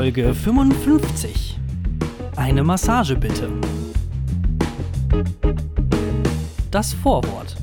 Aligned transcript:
Folge 0.00 0.32
55. 0.32 1.58
Eine 2.34 2.64
Massage 2.64 3.14
bitte. 3.16 3.50
Das 6.70 6.94
Vorwort. 6.94 7.54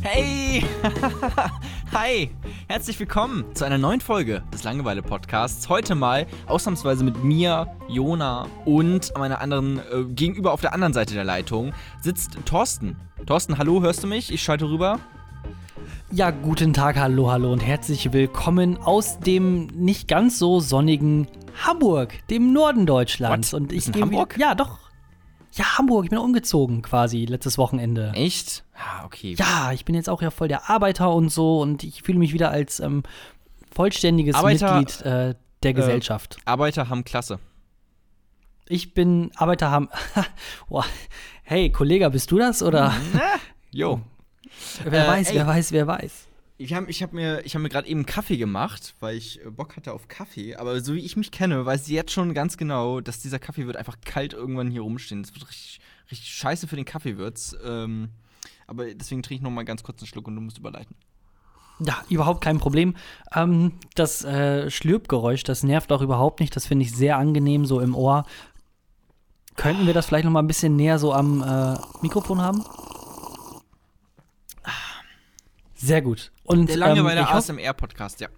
Hey! 0.00 0.64
Hi! 1.92 2.30
Herzlich 2.66 2.98
willkommen 2.98 3.44
zu 3.54 3.64
einer 3.66 3.76
neuen 3.76 4.00
Folge 4.00 4.42
des 4.52 4.64
Langeweile-Podcasts. 4.64 5.68
Heute 5.68 5.94
mal 5.94 6.26
ausnahmsweise 6.46 7.04
mit 7.04 7.22
mir, 7.22 7.68
Jona 7.88 8.46
und 8.64 9.12
meiner 9.18 9.42
anderen, 9.42 9.78
äh, 9.78 10.04
gegenüber 10.08 10.52
auf 10.52 10.62
der 10.62 10.72
anderen 10.72 10.94
Seite 10.94 11.12
der 11.12 11.24
Leitung 11.24 11.74
sitzt 12.00 12.38
Thorsten. 12.46 12.96
Thorsten, 13.26 13.58
hallo, 13.58 13.82
hörst 13.82 14.02
du 14.02 14.06
mich? 14.06 14.32
Ich 14.32 14.42
schalte 14.42 14.68
rüber. 14.70 14.98
Ja, 16.10 16.30
guten 16.30 16.72
Tag, 16.72 16.96
hallo, 16.96 17.30
hallo 17.30 17.52
und 17.52 17.60
herzlich 17.60 18.14
willkommen 18.14 18.78
aus 18.78 19.18
dem 19.20 19.66
nicht 19.66 20.08
ganz 20.08 20.38
so 20.38 20.60
sonnigen 20.60 21.28
Hamburg, 21.62 22.14
dem 22.28 22.54
Norden 22.54 22.86
Deutschlands. 22.86 23.52
What? 23.52 23.60
Und 23.60 23.72
ich 23.72 23.78
Ist 23.78 23.86
in 23.88 23.92
gehe 23.92 24.02
Hamburg? 24.02 24.36
Wieder, 24.36 24.46
ja, 24.46 24.54
doch. 24.54 24.78
Ja, 25.56 25.78
Hamburg, 25.78 26.04
ich 26.04 26.10
bin 26.10 26.18
umgezogen 26.18 26.82
quasi 26.82 27.26
letztes 27.26 27.58
Wochenende. 27.58 28.10
Echt? 28.14 28.64
Ah, 28.76 29.04
okay. 29.04 29.34
Ja, 29.38 29.70
ich 29.72 29.84
bin 29.84 29.94
jetzt 29.94 30.08
auch 30.10 30.20
ja 30.20 30.30
voll 30.30 30.48
der 30.48 30.68
Arbeiter 30.68 31.12
und 31.12 31.28
so 31.28 31.60
und 31.60 31.84
ich 31.84 32.02
fühle 32.02 32.18
mich 32.18 32.32
wieder 32.32 32.50
als 32.50 32.80
ähm, 32.80 33.04
vollständiges 33.72 34.34
Arbeiter, 34.34 34.78
Mitglied 34.80 35.02
äh, 35.06 35.34
der 35.62 35.74
Gesellschaft. 35.74 36.38
Arbeiter 36.44 36.88
haben 36.88 37.04
Klasse. 37.04 37.38
Ich 38.68 38.94
bin 38.94 39.30
Arbeiter 39.36 39.70
haben. 39.70 39.88
Boah. 40.68 40.84
Hey, 41.44 41.70
Kollege, 41.70 42.08
bist 42.10 42.30
du 42.30 42.38
das 42.38 42.62
oder? 42.62 42.92
Jo. 43.70 44.00
Wer 44.84 45.04
Äh, 45.04 45.08
weiß, 45.08 45.30
ey. 45.30 45.34
wer 45.36 45.46
weiß, 45.46 45.72
wer 45.72 45.86
weiß. 45.86 46.28
Ich 46.56 46.72
habe 46.72 46.88
ich 46.88 47.02
hab 47.02 47.12
mir, 47.12 47.42
hab 47.44 47.60
mir 47.60 47.68
gerade 47.68 47.88
eben 47.88 48.06
Kaffee 48.06 48.36
gemacht, 48.36 48.94
weil 49.00 49.16
ich 49.16 49.44
äh, 49.44 49.50
Bock 49.50 49.76
hatte 49.76 49.92
auf 49.92 50.06
Kaffee. 50.06 50.54
Aber 50.54 50.80
so 50.80 50.94
wie 50.94 51.04
ich 51.04 51.16
mich 51.16 51.32
kenne, 51.32 51.66
weiß 51.66 51.82
ich 51.82 51.88
jetzt 51.88 52.12
schon 52.12 52.32
ganz 52.32 52.56
genau, 52.56 53.00
dass 53.00 53.20
dieser 53.20 53.40
Kaffee 53.40 53.66
wird 53.66 53.76
einfach 53.76 53.96
kalt 54.04 54.34
irgendwann 54.34 54.70
hier 54.70 54.82
rumstehen. 54.82 55.22
Das 55.22 55.34
wird 55.34 55.48
richtig, 55.48 55.80
richtig 56.10 56.28
scheiße 56.28 56.68
für 56.68 56.76
den 56.76 56.84
Kaffee 56.84 57.18
wird's. 57.18 57.56
Ähm, 57.64 58.10
aber 58.66 58.94
deswegen 58.94 59.22
trinke 59.22 59.36
ich 59.36 59.42
noch 59.42 59.50
mal 59.50 59.64
ganz 59.64 59.82
kurz 59.82 60.00
einen 60.00 60.06
Schluck 60.06 60.28
und 60.28 60.36
du 60.36 60.40
musst 60.40 60.58
überleiten. 60.58 60.94
Ja, 61.80 62.04
überhaupt 62.08 62.40
kein 62.40 62.58
Problem. 62.58 62.94
Ähm, 63.34 63.72
das 63.96 64.24
äh, 64.24 64.70
Schlürpgeräusch, 64.70 65.42
das 65.42 65.64
nervt 65.64 65.90
auch 65.90 66.02
überhaupt 66.02 66.38
nicht. 66.38 66.54
Das 66.54 66.66
finde 66.66 66.84
ich 66.84 66.92
sehr 66.92 67.18
angenehm 67.18 67.66
so 67.66 67.80
im 67.80 67.96
Ohr. 67.96 68.26
Könnten 69.56 69.86
wir 69.86 69.94
das 69.94 70.06
vielleicht 70.06 70.24
noch 70.24 70.32
mal 70.32 70.42
ein 70.42 70.46
bisschen 70.46 70.76
näher 70.76 71.00
so 71.00 71.12
am 71.12 71.42
äh, 71.42 71.76
Mikrofon 72.02 72.40
haben? 72.40 72.64
Sehr 75.84 76.02
gut. 76.02 76.32
Und 76.44 76.66
Der 76.68 76.74
ähm, 76.76 76.80
Langeweile 76.80 77.22
hoffe, 77.26 77.36
ASMR-Podcast, 77.36 78.20
ja. 78.20 78.28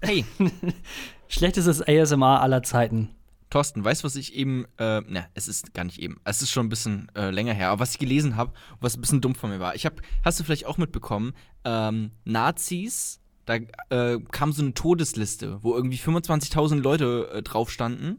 Hey, 0.00 0.24
schlechtestes 1.28 1.82
ASMR 1.86 2.40
aller 2.40 2.62
Zeiten. 2.62 3.10
Thorsten, 3.50 3.82
weißt 3.82 4.02
du, 4.02 4.04
was 4.06 4.16
ich 4.16 4.34
eben, 4.34 4.66
äh, 4.78 5.00
ne, 5.00 5.26
es 5.34 5.48
ist 5.48 5.72
gar 5.72 5.84
nicht 5.84 5.98
eben, 5.98 6.20
es 6.24 6.42
ist 6.42 6.50
schon 6.50 6.66
ein 6.66 6.68
bisschen 6.68 7.10
äh, 7.16 7.30
länger 7.30 7.54
her, 7.54 7.70
aber 7.70 7.80
was 7.80 7.92
ich 7.92 7.98
gelesen 7.98 8.36
habe, 8.36 8.52
was 8.80 8.96
ein 8.96 9.00
bisschen 9.00 9.22
dumm 9.22 9.34
von 9.34 9.48
mir 9.50 9.58
war. 9.58 9.74
Ich 9.74 9.86
habe, 9.86 9.96
hast 10.22 10.38
du 10.38 10.44
vielleicht 10.44 10.66
auch 10.66 10.76
mitbekommen, 10.76 11.32
ähm, 11.64 12.10
Nazis, 12.24 13.20
da 13.46 13.54
äh, 13.88 14.18
kam 14.30 14.52
so 14.52 14.62
eine 14.62 14.74
Todesliste, 14.74 15.62
wo 15.62 15.74
irgendwie 15.74 15.96
25.000 15.96 16.80
Leute 16.82 17.30
äh, 17.32 17.42
drauf 17.42 17.70
standen, 17.70 18.18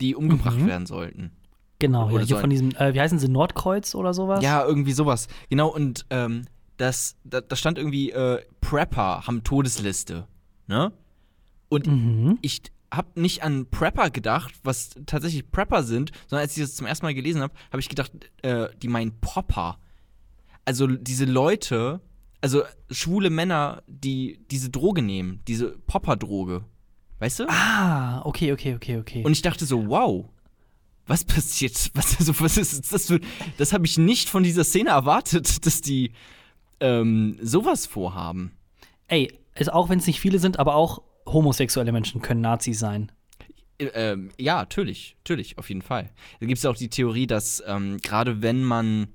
die 0.00 0.14
umgebracht 0.14 0.58
Mhm. 0.58 0.66
werden 0.68 0.86
sollten. 0.86 1.32
Genau, 1.80 2.06
ja, 2.06 2.12
Oder 2.14 2.18
hier 2.20 2.26
sollen- 2.28 2.40
von 2.42 2.50
diesem, 2.50 2.70
äh, 2.76 2.94
wie 2.94 3.00
heißen 3.00 3.18
sie, 3.18 3.28
Nordkreuz 3.28 3.96
oder 3.96 4.14
sowas? 4.14 4.42
Ja, 4.44 4.64
irgendwie 4.64 4.92
sowas. 4.92 5.26
Genau, 5.50 5.68
und 5.68 6.06
ähm, 6.10 6.46
das, 6.76 7.16
da, 7.24 7.40
da 7.40 7.56
stand 7.56 7.78
irgendwie, 7.78 8.10
äh, 8.10 8.42
Prepper 8.60 9.26
haben 9.26 9.44
Todesliste, 9.44 10.26
ne? 10.66 10.92
Und 11.68 11.86
Mhm. 11.86 12.38
ich 12.42 12.62
habe 12.92 13.20
nicht 13.20 13.42
an 13.42 13.66
Prepper 13.70 14.10
gedacht, 14.10 14.54
was 14.62 14.90
tatsächlich 15.06 15.50
Prepper 15.50 15.82
sind, 15.82 16.12
sondern 16.28 16.42
als 16.44 16.56
ich 16.56 16.62
das 16.62 16.76
zum 16.76 16.86
ersten 16.86 17.04
Mal 17.06 17.14
gelesen 17.14 17.42
habe, 17.42 17.52
habe 17.70 17.80
ich 17.80 17.88
gedacht, 17.88 18.12
äh, 18.42 18.68
die 18.80 18.88
meinen 18.88 19.18
Popper. 19.20 19.78
Also 20.64 20.86
diese 20.86 21.24
Leute, 21.24 22.00
also 22.40 22.62
schwule 22.90 23.30
Männer, 23.30 23.82
die 23.88 24.38
diese 24.50 24.70
Droge 24.70 25.02
nehmen, 25.02 25.40
diese 25.48 25.70
Popper-Droge. 25.86 26.64
Weißt 27.18 27.40
du? 27.40 27.44
Ah, 27.48 28.22
okay, 28.24 28.52
okay, 28.52 28.74
okay, 28.74 28.98
okay. 28.98 29.24
Und 29.24 29.32
ich 29.32 29.42
dachte 29.42 29.66
so, 29.66 29.88
wow. 29.88 30.26
Was 31.06 31.24
passiert? 31.24 31.90
Was, 31.94 32.18
also, 32.18 32.38
was 32.40 32.56
ist 32.56 32.90
das 32.92 33.06
für. 33.08 33.20
Das 33.58 33.72
habe 33.74 33.84
ich 33.84 33.98
nicht 33.98 34.30
von 34.30 34.42
dieser 34.42 34.64
Szene 34.64 34.88
erwartet, 34.90 35.66
dass 35.66 35.82
die 35.82 36.12
ähm, 36.80 37.36
sowas 37.40 37.86
vorhaben. 37.86 38.52
Ey, 39.08 39.32
also 39.54 39.72
auch 39.72 39.88
wenn 39.88 39.98
es 39.98 40.06
nicht 40.06 40.20
viele 40.20 40.38
sind, 40.38 40.58
aber 40.58 40.74
auch 40.74 41.02
homosexuelle 41.26 41.92
Menschen 41.92 42.20
können 42.22 42.40
Nazis 42.40 42.78
sein. 42.78 43.12
Äh, 43.78 43.86
Ähm, 43.94 44.30
ja, 44.38 44.56
natürlich, 44.56 45.16
natürlich, 45.20 45.58
auf 45.58 45.68
jeden 45.68 45.82
Fall. 45.82 46.10
Da 46.40 46.46
gibt 46.46 46.58
es 46.58 46.62
ja 46.64 46.70
auch 46.70 46.76
die 46.76 46.88
Theorie, 46.90 47.26
dass 47.26 47.62
ähm, 47.66 47.98
gerade 47.98 48.40
wenn 48.42 48.62
man 48.62 49.08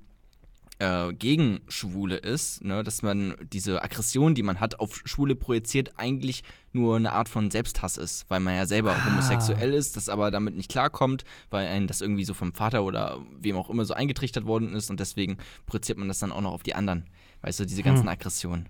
äh, 0.78 1.12
gegen 1.12 1.60
Schwule 1.68 2.16
ist, 2.16 2.64
ne, 2.64 2.82
dass 2.82 3.02
man 3.02 3.34
diese 3.52 3.82
Aggression, 3.82 4.34
die 4.34 4.42
man 4.42 4.60
hat, 4.60 4.80
auf 4.80 5.02
Schwule 5.04 5.34
projiziert, 5.34 5.92
eigentlich 5.98 6.42
nur 6.72 6.96
eine 6.96 7.12
Art 7.12 7.28
von 7.28 7.50
Selbsthass 7.50 7.96
ist, 7.98 8.24
weil 8.28 8.40
man 8.40 8.54
ja 8.54 8.64
selber 8.66 8.92
Ah. 8.92 9.04
homosexuell 9.06 9.74
ist, 9.74 9.96
das 9.96 10.08
aber 10.08 10.30
damit 10.30 10.56
nicht 10.56 10.70
klarkommt, 10.70 11.24
weil 11.50 11.66
einem 11.66 11.86
das 11.86 12.00
irgendwie 12.00 12.24
so 12.24 12.32
vom 12.34 12.52
Vater 12.54 12.82
oder 12.84 13.18
wem 13.38 13.56
auch 13.56 13.68
immer 13.70 13.84
so 13.84 13.92
eingetrichtert 13.94 14.46
worden 14.46 14.74
ist 14.74 14.90
und 14.90 15.00
deswegen 15.00 15.36
projiziert 15.66 15.98
man 15.98 16.08
das 16.08 16.18
dann 16.18 16.32
auch 16.32 16.40
noch 16.40 16.52
auf 16.52 16.62
die 16.62 16.74
anderen. 16.74 17.04
Weißt 17.42 17.60
du, 17.60 17.66
diese 17.66 17.82
ganzen 17.82 18.08
Aggressionen. 18.08 18.68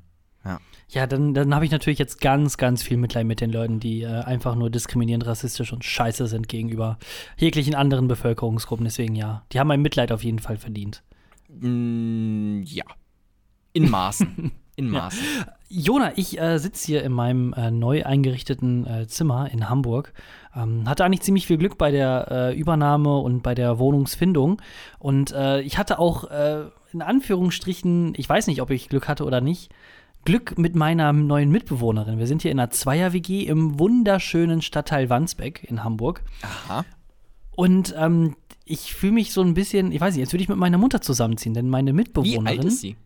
Ja, 0.88 1.06
dann, 1.06 1.34
dann 1.34 1.54
habe 1.54 1.64
ich 1.64 1.70
natürlich 1.70 1.98
jetzt 1.98 2.20
ganz, 2.20 2.56
ganz 2.56 2.82
viel 2.82 2.96
Mitleid 2.96 3.26
mit 3.26 3.40
den 3.40 3.52
Leuten, 3.52 3.78
die 3.78 4.02
äh, 4.02 4.22
einfach 4.22 4.56
nur 4.56 4.70
diskriminierend, 4.70 5.26
rassistisch 5.26 5.72
und 5.72 5.84
scheiße 5.84 6.26
sind 6.26 6.48
gegenüber 6.48 6.98
jeglichen 7.36 7.74
anderen 7.74 8.08
Bevölkerungsgruppen. 8.08 8.84
Deswegen 8.84 9.14
ja, 9.14 9.44
die 9.52 9.60
haben 9.60 9.68
mein 9.68 9.82
Mitleid 9.82 10.10
auf 10.10 10.24
jeden 10.24 10.40
Fall 10.40 10.56
verdient. 10.56 11.02
Mm, 11.48 12.62
ja. 12.64 12.84
In 13.72 13.88
Maßen. 13.88 14.50
In 14.76 14.88
Maßen. 14.88 15.20
Jona, 15.68 16.12
ich 16.16 16.40
äh, 16.40 16.58
sitze 16.58 16.86
hier 16.86 17.04
in 17.04 17.12
meinem 17.12 17.52
äh, 17.52 17.70
neu 17.70 18.04
eingerichteten 18.04 18.86
äh, 18.86 19.06
Zimmer 19.06 19.50
in 19.52 19.68
Hamburg. 19.68 20.14
Ähm, 20.56 20.88
hatte 20.88 21.04
eigentlich 21.04 21.20
ziemlich 21.20 21.46
viel 21.46 21.58
Glück 21.58 21.76
bei 21.76 21.90
der 21.90 22.28
äh, 22.30 22.58
Übernahme 22.58 23.18
und 23.18 23.42
bei 23.42 23.54
der 23.54 23.78
Wohnungsfindung. 23.78 24.62
Und 24.98 25.32
äh, 25.32 25.60
ich 25.60 25.76
hatte 25.76 25.98
auch 25.98 26.24
äh, 26.30 26.64
in 26.92 27.02
Anführungsstrichen, 27.02 28.14
ich 28.16 28.28
weiß 28.28 28.46
nicht, 28.46 28.60
ob 28.62 28.70
ich 28.70 28.88
Glück 28.88 29.08
hatte 29.08 29.24
oder 29.24 29.40
nicht, 29.40 29.72
Glück 30.24 30.58
mit 30.58 30.74
meiner 30.74 31.12
neuen 31.12 31.50
Mitbewohnerin. 31.50 32.18
Wir 32.18 32.26
sind 32.26 32.42
hier 32.42 32.50
in 32.50 32.58
einer 32.60 32.70
Zweier-WG 32.70 33.44
im 33.44 33.78
wunderschönen 33.78 34.60
Stadtteil 34.60 35.08
Wandsbek 35.08 35.64
in 35.64 35.82
Hamburg. 35.82 36.22
Aha. 36.42 36.84
Und 37.52 37.94
ähm, 37.96 38.36
ich 38.64 38.94
fühle 38.94 39.12
mich 39.12 39.32
so 39.32 39.42
ein 39.42 39.54
bisschen, 39.54 39.92
ich 39.92 40.00
weiß 40.00 40.14
nicht, 40.14 40.20
jetzt 40.20 40.32
würde 40.32 40.42
ich 40.42 40.48
mit 40.48 40.58
meiner 40.58 40.78
Mutter 40.78 41.00
zusammenziehen, 41.00 41.54
denn 41.54 41.68
meine 41.68 41.90
Wie 41.90 41.96
Mitbewohnerin, 41.96 42.46
alt 42.46 42.64
ist 42.64 42.80
sie? 42.80 42.96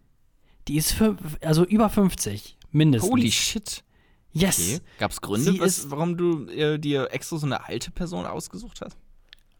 die 0.68 0.76
ist 0.76 0.92
für, 0.92 1.16
also 1.42 1.64
über 1.64 1.88
50, 1.88 2.58
mindestens. 2.72 3.10
Holy 3.10 3.30
shit. 3.30 3.84
Yes. 4.32 4.58
Okay. 4.58 4.80
Gab 4.98 5.12
es 5.12 5.20
Gründe, 5.20 5.58
was, 5.60 5.90
warum 5.90 6.16
du 6.16 6.48
äh, 6.48 6.78
dir 6.78 7.08
extra 7.12 7.38
so 7.38 7.46
eine 7.46 7.64
alte 7.64 7.92
Person 7.92 8.26
ausgesucht 8.26 8.80
hast? 8.80 8.96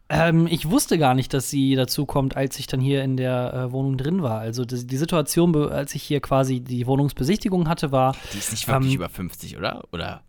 Ähm, 0.07 0.45
ich 0.47 0.69
wusste 0.69 0.97
gar 0.99 1.15
nicht, 1.15 1.33
dass 1.33 1.49
sie 1.49 1.73
dazu 1.75 2.05
kommt, 2.05 2.37
als 2.37 2.59
ich 2.59 2.67
dann 2.67 2.79
hier 2.79 3.03
in 3.03 3.17
der 3.17 3.53
äh, 3.53 3.71
Wohnung 3.71 3.97
drin 3.97 4.21
war. 4.21 4.39
Also 4.39 4.63
die, 4.63 4.85
die 4.85 4.97
Situation, 4.97 5.55
als 5.55 5.95
ich 5.95 6.03
hier 6.03 6.19
quasi 6.21 6.59
die 6.59 6.85
Wohnungsbesichtigung 6.85 7.67
hatte, 7.67 7.91
war, 7.91 8.15
Die 8.33 8.37
ist 8.37 8.51
nicht 8.51 8.67
wirklich 8.67 8.91
Ähm, 8.91 8.95
über 8.97 9.09
50, 9.09 9.57
oder? 9.57 9.83
Oder? 9.91 10.21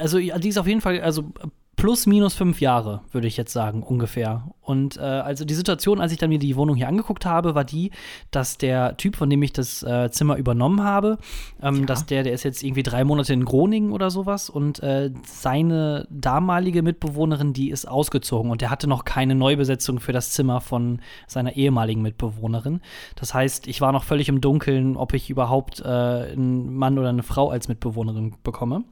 also 0.00 0.18
die 0.18 0.48
ist 0.48 0.58
auf 0.58 0.66
jeden 0.66 0.80
Fall, 0.80 1.00
also 1.00 1.32
plus 1.76 2.06
minus 2.06 2.34
fünf 2.34 2.60
Jahre, 2.60 3.02
würde 3.12 3.26
ich 3.26 3.36
jetzt 3.36 3.52
sagen, 3.52 3.82
ungefähr. 3.82 4.48
Und 4.60 4.96
äh, 4.96 5.00
also 5.00 5.44
die 5.44 5.54
Situation, 5.54 6.00
als 6.00 6.12
ich 6.12 6.18
dann 6.18 6.30
mir 6.30 6.38
die 6.38 6.56
Wohnung 6.56 6.76
hier 6.76 6.88
angeguckt 6.88 7.26
habe, 7.26 7.54
war 7.54 7.64
die, 7.64 7.90
dass 8.30 8.56
der 8.56 8.96
Typ, 8.96 9.16
von 9.16 9.28
dem 9.28 9.42
ich 9.42 9.52
das 9.52 9.82
äh, 9.82 10.10
Zimmer 10.10 10.36
übernommen 10.36 10.82
habe, 10.82 11.18
ähm, 11.62 11.80
Ja. 11.80 11.86
dass 11.86 12.06
der, 12.06 12.22
der 12.22 12.32
ist 12.32 12.44
jetzt 12.44 12.62
irgendwie 12.62 12.82
drei 12.82 13.04
Monate 13.04 13.32
in 13.34 13.44
Groningen 13.44 13.92
oder 13.92 14.10
sowas 14.10 14.48
und 14.48 14.82
äh, 14.82 15.10
seine 15.26 16.06
damalige 16.10 16.82
Mitbewohnerin, 16.82 17.52
die 17.52 17.70
ist 17.70 17.86
ausgezogen 17.86 18.50
und 18.50 18.60
der 18.62 18.70
hatte 18.70 18.86
noch 18.86 19.04
keine 19.04 19.34
Neubesetzung 19.34 20.00
für 20.00 20.12
das 20.12 20.30
Zimmer 20.30 20.60
von 20.60 21.00
seiner 21.26 21.56
ehemaligen 21.56 22.00
Mitbewohnerin. 22.02 22.80
Das 23.16 23.34
heißt, 23.34 23.66
ich 23.68 23.80
war 23.80 23.92
noch 23.92 24.04
völlig 24.04 24.28
im 24.28 24.40
Dunkeln, 24.40 24.96
ob 24.96 25.12
ich 25.12 25.28
überhaupt 25.28 25.80
äh, 25.80 25.84
einen 25.88 26.74
Mann 26.74 26.98
oder 26.98 27.10
eine 27.10 27.22
Frau 27.22 27.50
als 27.50 27.68
Mitbewohnerin 27.68 28.34
bekomme. 28.42 28.84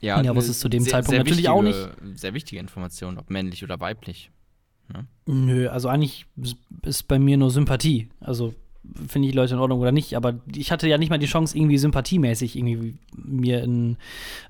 Ja, 0.00 0.16
eine 0.16 0.34
wusstest 0.36 0.60
du 0.60 0.66
zu 0.66 0.68
dem 0.68 0.82
sehr- 0.82 0.92
Zeitpunkt 0.92 1.10
sehr 1.10 1.18
natürlich 1.18 1.48
auch 1.48 1.62
Sehr 2.14 2.34
wichtige 2.34 2.60
Information, 2.60 3.18
ob 3.18 3.30
männlich 3.30 3.64
oder 3.64 3.80
weiblich. 3.80 4.30
Nö, 5.26 5.68
also 5.68 5.88
eigentlich 5.88 6.26
ist 6.82 7.08
bei 7.08 7.18
mir 7.18 7.36
nur 7.36 7.50
Sympathie. 7.50 8.08
Also 8.20 8.54
finde 9.06 9.28
ich 9.28 9.34
Leute 9.34 9.54
in 9.54 9.60
Ordnung 9.60 9.80
oder 9.80 9.92
nicht. 9.92 10.14
Aber 10.14 10.34
ich 10.54 10.72
hatte 10.72 10.88
ja 10.88 10.98
nicht 10.98 11.10
mal 11.10 11.18
die 11.18 11.26
Chance, 11.26 11.56
irgendwie 11.56 11.78
sympathiemäßig 11.78 12.56
irgendwie 12.56 12.96
mir 13.16 13.62
in, 13.62 13.96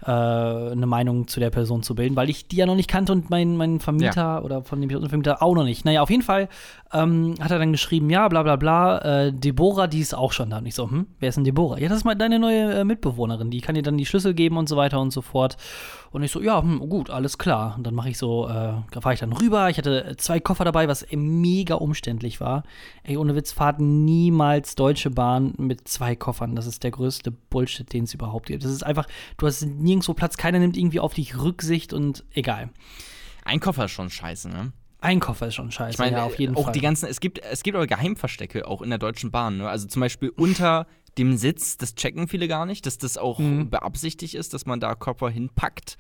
äh, 0.05 0.11
eine 0.11 0.87
Meinung 0.87 1.29
zu 1.29 1.41
der 1.41 1.51
Person 1.51 1.83
zu 1.83 1.95
bilden, 1.95 2.17
weil 2.17 2.31
ich 2.31 2.49
die 2.49 2.57
ja 2.57 2.67
noch 2.67 2.75
nicht 2.75 2.89
kannte 2.89 3.13
und 3.13 3.31
mein, 3.31 3.57
mein 3.57 3.81
Vermieter 3.81 4.23
ja. 4.23 4.43
oder 4.43 4.63
von 4.63 4.81
dem 4.81 5.09
Vermieter 5.09 5.43
auch 5.43 5.55
noch 5.55 5.65
nicht. 5.65 5.85
Naja, 5.85 6.03
auf 6.03 6.11
jeden 6.11 6.23
Fall 6.23 6.49
ähm, 6.93 7.35
hat 7.41 7.51
er 7.51 7.59
dann 7.59 7.73
geschrieben, 7.73 8.11
ja, 8.11 8.29
bla 8.29 8.43
bla 8.43 8.57
bla, 8.57 8.99
äh, 8.99 9.33
Deborah, 9.33 9.87
die 9.87 10.01
ist 10.01 10.15
auch 10.15 10.33
schon 10.33 10.51
da. 10.51 10.59
Und 10.59 10.67
ich 10.67 10.75
so, 10.75 10.91
hm, 10.91 11.07
wer 11.21 11.29
ist 11.29 11.37
denn 11.37 11.45
Deborah? 11.45 11.79
Ja, 11.79 11.89
das 11.89 11.99
ist 11.99 12.05
mal 12.05 12.15
deine 12.15 12.39
neue 12.39 12.73
äh, 12.73 12.85
Mitbewohnerin, 12.85 13.51
die 13.51 13.61
kann 13.61 13.75
dir 13.75 13.83
dann 13.83 13.99
die 13.99 14.07
Schlüssel 14.07 14.35
geben 14.35 14.57
und 14.57 14.69
so 14.69 14.77
weiter 14.77 15.01
und 15.01 15.13
so 15.13 15.21
fort. 15.21 15.57
Und 16.11 16.23
ich 16.23 16.33
so, 16.33 16.41
ja, 16.41 16.63
hm, 16.63 16.81
gut, 16.89 17.11
alles 17.11 17.39
klar. 17.39 17.75
Und 17.77 17.87
dann 17.87 17.95
mache 17.95 18.11
ich 18.11 18.19
so, 18.19 18.49
äh, 18.49 18.75
fahre 19.01 19.15
ich 19.15 19.21
dann 19.21 19.33
rüber. 19.33 19.69
Ich 19.69 19.79
hatte 19.79 20.15
zwei 20.17 20.41
Koffer 20.41 20.65
dabei, 20.65 20.89
was 20.89 21.07
mega 21.11 21.75
umständlich 21.75 22.41
war. 22.41 22.63
Ey, 23.03 23.17
ohne 23.17 23.35
Witz, 23.35 23.53
fahrt 23.53 23.81
niemals 23.81 24.75
Deutsche 24.75 25.11
Bahn 25.11 25.55
mit 25.59 25.87
zwei 25.87 26.17
Koffern. 26.17 26.57
Das 26.57 26.67
ist 26.67 26.83
der 26.83 26.91
größte 26.91 27.31
Bullshit, 27.31 27.93
den 27.93 28.05
es 28.05 28.15
überhaupt 28.15 28.47
gibt. 28.47 28.65
Das 28.65 28.71
ist 28.71 28.85
einfach, 28.85 29.07
du 29.37 29.47
hast 29.47 29.63
nirgendwo 29.65 30.15
Platz, 30.15 30.37
keiner 30.37 30.59
nimmt 30.59 30.77
irgendwie 30.77 31.01
auf 31.01 31.15
dich 31.15 31.39
Rücksicht 31.39 31.93
und 31.93 32.25
egal. 32.33 32.71
Ein 33.45 33.61
Koffer 33.61 33.87
ist 33.87 33.93
schon 33.93 34.11
scheiße, 34.11 34.49
ne? 34.49 34.73
Ein 35.01 35.21
Koffer 35.21 35.47
ist 35.47 35.55
schon 35.55 35.71
scheiße, 35.71 35.93
ich 35.93 35.99
meine, 35.99 36.17
ja, 36.17 36.25
auf 36.25 36.39
jeden 36.39 36.57
auch 36.57 36.65
Fall. 36.65 36.73
die 36.73 36.81
ganzen, 36.81 37.07
es 37.07 37.21
gibt, 37.21 37.39
es 37.39 37.63
gibt 37.63 37.77
aber 37.77 37.87
Geheimverstecke 37.87 38.67
auch 38.67 38.83
in 38.83 38.91
der 38.91 38.99
Deutschen 38.99 39.31
Bahn. 39.31 39.59
Ne? 39.59 39.69
Also 39.69 39.87
zum 39.87 40.01
Beispiel 40.01 40.31
unter 40.31 40.87
dem 41.19 41.37
Sitz, 41.37 41.77
das 41.77 41.95
checken 41.95 42.29
viele 42.29 42.49
gar 42.49 42.67
nicht, 42.67 42.87
dass 42.87 42.99
das 42.99 43.19
auch 43.19 43.39
mhm. 43.39 43.71
beabsichtigt 43.71 44.35
ist, 44.35 44.55
dass 44.55 44.67
man 44.67 44.81
da 44.81 44.95
Koffer 44.95 45.31
hinpackt. 45.31 45.99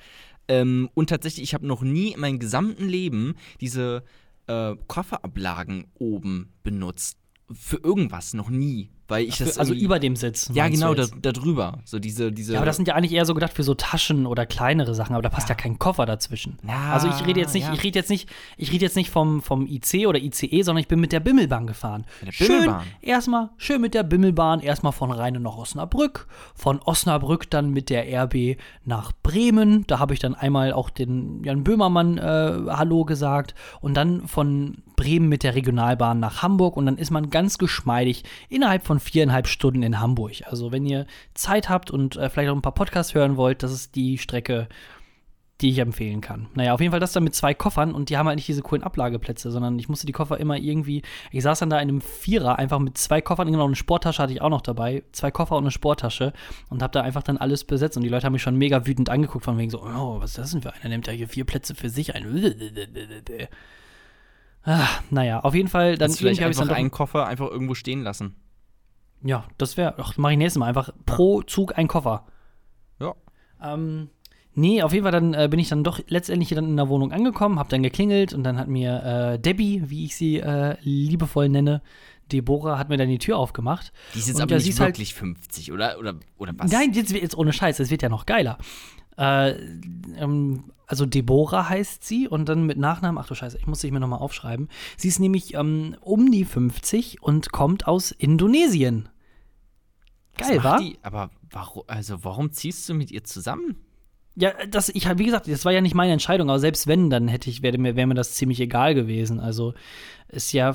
Ähm, 0.49 0.88
und 0.94 1.11
tatsächlich, 1.11 1.44
ich 1.44 1.55
habe 1.55 1.67
noch 1.67 1.82
nie 1.82 2.12
in 2.12 2.20
meinem 2.20 2.38
gesamten 2.38 2.88
Leben 2.88 3.35
diese 3.61 4.05
äh, 4.47 4.75
Kofferablagen 4.87 5.87
oben 5.99 6.53
benutzt. 6.62 7.19
Für 7.50 7.79
irgendwas, 7.79 8.35
noch 8.35 8.50
nie. 8.50 8.91
Weil 9.08 9.25
ich 9.25 9.38
das 9.38 9.56
also 9.56 9.72
über 9.72 9.99
dem 9.99 10.16
Sitz. 10.16 10.50
Ja, 10.52 10.69
genau, 10.69 10.93
da, 10.93 11.06
da, 11.06 11.32
drüber. 11.32 11.78
So 11.87 11.99
diese, 11.99 12.31
diese. 12.31 12.52
Ja, 12.52 12.58
aber 12.58 12.66
das 12.66 12.76
sind 12.76 12.87
ja 12.87 12.94
eigentlich 12.94 13.12
eher 13.12 13.25
so 13.25 13.32
gedacht 13.32 13.55
für 13.55 13.62
so 13.62 13.72
Taschen 13.72 14.26
oder 14.26 14.44
kleinere 14.44 14.94
Sachen, 14.94 15.14
aber 15.14 15.22
da 15.22 15.31
passt 15.31 15.49
ja, 15.49 15.55
ja 15.55 15.62
kein 15.62 15.78
Koffer 15.78 16.05
dazwischen. 16.05 16.58
Ja, 16.69 16.93
also 16.93 17.08
ich 17.08 17.26
rede 17.26 17.40
jetzt 17.40 17.55
nicht, 17.55 17.66
ja. 17.66 17.72
ich 17.72 17.82
rede 17.82 17.99
jetzt 17.99 18.10
nicht, 18.10 18.28
ich 18.58 18.70
rede 18.70 18.84
jetzt 18.84 18.96
nicht 18.96 19.08
vom, 19.08 19.40
vom 19.40 19.66
IC 19.66 20.06
oder 20.06 20.19
ICE, 20.19 20.60
sondern 20.60 20.82
ich 20.82 20.88
bin 20.88 21.00
mit 21.00 21.12
der 21.12 21.20
Bimmelbahn 21.20 21.66
gefahren. 21.66 22.05
Mit 22.20 22.38
der 22.38 22.46
Bimmelbahn. 22.46 22.82
Schön, 22.82 22.93
erstmal, 23.00 23.49
schön 23.56 23.81
mit 23.81 23.94
der 23.94 24.02
Bimmelbahn, 24.02 24.60
erstmal 24.60 24.93
von 24.93 25.10
Rheine 25.10 25.40
nach 25.40 25.56
Osnabrück, 25.56 26.26
von 26.55 26.78
Osnabrück 26.81 27.49
dann 27.49 27.70
mit 27.70 27.88
der 27.88 28.25
RB 28.25 28.58
nach 28.84 29.12
Bremen. 29.22 29.87
Da 29.87 30.00
habe 30.00 30.12
ich 30.12 30.20
dann 30.20 30.34
einmal 30.34 30.75
auch 30.75 30.90
den 30.90 31.43
Jan 31.44 31.64
Böhmermann 31.64 32.19
äh, 32.19 32.22
Hallo 32.69 33.06
gesagt 33.06 33.55
und 33.81 33.94
dann 33.94 34.28
von 34.28 34.82
Bremen 34.96 35.28
mit 35.28 35.44
der 35.44 35.55
Regionalbahn 35.55 36.19
nach 36.19 36.43
Hamburg 36.43 36.76
und 36.76 36.84
dann 36.84 36.99
ist 36.99 37.10
man 37.10 37.31
ganz 37.31 37.56
geschmeidig 37.56 38.25
innerhalb 38.49 38.84
von 38.84 38.97
viereinhalb 39.00 39.46
Stunden 39.46 39.82
in 39.82 40.00
Hamburg. 40.00 40.42
Also 40.46 40.72
wenn 40.72 40.86
ihr 40.86 41.06
Zeit 41.34 41.68
habt 41.68 41.90
und 41.90 42.16
äh, 42.16 42.28
vielleicht 42.28 42.50
auch 42.50 42.56
ein 42.56 42.62
paar 42.62 42.74
Podcasts 42.74 43.14
hören 43.14 43.36
wollt, 43.36 43.62
das 43.62 43.72
ist 43.72 43.94
die 43.94 44.18
Strecke, 44.18 44.68
die 45.60 45.70
ich 45.70 45.78
empfehlen 45.78 46.20
kann. 46.20 46.48
Naja, 46.54 46.72
auf 46.72 46.80
jeden 46.80 46.92
Fall 46.92 47.00
das 47.00 47.12
dann 47.12 47.24
mit 47.24 47.34
zwei 47.34 47.52
Koffern 47.52 47.92
und 47.92 48.10
die 48.10 48.16
haben 48.16 48.28
halt 48.28 48.36
nicht 48.36 48.46
diese 48.46 48.62
coolen 48.62 48.84
Ablageplätze, 48.84 49.50
sondern 49.50 49.78
ich 49.78 49.88
musste 49.88 50.06
die 50.06 50.12
Koffer 50.12 50.38
immer 50.38 50.56
irgendwie, 50.56 51.02
ich 51.32 51.42
saß 51.42 51.58
dann 51.58 51.70
da 51.70 51.80
in 51.80 51.88
einem 51.88 52.00
Vierer 52.00 52.58
einfach 52.58 52.78
mit 52.78 52.96
zwei 52.96 53.20
Koffern, 53.20 53.50
genau, 53.50 53.66
eine 53.66 53.74
Sporttasche 53.74 54.22
hatte 54.22 54.32
ich 54.32 54.40
auch 54.40 54.50
noch 54.50 54.60
dabei, 54.60 55.02
zwei 55.10 55.32
Koffer 55.32 55.56
und 55.56 55.64
eine 55.64 55.72
Sporttasche 55.72 56.32
und 56.68 56.80
habe 56.80 56.92
da 56.92 57.02
einfach 57.02 57.24
dann 57.24 57.38
alles 57.38 57.64
besetzt 57.64 57.96
und 57.96 58.04
die 58.04 58.08
Leute 58.08 58.26
haben 58.26 58.34
mich 58.34 58.42
schon 58.42 58.56
mega 58.56 58.86
wütend 58.86 59.10
angeguckt 59.10 59.44
von 59.44 59.58
wegen 59.58 59.70
so, 59.70 59.82
oh, 59.82 60.20
was 60.20 60.30
ist 60.30 60.38
das 60.38 60.52
denn 60.52 60.62
für 60.62 60.72
einer, 60.74 60.90
nimmt 60.90 61.08
ja 61.08 61.12
hier 61.12 61.28
vier 61.28 61.44
Plätze 61.44 61.74
für 61.74 61.90
sich 61.90 62.14
ein. 62.14 62.24
Ah, 64.62 64.86
naja, 65.10 65.40
auf 65.40 65.54
jeden 65.54 65.68
Fall, 65.68 65.98
dann 65.98 66.12
vielleicht 66.12 66.42
einfach 66.42 66.66
dann 66.66 66.76
einen 66.76 66.90
Koffer 66.90 67.26
einfach 67.26 67.50
irgendwo 67.50 67.74
stehen 67.74 68.02
lassen. 68.02 68.36
Ja, 69.23 69.44
das 69.59 69.76
wäre, 69.76 69.94
ach, 69.99 70.17
mache 70.17 70.32
ich 70.32 70.38
nächstes 70.38 70.59
Mal 70.59 70.67
einfach 70.67 70.91
pro 71.06 71.43
Zug 71.43 71.76
ein 71.76 71.88
Koffer. 71.88 72.26
Ja. 73.00 73.15
Ähm, 73.62 74.11
nee, 74.55 74.82
auf 74.82 74.93
jeden 74.93 75.05
Fall 75.05 75.12
dann 75.12 75.35
äh, 75.35 75.49
bin 75.50 75.59
ich 75.59 75.69
dann 75.69 75.85
doch 75.85 76.00
letztendlich 76.09 76.50
dann 76.50 76.69
in 76.69 76.76
der 76.76 76.88
Wohnung 76.88 77.12
angekommen, 77.12 77.59
hab 77.59 77.69
dann 77.69 77.82
geklingelt 77.82 78.32
und 78.32 78.44
dann 78.44 78.59
hat 78.59 78.69
mir 78.69 79.03
äh, 79.03 79.38
Debbie, 79.38 79.82
wie 79.87 80.05
ich 80.05 80.17
sie 80.17 80.38
äh, 80.38 80.76
liebevoll 80.82 81.49
nenne, 81.49 81.82
Deborah 82.31 82.79
hat 82.79 82.88
mir 82.88 82.97
dann 82.97 83.09
die 83.09 83.19
Tür 83.19 83.38
aufgemacht. 83.38 83.93
Die 84.15 84.19
ist 84.19 84.29
jetzt 84.29 84.41
aber 84.41 84.55
nicht 84.55 84.81
halt 84.81 84.91
wirklich 84.91 85.12
halt, 85.12 85.37
50, 85.37 85.73
oder? 85.73 85.99
Oder, 85.99 86.15
oder 86.37 86.53
was? 86.56 86.70
Nein, 86.70 86.93
jetzt, 86.93 87.12
jetzt 87.12 87.37
ohne 87.37 87.53
Scheiß, 87.53 87.81
es 87.81 87.91
wird 87.91 88.03
ja 88.03 88.09
noch 88.09 88.26
geiler. 88.26 88.59
Äh, 89.17 89.50
ähm, 90.17 90.65
also 90.88 91.05
Deborah 91.05 91.69
heißt 91.69 92.02
sie 92.02 92.26
und 92.26 92.49
dann 92.49 92.64
mit 92.64 92.79
Nachnamen, 92.79 93.19
ach 93.23 93.29
du 93.29 93.35
Scheiße, 93.35 93.58
ich 93.58 93.67
muss 93.67 93.81
sie 93.81 93.90
mir 93.90 94.00
nochmal 94.00 94.20
aufschreiben. 94.20 94.69
Sie 94.96 95.08
ist 95.08 95.20
nämlich 95.20 95.55
ähm, 95.55 95.94
um 96.00 96.32
die 96.32 96.46
50 96.46 97.23
und 97.23 97.52
kommt 97.52 97.87
aus 97.87 98.11
Indonesien. 98.11 99.11
Geil, 100.38 100.64
wa? 100.64 100.79
Die, 100.79 100.99
aber 101.02 101.31
warum, 101.50 101.82
also 101.87 102.25
warum 102.25 102.52
ziehst 102.52 102.88
du 102.88 102.94
mit 102.94 103.11
ihr 103.11 103.23
zusammen? 103.23 103.76
Ja, 104.35 104.52
das, 104.70 104.88
ich 104.88 105.06
wie 105.19 105.25
gesagt, 105.25 105.46
das 105.46 105.64
war 105.64 105.73
ja 105.73 105.81
nicht 105.81 105.94
meine 105.94 106.12
Entscheidung, 106.12 106.49
aber 106.49 106.61
selbst 106.61 106.87
wenn, 106.87 107.11
dann 107.11 107.29
hätte 107.29 107.50
ich, 107.50 107.62
wäre 107.62 107.76
mir, 107.76 107.94
wär 107.96 108.06
mir 108.06 108.14
das 108.14 108.34
ziemlich 108.34 108.61
egal 108.61 108.94
gewesen. 108.94 109.41
Also 109.41 109.75
ist 110.29 110.52
ja 110.52 110.75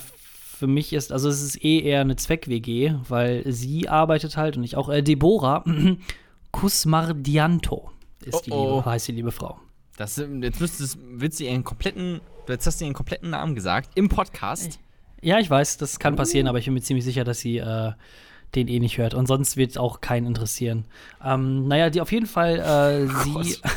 für 0.63 0.67
mich 0.67 0.93
ist, 0.93 1.11
also 1.11 1.27
es 1.27 1.41
ist 1.41 1.63
eh 1.63 1.79
eher 1.79 2.01
eine 2.01 2.17
Zweck-WG, 2.17 2.95
weil 3.09 3.51
sie 3.51 3.89
arbeitet 3.89 4.37
halt 4.37 4.57
und 4.57 4.63
ich 4.63 4.75
auch, 4.77 4.89
äh, 4.89 5.01
Deborah 5.01 5.63
Kusmardianto 6.51 7.89
ist 8.23 8.35
oh, 8.35 8.41
die 8.45 8.51
liebe, 8.51 8.61
oh. 8.61 8.85
heißt 8.85 9.07
die 9.07 9.13
liebe 9.13 9.31
Frau. 9.31 9.59
Das, 9.97 10.17
jetzt 10.17 10.59
müsstest, 10.59 10.97
willst 11.01 11.39
du 11.39 11.43
ihren 11.43 11.63
kompletten, 11.63 12.21
jetzt 12.47 12.65
hast 12.65 12.81
du 12.81 12.85
ihren 12.85 12.93
kompletten 12.93 13.29
Namen 13.29 13.55
gesagt 13.55 13.91
im 13.95 14.09
Podcast. 14.09 14.79
Ja, 15.21 15.39
ich 15.39 15.49
weiß, 15.49 15.77
das 15.77 15.99
kann 15.99 16.15
passieren, 16.15 16.47
uh. 16.47 16.49
aber 16.49 16.59
ich 16.59 16.65
bin 16.65 16.73
mir 16.73 16.81
ziemlich 16.81 17.05
sicher, 17.05 17.23
dass 17.23 17.39
sie 17.39 17.57
äh, 17.57 17.93
den 18.55 18.67
eh 18.67 18.79
nicht 18.79 18.97
hört. 18.97 19.13
Und 19.13 19.27
sonst 19.27 19.57
wird 19.57 19.77
auch 19.77 20.01
keinen 20.01 20.27
interessieren. 20.27 20.85
Ähm, 21.23 21.67
naja, 21.67 21.89
die 21.89 22.01
auf 22.01 22.11
jeden 22.11 22.25
Fall, 22.25 22.59
äh, 22.59 23.11
oh 23.35 23.41
sie. 23.43 23.57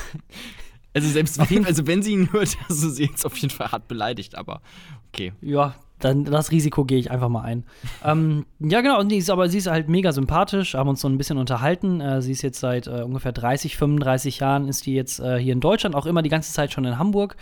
Also 0.95 1.11
selbst 1.11 1.39
wenn, 1.51 1.67
also 1.67 1.87
wenn 1.87 2.01
sie 2.01 2.13
ihn 2.13 2.33
hört, 2.33 2.57
hast 2.71 2.83
du 2.83 2.89
sie 2.89 3.05
jetzt 3.05 3.27
auf 3.27 3.37
jeden 3.37 3.51
Fall 3.53 3.71
hart 3.71 3.87
beleidigt, 3.87 4.35
aber 4.35 4.63
okay. 5.09 5.35
Ja, 5.43 5.75
dann 5.99 6.25
das 6.25 6.51
Risiko 6.51 6.85
gehe 6.85 6.99
ich 6.99 7.11
einfach 7.11 7.29
mal 7.29 7.43
ein. 7.43 7.65
ähm, 8.05 8.47
ja, 8.59 8.81
genau, 8.81 9.01
und 9.01 9.11
die 9.11 9.17
ist, 9.17 9.31
aber 9.31 9.49
sie 9.49 9.59
ist 9.59 9.67
halt 9.67 9.89
mega 9.89 10.13
sympathisch, 10.13 10.75
haben 10.75 10.89
uns 10.89 11.01
so 11.01 11.09
ein 11.09 11.19
bisschen 11.19 11.39
unterhalten. 11.39 12.01
Äh, 12.01 12.23
sie 12.23 12.33
ist 12.33 12.43
jetzt 12.43 12.61
seit 12.61 12.87
äh, 12.87 13.03
ungefähr 13.03 13.33
30, 13.33 13.77
35 13.77 14.41
Jahren, 14.41 14.69
ist 14.69 14.87
die 14.87 14.95
jetzt 14.95 15.21
äh, 15.21 15.39
hier 15.39 15.53
in 15.53 15.61
Deutschland, 15.61 15.95
auch 15.95 16.07
immer 16.07 16.23
die 16.23 16.29
ganze 16.29 16.53
Zeit 16.53 16.73
schon 16.73 16.85
in 16.85 16.99
Hamburg. 16.99 17.37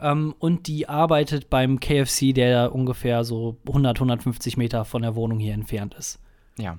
Ähm, 0.00 0.34
und 0.38 0.66
die 0.66 0.88
arbeitet 0.88 1.50
beim 1.50 1.78
KFC, 1.78 2.34
der 2.34 2.74
ungefähr 2.74 3.24
so 3.24 3.56
100, 3.66 3.96
150 3.98 4.56
Meter 4.56 4.84
von 4.84 5.02
der 5.02 5.14
Wohnung 5.14 5.38
hier 5.38 5.54
entfernt 5.54 5.94
ist. 5.94 6.18
Ja. 6.58 6.78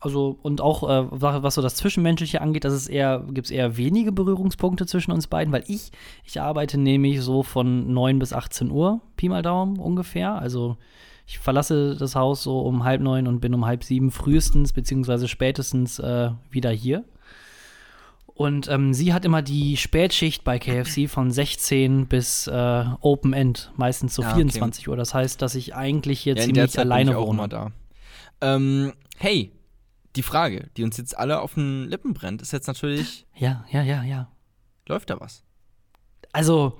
Also, 0.00 0.38
und 0.42 0.60
auch, 0.60 0.88
äh, 0.88 1.06
was 1.10 1.56
so 1.56 1.62
das 1.62 1.74
Zwischenmenschliche 1.74 2.40
angeht, 2.40 2.64
das 2.64 2.72
ist 2.72 2.88
eher, 2.88 3.24
gibt 3.32 3.46
es 3.46 3.50
eher 3.50 3.76
wenige 3.76 4.12
Berührungspunkte 4.12 4.86
zwischen 4.86 5.10
uns 5.10 5.26
beiden, 5.26 5.52
weil 5.52 5.64
ich, 5.66 5.90
ich 6.24 6.40
arbeite 6.40 6.78
nämlich 6.78 7.20
so 7.20 7.42
von 7.42 7.92
9 7.92 8.20
bis 8.20 8.32
18 8.32 8.70
Uhr, 8.70 9.00
Pi 9.16 9.28
mal 9.28 9.42
Daumen 9.42 9.78
ungefähr. 9.78 10.34
Also 10.34 10.76
ich 11.26 11.40
verlasse 11.40 11.96
das 11.96 12.14
Haus 12.14 12.42
so 12.42 12.60
um 12.60 12.84
halb 12.84 13.00
neun 13.00 13.26
und 13.26 13.40
bin 13.40 13.54
um 13.54 13.66
halb 13.66 13.82
sieben 13.82 14.10
frühestens 14.12 14.72
beziehungsweise 14.72 15.26
spätestens 15.26 15.98
äh, 15.98 16.30
wieder 16.50 16.70
hier. 16.70 17.04
Und 18.38 18.68
ähm, 18.68 18.94
sie 18.94 19.12
hat 19.12 19.24
immer 19.24 19.42
die 19.42 19.76
Spätschicht 19.76 20.44
bei 20.44 20.60
KFC 20.60 21.10
von 21.10 21.32
16 21.32 22.06
bis 22.06 22.46
äh, 22.46 22.84
Open 23.00 23.32
End, 23.32 23.72
meistens 23.76 24.14
so 24.14 24.22
ja, 24.22 24.32
24 24.32 24.84
okay. 24.84 24.90
Uhr. 24.90 24.96
Das 24.96 25.12
heißt, 25.12 25.42
dass 25.42 25.56
ich 25.56 25.74
eigentlich 25.74 26.20
hier 26.20 26.36
ja, 26.36 26.44
ziemlich 26.44 26.78
alleine 26.78 27.10
bin 27.10 27.18
ich 27.18 27.22
auch 27.22 27.26
wohne. 27.26 27.38
Immer 27.38 27.48
da. 27.48 27.72
Ähm, 28.40 28.92
hey, 29.18 29.50
die 30.16 30.22
Frage, 30.22 30.70
die 30.76 30.84
uns 30.84 30.96
jetzt 30.96 31.16
alle 31.16 31.40
auf 31.40 31.54
den 31.54 31.84
Lippen 31.84 32.14
brennt, 32.14 32.42
ist 32.42 32.52
jetzt 32.52 32.66
natürlich. 32.66 33.26
Ja, 33.34 33.64
ja, 33.70 33.82
ja, 33.82 34.02
ja. 34.02 34.30
Läuft 34.86 35.10
da 35.10 35.20
was? 35.20 35.44
Also, 36.32 36.78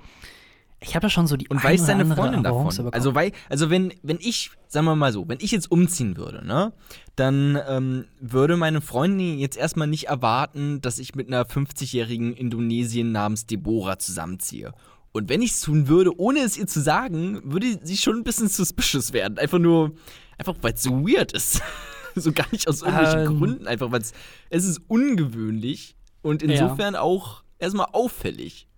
ich 0.80 0.94
habe 0.94 1.06
ja 1.06 1.10
schon 1.10 1.26
so 1.26 1.36
die 1.36 1.48
Und 1.48 1.62
weiß 1.62 1.86
deine 1.86 2.06
Freundin 2.06 2.42
davon? 2.42 2.92
Also, 2.92 3.14
weil, 3.14 3.32
also 3.48 3.68
wenn, 3.68 3.92
wenn 4.02 4.18
ich, 4.20 4.50
sagen 4.68 4.86
wir 4.86 4.94
mal 4.94 5.12
so, 5.12 5.28
wenn 5.28 5.38
ich 5.40 5.50
jetzt 5.50 5.70
umziehen 5.70 6.16
würde, 6.16 6.46
ne, 6.46 6.72
dann 7.16 7.58
ähm, 7.68 8.04
würde 8.20 8.56
meine 8.56 8.80
Freundin 8.80 9.38
jetzt 9.38 9.56
erstmal 9.56 9.88
nicht 9.88 10.06
erwarten, 10.06 10.80
dass 10.80 10.98
ich 10.98 11.14
mit 11.14 11.26
einer 11.26 11.44
50-jährigen 11.44 12.32
Indonesien 12.32 13.10
namens 13.10 13.46
Deborah 13.46 13.98
zusammenziehe. 13.98 14.72
Und 15.10 15.28
wenn 15.28 15.42
ich 15.42 15.52
es 15.52 15.60
tun 15.62 15.88
würde, 15.88 16.16
ohne 16.18 16.40
es 16.40 16.56
ihr 16.56 16.66
zu 16.66 16.80
sagen, 16.80 17.40
würde 17.42 17.80
sie 17.82 17.96
schon 17.96 18.18
ein 18.18 18.24
bisschen 18.24 18.48
suspicious 18.48 19.12
werden. 19.12 19.38
Einfach 19.38 19.58
nur, 19.58 19.92
einfach 20.36 20.54
weil 20.60 20.74
es 20.74 20.82
so 20.82 21.06
weird 21.06 21.32
ist. 21.32 21.60
so 22.14 22.32
gar 22.32 22.46
nicht 22.52 22.68
aus 22.68 22.82
irgendwelchen 22.82 23.20
ähm, 23.20 23.38
Gründen, 23.38 23.66
einfach 23.66 23.90
weil 23.90 24.00
es 24.00 24.64
ist 24.64 24.80
ungewöhnlich 24.88 25.96
und 26.22 26.42
insofern 26.42 26.94
ja. 26.94 27.00
auch 27.00 27.42
erstmal 27.58 27.88
auffällig. 27.92 28.68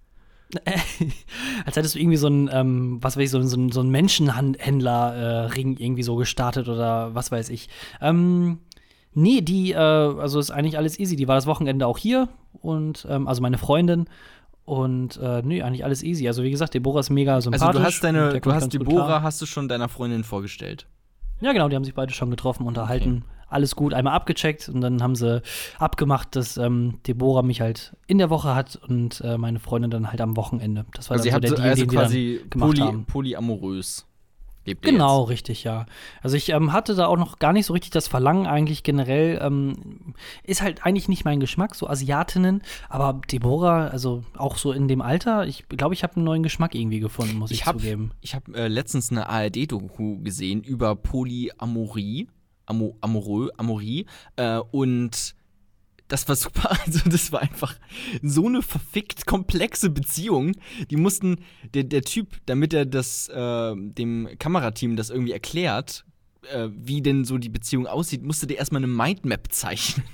Als 1.65 1.77
hättest 1.77 1.95
du 1.95 2.01
irgendwie 2.01 2.17
so 2.17 2.29
ein, 2.29 2.51
ähm, 2.53 2.99
was 3.01 3.17
weiß 3.17 3.25
ich, 3.25 3.31
so, 3.31 3.41
so, 3.43 3.71
so 3.71 3.81
ein 3.81 3.91
Menschenhändler-Ring 3.91 5.77
äh, 5.77 5.83
irgendwie 5.83 6.03
so 6.03 6.17
gestartet 6.17 6.69
oder 6.69 7.15
was 7.15 7.31
weiß 7.31 7.51
ich. 7.51 7.69
Ähm, 8.01 8.59
nee, 9.13 9.43
die, 9.43 9.73
äh, 9.73 9.77
also 9.77 10.41
ist 10.41 10.51
eigentlich 10.51 10.77
alles 10.77 10.99
easy. 10.99 11.17
Die 11.17 11.29
war 11.29 11.37
das 11.37 11.47
Wochenende 11.47 11.87
auch 11.87 11.99
hier 11.99 12.29
und, 12.61 13.07
ähm, 13.09 13.29
also 13.29 13.43
meine 13.43 13.59
Freundin. 13.59 14.07
Und 14.65 15.17
äh, 15.19 15.43
nee, 15.43 15.63
eigentlich 15.63 15.85
alles 15.85 16.03
easy. 16.03 16.27
Also 16.29 16.43
wie 16.43 16.51
gesagt, 16.51 16.75
Deborah 16.75 17.01
ist 17.01 17.11
mega 17.11 17.41
sympathisch. 17.41 17.67
Also 17.67 17.79
du 17.79 17.85
hast 17.85 18.05
deine, 18.05 18.41
du 18.41 18.53
hast 18.53 18.73
Deborah, 18.73 19.23
hast 19.23 19.41
du 19.41 19.47
schon 19.47 19.69
deiner 19.69 19.89
Freundin 19.89 20.25
vorgestellt? 20.25 20.87
Ja, 21.41 21.53
genau, 21.53 21.69
die 21.69 21.77
haben 21.77 21.85
sich 21.85 21.95
beide 21.95 22.13
schon 22.13 22.31
getroffen, 22.31 22.67
unterhalten. 22.67 23.25
Alles 23.49 23.75
gut, 23.75 23.95
einmal 23.95 24.15
abgecheckt 24.15 24.69
und 24.69 24.81
dann 24.81 25.03
haben 25.03 25.17
sie 25.17 25.43
abgemacht, 25.79 26.37
dass 26.37 26.57
ähm, 26.57 27.01
Deborah 27.07 27.43
mich 27.43 27.61
halt 27.61 27.97
in 28.07 28.19
der 28.19 28.31
Woche 28.31 28.55
hat 28.55 28.77
und 28.87 29.21
äh, 29.23 29.39
meine 29.39 29.59
Freundin 29.59 29.91
dann 29.91 30.09
halt 30.11 30.21
am 30.21 30.37
Wochenende. 30.37 30.87
Das 30.95 31.11
war 31.11 31.17
Also, 31.17 31.29
dann 31.31 31.35
so 31.35 31.41
der 31.41 31.55
Deal, 31.57 31.69
also 31.71 31.85
den 31.85 31.91
quasi 31.91 32.39
dann 32.43 32.51
gemacht 32.51 32.69
poly, 32.71 32.81
haben. 32.81 33.05
polyamorös. 33.07 34.07
Lebt 34.71 34.87
ihr 34.87 34.93
Genau, 34.93 35.23
richtig, 35.25 35.65
ja. 35.65 35.87
Also 36.23 36.37
ich 36.37 36.49
ähm, 36.51 36.73
hatte 36.73 36.95
da 36.95 37.07
auch 37.07 37.17
noch 37.17 37.39
gar 37.39 37.53
nicht 37.53 37.67
so 37.67 37.73
richtig 37.73 37.91
das 37.91 38.09
Verlangen 38.09 38.47
eigentlich 38.47 38.83
generell. 38.83 39.39
Ähm, 39.43 40.15
ist 40.45 40.63
halt 40.63 40.85
eigentlich 40.87 41.09
nicht 41.09 41.25
mein 41.25 41.41
Geschmack, 41.41 41.75
so 41.75 41.89
Asiatinnen. 41.89 42.63
Aber 42.89 43.21
Deborah, 43.31 43.89
also 43.89 44.25
auch 44.37 44.57
so 44.57 44.73
in 44.73 44.89
dem 44.89 45.03
Alter, 45.03 45.47
ich 45.47 45.69
glaube, 45.69 45.95
ich 45.95 46.03
habe 46.03 46.17
einen 46.17 46.25
neuen 46.25 46.43
Geschmack 46.43 46.75
irgendwie 46.75 47.01
gefunden, 47.01 47.37
muss 47.37 47.51
ich, 47.51 47.61
Ich 47.61 47.67
habe 47.67 47.79
zugeben. 47.79 48.13
ich 48.21 48.35
hab, 48.35 48.49
äh, 48.55 48.69
letztens 48.69 49.11
eine 49.11 49.29
ARD-Doku 49.29 50.19
gesehen 50.23 50.63
über 50.63 50.95
Polyamorie, 50.97 52.29
Amo, 52.67 52.97
Amorö, 53.01 53.49
Amorie, 53.57 54.07
äh, 54.37 54.59
und 54.71 55.35
das 56.11 56.29
war 56.29 56.37
super. 56.37 56.77
Also, 56.87 57.01
das 57.09 57.33
war 57.33 57.41
einfach 57.41 57.75
so 58.23 58.47
eine 58.47 58.61
verfickt 58.63 59.25
komplexe 59.27 59.89
Beziehung. 59.91 60.53
Die 60.91 60.97
mussten, 60.97 61.37
der, 61.75 61.85
der 61.85 62.03
Typ, 62.03 62.37
damit 62.47 62.75
er 62.75 62.85
das 62.85 63.29
äh, 63.29 63.75
dem 63.77 64.29
Kamerateam 64.39 64.97
das 64.97 65.09
irgendwie 65.11 65.33
erklärt, 65.33 66.05
äh, 66.53 66.69
wie 66.75 67.01
denn 67.03 67.25
so 67.25 67.39
die 67.39 67.49
Beziehung 67.49 67.87
aussieht, 67.87 68.23
musste 68.23 68.47
der 68.47 68.59
erstmal 68.59 68.81
eine 68.85 68.93
Mindmap 68.93 69.53
zeichnen. 69.53 70.05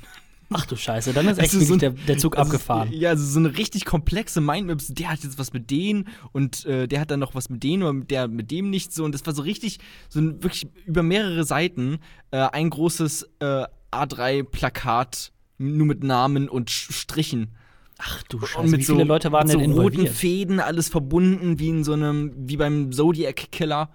Ach 0.51 0.65
du 0.65 0.77
Scheiße, 0.77 1.13
dann 1.13 1.27
ist 1.27 1.39
echt 1.39 1.55
Also 1.55 1.65
so 1.67 1.73
ein- 1.73 1.79
der, 1.81 1.91
der 1.91 2.19
Zug 2.19 2.37
Also, 2.39 2.53
abgefahren. 2.53 2.93
Ja, 2.93 3.11
also 3.11 3.25
so 3.27 3.41
eine 3.41 3.57
richtig 3.59 3.85
komplexe 3.85 4.41
Mindmap. 4.41 4.81
Der 4.91 5.11
hat 5.11 5.25
jetzt 5.25 5.39
was 5.41 5.53
mit 5.53 5.73
denen 5.73 6.07
und 6.33 6.65
äh, 6.67 6.87
der 6.87 7.01
hat 7.01 7.11
dann 7.11 7.19
noch 7.19 7.35
was 7.35 7.49
mit 7.51 7.65
denen 7.65 7.83
oder 7.83 8.01
der 8.05 8.29
mit 8.29 8.53
dem 8.53 8.71
nicht 8.71 8.93
so. 8.93 9.05
Und 9.05 9.13
das 9.13 9.27
war 9.27 9.35
so 9.35 9.43
richtig, 9.43 9.79
so 10.09 10.21
ein, 10.21 10.43
wirklich 10.45 10.69
über 10.85 11.03
mehrere 11.03 11.43
Seiten 11.45 11.99
äh, 12.31 12.37
ein 12.39 12.71
großes 12.71 13.29
äh, 13.41 13.65
A3-Plakat 13.93 15.33
nur 15.59 15.87
mit 15.87 16.03
Namen 16.05 16.49
und 16.49 16.71
Strichen. 16.71 17.55
Ach 17.99 18.23
du 18.25 18.37
Und 18.39 18.47
Scheiße, 18.47 18.79
wie 18.79 18.85
viele 18.85 19.05
Leute 19.05 19.33
waren 19.33 19.47
mit 19.47 19.57
denn 19.59 19.73
so 19.73 19.81
roten 19.81 19.95
involviert? 20.01 20.15
Fäden, 20.15 20.61
alles 20.61 20.89
verbunden, 20.89 21.59
wie 21.59 21.69
in 21.71 21.83
so 21.85 21.95
einem, 21.95 22.33
wie 22.37 22.57
beim 22.59 22.93
Zodiac-Killer. 22.93 23.89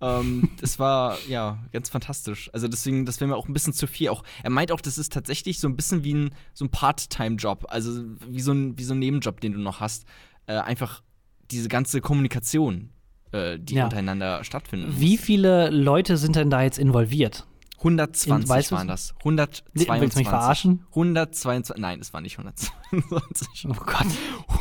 ähm, 0.00 0.48
das 0.60 0.78
war, 0.78 1.18
ja, 1.28 1.58
ganz 1.72 1.90
fantastisch. 1.90 2.48
Also 2.54 2.68
deswegen, 2.68 3.04
das 3.04 3.20
wäre 3.20 3.28
mir 3.28 3.36
auch 3.36 3.46
ein 3.46 3.52
bisschen 3.52 3.74
zu 3.74 3.86
viel. 3.86 4.08
Auch, 4.08 4.22
er 4.42 4.48
meint 4.50 4.72
auch, 4.72 4.80
das 4.80 4.96
ist 4.96 5.12
tatsächlich 5.12 5.60
so 5.60 5.68
ein 5.68 5.76
bisschen 5.76 6.04
wie 6.04 6.14
ein, 6.14 6.30
so 6.54 6.64
ein 6.64 6.70
Part-Time-Job. 6.70 7.66
Also 7.68 8.02
wie 8.28 8.40
so, 8.40 8.52
ein, 8.52 8.78
wie 8.78 8.84
so 8.84 8.94
ein 8.94 8.98
Nebenjob, 8.98 9.40
den 9.40 9.52
du 9.52 9.58
noch 9.58 9.80
hast. 9.80 10.06
Äh, 10.46 10.54
einfach 10.54 11.02
diese 11.50 11.68
ganze 11.68 12.00
Kommunikation, 12.00 12.90
äh, 13.32 13.58
die 13.58 13.74
Ja. 13.74 13.84
untereinander 13.84 14.42
stattfindet. 14.42 14.98
Wie 14.98 15.18
viele 15.18 15.68
Leute 15.68 16.16
sind 16.16 16.36
denn 16.36 16.48
da 16.48 16.62
jetzt 16.62 16.78
involviert? 16.78 17.46
120 17.84 18.30
In- 18.44 18.48
weißt 18.48 18.72
waren 18.72 18.88
das. 18.88 19.14
Nee, 19.24 19.30
122. 19.30 20.00
willst 20.00 20.16
du 20.16 20.18
mich 20.20 20.28
verarschen? 20.28 20.86
122. 20.90 21.76
Nein, 21.80 22.00
es 22.00 22.12
war 22.14 22.20
nicht 22.22 22.38
122. 22.38 23.66
Oh 23.68 23.74
Gott. 23.74 24.06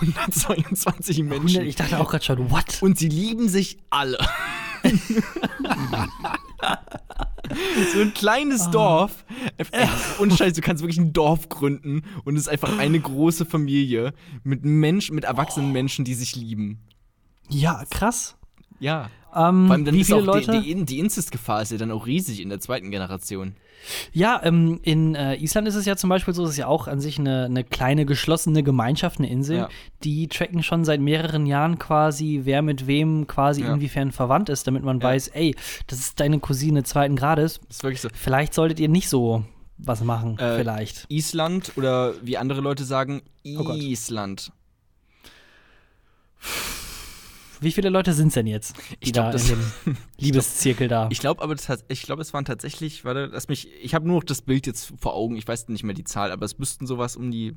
122 0.02 1.20
Menschen. 1.24 1.48
100, 1.48 1.64
ich 1.66 1.76
dachte 1.76 2.00
auch 2.00 2.10
gerade 2.10 2.24
schon, 2.26 2.52
what? 2.52 2.82
Und 2.82 2.98
sie 3.00 3.08
lieben 3.08 3.48
sich 3.50 3.78
alle. 3.90 4.18
so 7.94 8.02
ein 8.02 8.14
kleines 8.14 8.70
Dorf. 8.72 9.26
Äh, 9.58 9.88
Und 10.20 10.34
Scheiß, 10.34 10.54
du 10.54 10.62
kannst 10.62 10.82
wirklich 10.84 10.98
ein 11.00 11.14
Dorf 11.14 11.50
gründen 11.50 12.04
und 12.26 12.36
es 12.36 12.44
ist 12.44 12.48
einfach 12.50 12.78
eine 12.78 13.00
große 13.00 13.46
Familie 13.46 14.14
mit 14.44 14.66
Menschen, 14.66 15.16
mit 15.16 15.24
erwachsenen 15.24 15.72
Menschen, 15.72 16.06
die 16.06 16.14
sich 16.14 16.36
lieben. 16.36 16.82
Ja, 17.50 17.84
krass. 17.90 18.36
Ja. 18.80 19.10
Ähm, 19.36 19.66
Vor 19.68 19.74
allem 19.76 19.86
dann 19.86 19.96
wie 19.96 20.02
ist 20.02 20.08
viele 20.08 20.20
auch 20.20 20.22
die, 20.40 20.46
Leute? 20.48 20.62
die, 20.62 20.72
In- 20.72 20.86
die 20.86 21.00
Inzestgefahr 21.00 21.62
ist 21.62 21.72
ja 21.72 21.78
dann 21.78 21.92
auch 21.92 22.06
riesig 22.06 22.40
in 22.42 22.50
der 22.50 22.60
zweiten 22.60 22.92
Generation. 22.92 23.56
Ja, 24.14 24.40
ähm, 24.44 24.80
in 24.84 25.14
äh, 25.16 25.36
Island 25.36 25.68
ist 25.68 25.76
es 25.76 25.86
ja 25.86 25.98
zum 25.98 26.10
Beispiel 26.10 26.34
so, 26.34 26.44
es 26.46 26.52
ist 26.52 26.58
ja 26.58 26.68
auch 26.68 26.88
an 26.88 27.02
sich 27.02 27.20
eine, 27.20 27.46
eine 27.46 27.66
kleine 27.66 28.06
geschlossene 28.06 28.64
Gemeinschaft, 28.64 29.20
eine 29.20 29.30
Insel. 29.30 29.58
Ja. 29.58 29.70
Die 30.04 30.28
tracken 30.30 30.64
schon 30.64 30.86
seit 30.86 31.02
mehreren 31.02 31.46
Jahren 31.46 31.80
quasi, 31.80 32.42
wer 32.44 32.62
mit 32.62 32.88
wem 32.88 33.28
quasi 33.28 33.62
Ja. 33.64 33.74
inwiefern 33.74 34.14
verwandt 34.14 34.48
ist, 34.50 34.68
damit 34.68 34.84
man 34.84 35.00
Ja. 35.00 35.04
weiß, 35.08 35.30
ey, 35.30 35.54
das 35.88 36.00
ist 36.00 36.20
deine 36.22 36.40
Cousine 36.40 36.84
zweiten 36.84 37.16
Grades. 37.18 37.60
Das 37.68 37.78
ist 37.78 37.84
wirklich 37.84 38.02
so. 38.02 38.08
Vielleicht 38.14 38.54
solltet 38.54 38.80
ihr 38.80 38.88
nicht 38.90 39.10
so 39.10 39.44
was 39.78 40.02
machen, 40.04 40.38
Äh, 40.40 40.58
vielleicht. 40.60 41.06
Island 41.10 41.74
oder 41.76 42.14
wie 42.22 42.38
andere 42.38 42.62
Leute 42.62 42.86
sagen, 42.86 43.22
Oh. 43.46 43.70
Island. 43.74 44.52
Wie 47.64 47.72
viele 47.72 47.90
Leute 47.90 48.14
sind 48.14 48.28
es 48.30 48.34
denn 48.36 48.48
jetzt, 48.48 48.76
Ich 49.00 49.14
glaub, 49.14 49.26
da 49.28 49.32
das- 49.32 49.50
in 49.50 49.58
dem 49.86 49.98
Liebeszirkel 50.20 50.88
da? 50.88 51.08
Ich 51.12 51.20
glaube 51.20 51.42
aber, 51.42 51.56
das 51.56 51.84
ich 51.88 52.02
glaube, 52.04 52.22
es 52.22 52.34
waren 52.34 52.46
tatsächlich, 52.46 53.06
warte, 53.06 53.28
lass 53.32 53.48
mich, 53.48 53.68
ich 53.82 53.94
habe 53.96 54.06
nur 54.08 54.18
noch 54.18 54.24
das 54.24 54.42
Bild 54.42 54.68
jetzt 54.68 54.94
vor 55.00 55.14
Augen, 55.16 55.36
ich 55.36 55.48
weiß 55.48 55.68
nicht 55.70 55.84
mehr 55.84 55.96
die 55.96 56.04
Zahl, 56.04 56.32
aber 56.32 56.46
es 56.46 56.58
müssten 56.60 56.86
sowas 56.88 57.16
um 57.16 57.32
die 57.32 57.54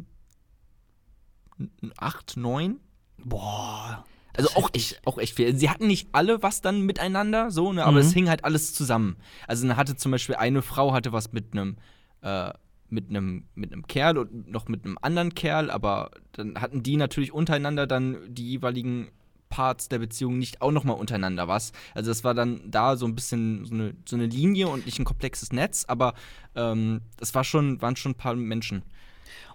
acht, 1.97 2.37
neun? 2.37 2.81
Boah. 3.19 4.05
Also 4.37 4.51
auch 4.55 4.69
echt, 4.75 5.01
auch 5.07 5.17
echt 5.17 5.35
viel. 5.35 5.57
Sie 5.57 5.71
hatten 5.71 5.87
nicht 5.87 6.09
alle 6.13 6.43
was 6.43 6.61
dann 6.61 6.83
miteinander, 6.83 7.51
so, 7.51 7.73
ne, 7.73 7.83
aber 7.85 7.93
Mhm. 7.93 8.07
es 8.07 8.13
hing 8.13 8.29
halt 8.29 8.45
alles 8.45 8.75
zusammen. 8.75 9.17
Also 9.49 9.67
dann 9.67 9.77
hatte 9.79 9.97
zum 9.97 10.13
Beispiel 10.13 10.35
eine 10.35 10.61
Frau 10.61 10.93
hatte 10.93 11.13
was 11.13 11.33
mit 11.33 11.53
einem, 11.53 11.77
äh, 12.21 12.53
mit 12.91 13.09
einem, 13.09 13.47
mit 13.55 13.73
einem 13.73 13.87
Kerl 13.87 14.19
und 14.19 14.49
noch 14.51 14.69
mit 14.69 14.85
einem 14.85 14.99
anderen 15.01 15.35
Kerl, 15.35 15.71
aber 15.71 16.11
dann 16.33 16.61
hatten 16.61 16.83
die 16.83 16.99
natürlich 16.99 17.33
untereinander 17.33 17.87
dann 17.87 18.19
die 18.29 18.47
jeweiligen 18.51 19.09
Parts 19.57 19.89
der 19.89 19.99
Beziehung 19.99 20.39
nicht 20.39 20.61
auch 20.61 20.71
nochmal 20.71 20.99
untereinander 20.99 21.49
was. 21.49 21.73
Also 21.95 22.11
das 22.11 22.25
war 22.25 22.35
dann 22.35 22.61
da 22.67 22.97
so 22.97 23.07
ein 23.07 23.15
bisschen 23.15 23.65
so 23.65 23.73
eine, 23.73 23.95
so 24.05 24.15
eine 24.15 24.27
Linie 24.27 24.69
und 24.69 24.85
nicht 24.85 24.99
ein 24.99 25.07
komplexes 25.07 25.51
Netz, 25.51 25.87
aber 25.89 26.13
ähm, 26.55 27.01
das 27.17 27.35
war 27.35 27.43
schon, 27.43 27.81
waren 27.81 27.97
schon 27.97 28.13
ein 28.13 28.17
paar 28.17 28.35
Menschen. 28.35 28.83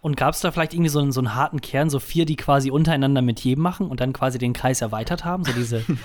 Und 0.02 0.18
gab 0.18 0.34
es 0.34 0.40
da 0.40 0.52
vielleicht 0.52 0.74
irgendwie 0.74 0.90
so 0.90 1.00
einen, 1.00 1.12
so 1.12 1.20
einen 1.20 1.36
harten 1.36 1.62
Kern, 1.62 1.92
so 1.92 2.00
vier, 2.00 2.26
die 2.26 2.36
quasi 2.36 2.72
untereinander 2.72 3.22
mit 3.22 3.40
jedem 3.42 3.62
machen 3.62 3.86
und 3.88 4.00
dann 4.00 4.12
quasi 4.12 4.40
den 4.40 4.54
Kreis 4.54 4.82
erweitert 4.82 5.24
haben? 5.24 5.46
So 5.46 5.54
diese. 5.54 5.86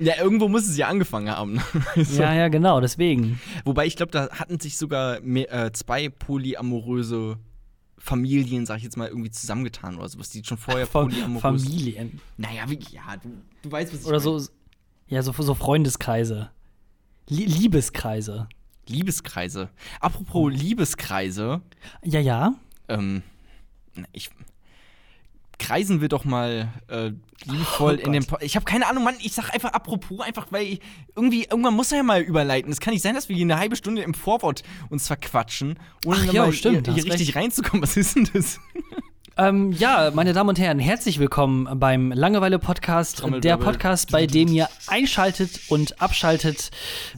Ja, 0.00 0.14
irgendwo 0.20 0.48
muss 0.48 0.66
es 0.66 0.76
ja 0.76 0.88
angefangen 0.88 1.30
haben. 1.30 1.60
so. 1.94 2.20
ja, 2.20 2.34
ja, 2.34 2.48
genau, 2.48 2.80
deswegen. 2.80 3.40
Wobei 3.64 3.86
ich 3.86 3.94
glaube, 3.94 4.10
da 4.10 4.28
hatten 4.30 4.58
sich 4.58 4.76
sogar 4.76 5.20
mehr, 5.20 5.52
äh, 5.52 5.70
zwei 5.70 6.08
polyamoröse 6.08 7.38
Familien, 8.04 8.66
sag 8.66 8.76
ich 8.76 8.82
jetzt 8.84 8.98
mal, 8.98 9.08
irgendwie 9.08 9.30
zusammengetan 9.30 9.96
oder 9.96 10.08
sowas, 10.08 10.28
die 10.28 10.44
schon 10.44 10.58
vorher 10.58 10.84
polyamorös. 10.84 11.40
Familien. 11.40 12.20
Naja, 12.36 12.68
wie, 12.68 12.78
ja, 12.90 13.16
du, 13.16 13.30
du 13.62 13.72
weißt, 13.72 13.94
was 13.94 14.00
ich 14.00 14.06
Oder 14.06 14.18
meine. 14.20 14.40
so, 14.40 14.48
ja, 15.08 15.22
so, 15.22 15.32
so 15.32 15.54
Freundeskreise. 15.54 16.50
Lie 17.28 17.46
Liebeskreise. 17.46 18.46
Liebeskreise. 18.86 19.70
Apropos 20.00 20.52
Liebeskreise, 20.52 21.62
Ja, 22.02 22.20
ja. 22.20 22.52
ähm, 22.88 23.22
ich. 24.12 24.28
Kreisen 25.58 26.00
wir 26.00 26.08
doch 26.08 26.24
mal 26.24 26.72
äh, 26.88 27.12
liebevoll 27.44 28.00
Oh 28.02 28.06
in 28.06 28.12
dem. 28.12 28.24
Po 28.26 28.36
ich 28.40 28.56
habe 28.56 28.64
keine 28.64 28.86
Ahnung, 28.86 29.04
Mann. 29.04 29.14
Ich 29.20 29.32
sag 29.32 29.50
einfach 29.52 29.72
apropos, 29.72 30.20
einfach 30.20 30.46
weil 30.50 30.66
ich, 30.66 30.80
irgendwie 31.16 31.44
irgendwann 31.44 31.74
muss 31.74 31.92
er 31.92 31.98
ja 31.98 32.02
mal 32.02 32.20
überleiten. 32.20 32.70
Es 32.72 32.80
kann 32.80 32.92
nicht 32.92 33.02
sein, 33.02 33.14
dass 33.14 33.28
wir 33.28 33.36
hier 33.36 33.44
eine 33.44 33.58
halbe 33.58 33.76
Stunde 33.76 34.02
im 34.02 34.14
Vorwort 34.14 34.62
uns 34.90 35.06
verquatschen, 35.06 35.78
ohne 36.04 36.18
Ach 36.28 36.32
ja, 36.32 36.42
mal 36.46 36.52
stimmt, 36.52 36.86
hier, 36.86 36.94
hier 36.94 37.04
richtig 37.04 37.28
recht. 37.28 37.36
reinzukommen. 37.36 37.82
Was 37.82 37.96
ist 37.96 38.16
denn 38.16 38.28
das? 38.32 38.58
Ähm, 39.36 39.72
ja, 39.72 40.12
meine 40.14 40.32
Damen 40.32 40.50
und 40.50 40.60
Herren, 40.60 40.78
herzlich 40.78 41.18
willkommen 41.18 41.68
beim 41.80 42.12
Langeweile-Podcast. 42.12 43.24
Der. 43.42 43.56
Podcast, 43.56 44.12
bei 44.12 44.26
dem 44.26 44.46
ihr 44.46 44.68
einschaltet 44.86 45.60
und 45.68 46.00
abschaltet. 46.00 46.70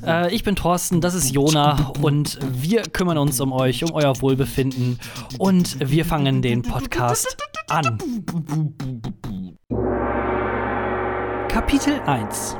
Äh, 0.02 0.34
ich 0.34 0.42
bin 0.42 0.56
Thorsten, 0.56 1.02
das 1.02 1.14
ist 1.14 1.34
Jona 1.34 1.92
und 2.00 2.38
wir 2.42 2.84
kümmern 2.84 3.18
uns 3.18 3.38
um 3.40 3.52
euch, 3.52 3.84
um 3.84 3.92
euer 3.92 4.18
Wohlbefinden 4.22 4.98
und 5.38 5.76
wir 5.90 6.06
fangen 6.06 6.40
den 6.40 6.62
Podcast 6.62 7.36
an. 7.68 7.98
Kapitel 11.48 12.00
1 12.06 12.56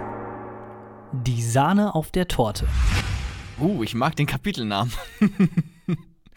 Die 1.13 1.43
Sahne 1.43 1.95
auf 1.95 2.11
der 2.11 2.29
Torte. 2.29 2.67
Uh, 3.59 3.83
ich 3.83 3.95
mag 3.95 4.17
den 4.17 4.27
Kapitelnamen. 4.27 4.93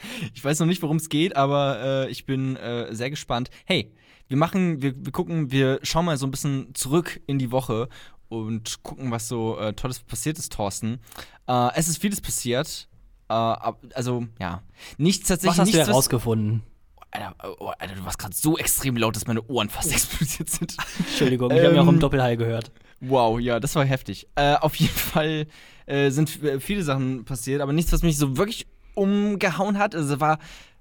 ich 0.34 0.44
weiß 0.44 0.60
noch 0.60 0.68
nicht, 0.68 0.82
worum 0.82 0.98
es 0.98 1.10
geht, 1.10 1.36
aber 1.36 1.80
äh, 2.08 2.10
ich 2.10 2.26
bin 2.26 2.56
äh, 2.56 2.94
sehr 2.94 3.10
gespannt. 3.10 3.50
Hey, 3.66 3.92
wir 4.28 4.38
machen, 4.38 4.82
wir, 4.82 4.94
wir 4.96 5.12
gucken, 5.12 5.52
wir 5.52 5.80
schauen 5.84 6.06
mal 6.06 6.18
so 6.18 6.28
ein 6.28 6.32
bisschen 6.32 6.74
zurück 6.76 7.20
in 7.26 7.40
die 7.40 7.52
Woche 7.52 7.90
und 8.30 8.84
gucken, 8.84 9.12
was 9.12 9.28
so 9.28 9.58
äh, 9.58 9.74
Tolles 9.74 10.00
passiert 10.00 10.38
ist, 10.38 10.54
Thorsten. 10.54 11.00
Äh, 11.48 11.72
es 11.76 11.88
ist 11.90 11.98
vieles 11.98 12.22
passiert. 12.22 12.88
Äh, 13.28 13.34
also, 13.34 14.28
ja. 14.40 14.62
Nichts 14.98 15.28
tatsächlich. 15.28 15.58
Was 15.58 15.60
hast 15.60 15.74
du 15.74 15.78
nichts, 15.78 15.90
herausgefunden? 15.90 16.64
Alter, 17.12 17.36
oh, 17.60 17.72
Alter, 17.80 17.96
du 17.96 18.06
warst 18.06 18.20
gerade 18.20 18.36
so 18.36 18.56
extrem 18.56 18.96
laut, 18.96 19.16
dass 19.16 19.26
meine 19.26 19.42
Ohren 19.48 19.70
fast 19.70 19.92
explodiert 19.92 20.50
sind. 20.50 20.78
Entschuldigung, 21.00 21.50
ich 21.52 21.64
habe 21.64 21.76
ja 21.76 21.82
auch 21.82 21.88
im 21.88 21.96
Ähm, 21.96 22.00
Doppelhall 22.00 22.38
gehört. 22.38 22.72
Wow, 23.02 23.40
ja, 23.40 23.60
das 23.60 23.76
war 23.76 23.84
heftig. 23.84 24.28
Äh, 24.36 24.56
auf 24.56 24.76
jeden 24.76 24.94
Fall 24.96 25.48
sind 26.10 26.30
viele 26.60 26.84
Sachen 26.84 27.26
passiert, 27.26 27.62
aber 27.62 27.74
nichts, 27.74 27.92
was 27.92 28.04
mich 28.04 28.16
so 28.16 28.38
wirklich 28.38 28.68
umgehauen 28.96 29.78
hat. 29.78 29.96
Also 29.96 30.20
war 30.20 30.40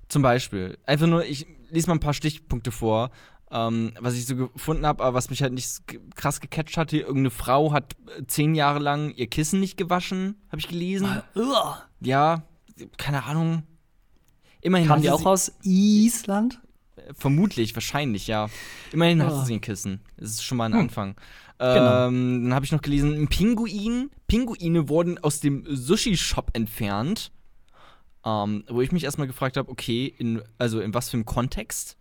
zum 0.09 0.23
Beispiel, 0.23 0.79
einfach 0.87 1.07
nur, 1.07 1.25
ich 1.25 1.47
lese 1.71 1.89
mal 1.89 1.95
ein 1.95 2.01
paar 2.01 2.15
Stichpunkte 2.15 2.71
vor. 2.73 3.11
Ähm, 3.51 3.93
was 3.99 4.15
ich 4.15 4.27
so 4.27 4.37
gefunden 4.37 4.85
habe, 4.85 5.03
aber 5.03 5.15
was 5.15 5.31
mich 5.31 5.41
halt 5.43 5.55
nicht 5.55 5.81
krass 6.15 6.41
gecatcht 6.41 6.77
hatte, 6.77 6.99
irgendeine 6.99 7.31
Frau 7.31 7.73
hat 7.73 7.97
äh, 8.19 8.27
zehn 8.27 8.55
Jahre 8.55 8.79
lang 8.79 9.11
ihr 9.15 9.27
Kissen 9.27 9.59
nicht 9.59 9.79
gewaschen, 9.79 10.37
habe 10.51 10.61
ich 10.61 10.69
gelesen. 10.69 11.23
Uh. 11.35 11.43
Ja, 12.01 12.43
keine 12.99 13.25
Ahnung. 13.25 13.63
Immerhin 14.61 14.91
hatte 14.91 15.01
die 15.03 15.11
auch 15.11 15.25
aus 15.25 15.53
Island? 15.63 16.61
Vermutlich, 17.15 17.75
wahrscheinlich, 17.75 18.27
ja. 18.27 18.51
Immerhin 18.93 19.23
Ah. 19.23 19.45
sie 19.47 19.55
ein 19.55 19.61
Kissen. 19.63 20.01
Das 20.19 20.31
ist 20.31 20.45
schon 20.45 20.59
mal 20.59 20.67
ein 20.67 20.75
Hm. 20.75 20.81
Anfang. 20.81 21.15
Genau. 21.59 22.07
Ähm, 22.09 22.43
dann 22.45 22.55
habe 22.55 22.67
ich 22.67 22.73
noch 22.73 22.83
gelesen, 22.83 23.15
ein 23.15 23.29
Pinguin. 23.29 24.11
Pinguine 24.27 24.89
wurden 24.91 25.17
aus 25.19 25.41
dem 25.41 25.65
Sushi-Shop 25.69 26.51
entfernt. 26.53 27.33
Ähm, 28.29 28.65
wo 28.69 28.83
ich 28.83 28.93
mich 28.93 29.05
erstmal 29.05 29.27
gefragt 29.27 29.57
habe, 29.57 29.71
okay, 29.71 30.13
in, 30.19 30.43
also 30.59 30.81
in 30.81 30.93
was 30.93 31.09
für 31.09 31.17
einem 31.17 31.25
Kontext? 31.25 31.97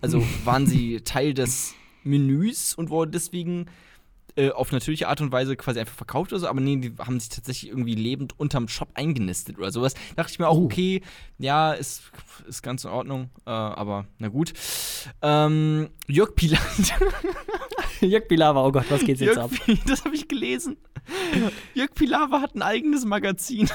Also 0.00 0.24
waren 0.44 0.66
sie 0.66 1.00
Teil 1.02 1.34
des 1.34 1.74
Menüs 2.02 2.74
und 2.74 2.90
wurden 2.90 3.12
deswegen 3.12 3.66
äh, 4.36 4.50
auf 4.50 4.72
natürliche 4.72 5.08
Art 5.08 5.20
und 5.20 5.30
Weise 5.30 5.56
quasi 5.56 5.80
einfach 5.80 5.94
verkauft 5.94 6.32
oder 6.32 6.40
so, 6.40 6.48
aber 6.48 6.60
nee, 6.60 6.76
die 6.76 6.94
haben 6.98 7.20
sich 7.20 7.28
tatsächlich 7.28 7.70
irgendwie 7.70 7.94
lebend 7.94 8.38
unterm 8.38 8.68
Shop 8.68 8.88
eingenistet 8.94 9.58
oder 9.58 9.70
sowas. 9.70 9.94
Dachte 10.16 10.32
ich 10.32 10.38
mir 10.38 10.48
auch, 10.48 10.56
Oh. 10.56 10.64
okay, 10.64 11.02
ja, 11.38 11.72
ist, 11.72 12.02
ist 12.48 12.62
ganz 12.62 12.84
in 12.84 12.90
Ordnung, 12.90 13.30
äh, 13.46 13.50
aber 13.50 14.06
na 14.18 14.28
gut. 14.28 14.52
Ähm, 15.22 15.90
Jörg 16.06 16.34
Pilat. 16.34 16.60
Jörg 18.00 18.28
Pilawa, 18.28 18.64
oh 18.64 18.72
Gott, 18.72 18.86
was 18.90 19.04
geht's 19.04 19.20
jetzt 19.20 19.38
ab? 19.38 19.50
Jörg, 19.66 19.80
das 19.86 20.04
habe 20.04 20.14
ich 20.14 20.28
gelesen. 20.28 20.76
Jörg 21.74 21.92
Pilawa 21.94 22.40
hat 22.40 22.54
ein 22.54 22.62
eigenes 22.62 23.04
Magazin. 23.04 23.68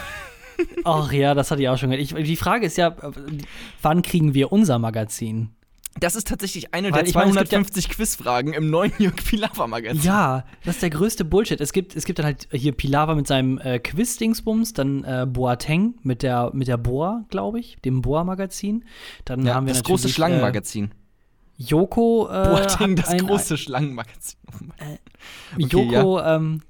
Ach 0.83 1.12
ja, 1.12 1.33
das 1.33 1.51
hatte 1.51 1.62
ich 1.62 1.69
auch 1.69 1.77
schon 1.77 1.89
gehört. 1.91 2.03
Ich, 2.03 2.13
die 2.25 2.36
Frage 2.36 2.65
ist 2.65 2.77
ja, 2.77 2.89
äh, 2.89 3.12
wann 3.81 4.01
kriegen 4.01 4.33
wir 4.33 4.51
unser 4.51 4.79
Magazin? 4.79 5.50
Das 6.00 6.15
ist 6.15 6.27
tatsächlich 6.27 6.74
eine 6.74 6.88
Weil 6.91 7.01
der 7.03 7.07
ich 7.10 7.13
meine, 7.13 7.29
es 7.29 7.36
gibt 7.38 7.51
ja- 7.51 7.60
250 7.60 7.89
Quizfragen 7.89 8.53
im 8.53 8.72
neuen 8.72 8.91
Jörg 8.98 9.15
Pilawa 9.15 9.67
Magazin. 9.67 10.01
Ja, 10.01 10.43
das 10.65 10.75
ist 10.75 10.81
der 10.81 10.89
größte 10.89 11.24
Bullshit. 11.24 11.62
Es 11.62 11.72
gibt, 11.72 11.95
es 11.95 12.05
gibt 12.05 12.17
dann 12.17 12.25
halt 12.25 12.48
hier 12.51 12.72
Pilawa 12.72 13.13
mit 13.13 13.27
seinem 13.27 13.60
äh, 13.60 13.77
Quiz-Dingsbums, 13.77 14.74
dann 14.74 15.03
äh, 15.03 15.27
Boateng 15.29 15.93
mit 16.01 16.24
der, 16.24 16.50
mit 16.53 16.67
der 16.67 16.77
Boa, 16.77 17.25
glaube 17.29 17.60
ich, 17.60 17.77
dem 17.86 18.01
Boa-Magazin. 18.01 18.86
Dann 19.25 19.45
Ja, 19.45 19.53
haben 19.53 19.67
wir 19.67 19.74
das 19.74 19.83
große 19.83 20.03
natürlich, 20.03 20.15
Schlangenmagazin. 20.15 20.86
Äh, 20.86 20.89
Joko, 21.57 22.27
äh, 22.27 22.48
Boateng, 22.50 22.95
das 22.95 23.10
ein, 23.10 23.19
große 23.27 23.57
Schlangenmagazin. 23.60 24.39
Oh 24.51 24.55
mein- 24.79 24.98
Okay, 25.63 25.89
Joko, 25.93 26.19
ähm, 26.22 26.62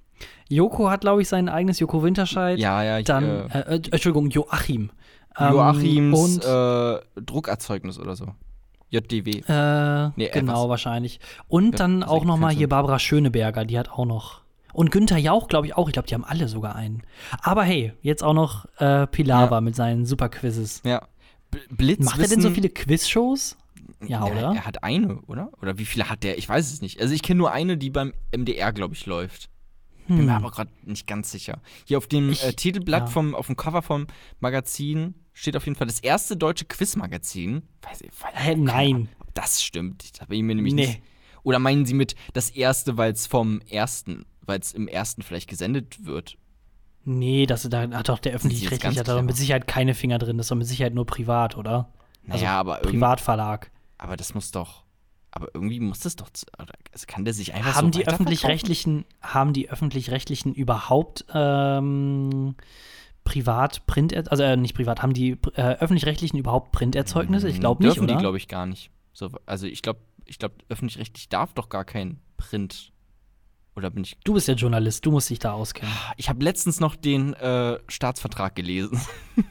Joko 0.54 0.90
hat, 0.90 1.02
glaube 1.02 1.22
ich, 1.22 1.28
sein 1.30 1.50
eigenes 1.50 1.80
Joko 1.80 2.04
Winterscheid. 2.04 2.60
Ja, 2.60 2.84
ja, 2.84 3.00
ich, 3.00 3.06
Dann, 3.06 3.24
äh, 3.24 3.60
äh, 3.60 3.76
äh, 3.76 3.82
Entschuldigung, 3.92 4.30
Joachim. 4.30 4.92
Ähm, 5.38 5.54
Joachims 5.54 6.20
und, 6.20 6.46
äh, 6.46 7.00
Druckerzeugnis 7.22 8.00
oder 8.00 8.16
so. 8.16 8.28
JDW. 8.90 9.40
Äh, 9.48 10.12
Nee, 10.16 10.30
genau, 10.32 10.64
was? 10.64 10.70
wahrscheinlich. 10.70 11.20
Und 11.48 11.72
Ja, 11.72 11.78
dann 11.80 12.04
auch 12.04 12.26
noch 12.26 12.38
mal 12.38 12.54
hier. 12.54 12.70
Barbara 12.70 13.00
Schöneberger, 13.00 13.66
die 13.66 13.80
hat 13.80 13.90
auch 13.92 14.06
noch. 14.06 14.42
Und 14.72 14.92
Günther 14.92 15.18
Jauch, 15.18 15.48
glaube 15.48 15.68
ich, 15.68 15.76
auch. 15.76 15.88
Ich 15.88 15.94
glaube, 15.94 16.08
die 16.08 16.14
haben 16.14 16.24
alle 16.24 16.48
sogar 16.48 16.76
einen. 16.76 17.02
Aber 17.42 17.64
hey, 17.64 17.94
jetzt 18.02 18.24
auch 18.24 18.34
noch 18.34 18.66
äh, 18.80 19.08
Pilawa 19.08 19.56
Ja. 19.58 19.62
mit 19.62 19.76
seinen 19.76 20.06
Superquizzes. 20.06 20.82
Ja. 20.86 21.02
B 21.52 21.58
Blitz. 21.72 22.04
Macht 22.06 22.20
er 22.20 22.28
denn 22.28 22.42
so 22.42 22.50
viele 22.52 22.70
Quizshows? 22.70 23.58
Ja, 24.08 24.24
oder? 24.26 24.54
Er 24.56 24.66
hat 24.66 24.84
eine, 24.84 25.20
oder? 25.28 25.50
Oder 25.62 25.78
wie 25.78 25.86
viele 25.86 26.10
hat 26.10 26.24
der? 26.24 26.38
Ich 26.38 26.48
weiß 26.50 26.72
es 26.74 26.82
nicht. 26.82 27.00
Also 27.02 27.14
ich 27.14 27.22
kenne 27.24 27.38
nur 27.40 27.52
eine, 27.52 27.78
die 27.78 27.90
beim 27.90 28.14
MDR, 28.36 28.74
glaube 28.74 28.94
ich, 28.96 29.06
läuft. 29.06 29.50
Bin 30.08 30.18
Hm. 30.20 30.26
mir 30.26 30.36
aber 30.36 30.52
gerade 30.52 30.70
nicht 30.84 31.08
ganz 31.08 31.32
sicher. 31.32 31.60
Hier 31.86 31.98
auf 31.98 32.08
dem 32.08 32.32
Ich- 32.32 32.44
äh, 32.44 32.54
Titelblatt 32.54 33.04
ja. 33.04 33.08
vom, 33.08 33.36
auf 33.36 33.48
dem 33.48 33.56
Cover 33.56 33.82
vom 33.82 34.08
Magazin 34.40 35.16
steht 35.34 35.56
auf 35.58 35.66
jeden 35.66 35.76
Fall 35.76 35.88
das 35.88 36.00
erste 36.00 36.36
deutsche 36.38 36.66
Quizmagazin. 36.66 37.64
Weiß 37.82 38.02
ich, 38.02 38.10
weiß, 38.22 38.34
keine 38.34 38.62
nein. 38.64 39.10
Ob 39.20 39.34
das 39.34 39.64
stimmt. 39.64 40.04
Das 40.14 40.22
habe 40.22 40.36
ich 40.36 40.44
mir 40.44 40.56
nämlich 40.56 40.74
Nee. 40.74 40.88
nicht. 40.88 41.02
Oder 41.44 41.60
meinen 41.60 41.86
Sie 41.86 41.94
mit 41.94 42.16
das 42.34 42.50
erste, 42.50 42.98
weil 42.98 43.12
es 43.12 43.28
vom 43.28 43.60
ersten, 43.62 44.26
weil 44.42 44.60
es 44.60 44.72
im 44.74 44.88
ersten 44.88 45.22
vielleicht 45.24 45.50
gesendet 45.50 46.06
wird? 46.06 46.38
Nee, 47.06 47.46
das, 47.46 47.64
da 47.64 47.82
hat 47.90 48.08
doch 48.08 48.20
der 48.20 48.34
öffentlich-rechtliche 48.34 49.00
hat 49.02 49.08
da 49.08 49.22
mit? 49.22 49.36
Sicherheit 49.36 49.68
keine 49.68 49.94
Finger 49.94 50.20
drin. 50.20 50.38
Das 50.38 50.46
ist 50.46 50.52
doch 50.52 50.56
mit 50.56 50.68
Sicherheit 50.68 50.94
nur 50.94 51.06
privat, 51.06 51.58
oder? 51.58 51.92
Also 52.30 52.46
Naja, 52.46 52.58
aber, 52.60 52.78
Privatverlag. 52.78 53.72
aber 53.98 54.16
das 54.16 54.34
muss 54.34 54.52
doch. 54.52 54.84
Aber 55.36 55.48
irgendwie 55.54 55.80
muss 55.80 56.00
das 56.00 56.16
doch. 56.16 56.30
Also 56.58 57.06
kann 57.08 57.26
der 57.26 57.34
sich 57.34 57.54
einfach 57.56 57.76
Haben 57.76 57.92
so 57.92 58.00
die 58.00 58.08
öffentlich-rechtlichen, 58.08 59.04
haben 59.22 59.52
die 59.54 59.70
öffentlich-rechtlichen 59.70 60.54
überhaupt 60.54 61.26
ähm, 61.34 62.56
privat 63.24 63.86
Print, 63.88 64.30
also 64.30 64.44
äh, 64.44 64.56
nicht 64.58 64.76
privat, 64.76 65.02
haben 65.02 65.14
die 65.14 65.32
äh, 65.56 65.62
öffentlich-rechtlichen 65.80 66.38
überhaupt 66.38 66.72
Printerzeugnisse? 66.72 67.50
Ich 67.50 67.60
glaube 67.60 67.82
nicht, 67.84 67.96
Hm, 67.96 68.02
Dürfen 68.02 68.10
oder? 68.10 68.18
die, 68.18 68.22
glaube 68.22 68.38
ich, 68.38 68.48
gar 68.48 68.68
nicht. 68.68 68.92
So, 69.12 69.30
also 69.48 69.66
ich 69.66 69.82
glaube, 69.82 70.02
ich 70.26 70.38
glaube, 70.38 70.56
öffentlich-rechtlich 70.70 71.30
darf 71.30 71.54
doch 71.54 71.70
gar 71.70 71.84
kein 71.86 72.20
Print. 72.38 72.92
Oder 73.76 73.90
bin 73.90 74.04
ich. 74.04 74.18
du 74.24 74.34
bist 74.34 74.48
ja 74.48 74.54
Journalist, 74.54 75.04
du 75.04 75.10
musst 75.10 75.32
dich 75.32 75.40
da 75.40 75.54
auskennen. 75.54 75.92
Ich 76.18 76.30
habe 76.30 76.44
letztens 76.44 76.80
noch 76.80 76.96
den 76.96 77.34
äh, 77.34 77.80
Staatsvertrag 77.88 78.56
gelesen. 78.56 79.02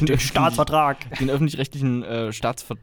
Den 0.00 0.18
Staatsvertrag. 0.18 1.18
den 1.20 1.30
öffentlich-rechtlichen 1.30 2.02
äh, 2.02 2.32
Staatsver 2.32 2.76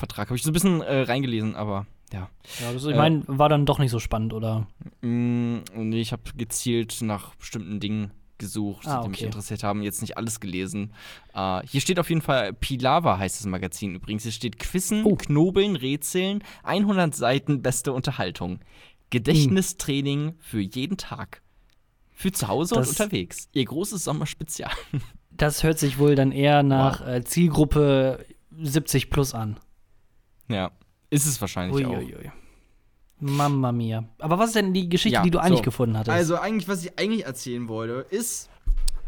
Staatsrundfunkvertrag. 0.00 0.28
Habe 0.28 0.36
ich 0.36 0.42
so 0.42 0.50
ein 0.50 0.52
bisschen 0.52 0.82
äh, 0.82 1.02
reingelesen, 1.02 1.54
aber 1.56 1.86
ja. 2.12 2.28
Ja, 2.60 2.72
das, 2.72 2.84
ich 2.84 2.92
Äh, 2.94 2.96
meine, 2.96 3.22
war 3.26 3.48
dann 3.48 3.66
doch 3.66 3.78
nicht 3.78 3.90
so 3.90 3.98
spannend, 3.98 4.32
oder? 4.32 4.66
Mm, 5.00 5.58
nee, 5.76 6.00
ich 6.00 6.12
habe 6.12 6.22
gezielt 6.36 6.98
nach 7.02 7.34
bestimmten 7.36 7.78
Dingen 7.80 8.10
gesucht, 8.38 8.86
Ah, 8.88 9.02
die 9.02 9.10
mich 9.10 9.18
okay. 9.18 9.26
interessiert 9.26 9.62
haben. 9.62 9.82
Jetzt 9.82 10.00
nicht 10.00 10.16
alles 10.16 10.40
gelesen. 10.40 10.92
Äh, 11.34 11.60
hier 11.66 11.80
steht 11.82 11.98
auf 11.98 12.08
jeden 12.08 12.22
Fall 12.22 12.52
Pilava 12.54 13.18
heißt 13.18 13.38
das 13.38 13.46
Magazin 13.46 13.94
übrigens. 13.94 14.22
Hier 14.22 14.32
steht 14.32 14.58
Quissen, 14.58 15.04
Oh. 15.04 15.14
Knobeln, 15.14 15.76
Rätseln, 15.76 16.42
100 16.64 17.14
Seiten 17.14 17.60
beste 17.62 17.92
Unterhaltung. 17.92 18.60
Gedächtnistraining 19.10 20.34
für 20.40 20.60
jeden 20.60 20.96
Tag. 20.96 21.42
Für 22.12 22.32
zu 22.32 22.48
Hause 22.48 22.74
Das- 22.76 22.88
und 22.88 23.00
unterwegs. 23.00 23.48
Ihr 23.52 23.64
großes 23.64 24.02
Sommerspezial. 24.04 24.72
Das 25.32 25.62
hört 25.62 25.78
sich 25.78 25.98
wohl 25.98 26.16
dann 26.16 26.32
eher 26.32 26.62
nach 26.62 27.06
äh, 27.06 27.24
Zielgruppe 27.24 28.26
70 28.60 29.08
plus 29.08 29.32
an. 29.32 29.56
Ja, 30.50 30.70
ist 31.10 31.26
es 31.26 31.40
wahrscheinlich 31.40 31.86
auch. 31.86 31.92
Uiuiui. 31.92 32.30
Mamma 33.20 33.70
mia. 33.72 34.04
Aber 34.18 34.38
was 34.38 34.48
ist 34.48 34.56
denn 34.56 34.72
die 34.72 34.88
Geschichte, 34.88 35.16
Ja, 35.16 35.22
die 35.22 35.30
du 35.30 35.38
eigentlich 35.38 35.58
so. 35.58 35.64
gefunden 35.64 35.96
hattest? 35.96 36.10
Also 36.16 36.36
eigentlich, 36.38 36.68
was 36.68 36.84
ich 36.84 36.98
eigentlich 36.98 37.26
erzählen 37.26 37.68
wollte, 37.68 38.06
ist 38.10 38.48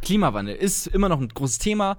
Klimawandel. 0.02 0.54
Ist 0.54 0.88
immer 0.88 1.08
noch 1.08 1.20
ein 1.20 1.28
großes 1.28 1.58
Thema. 1.58 1.96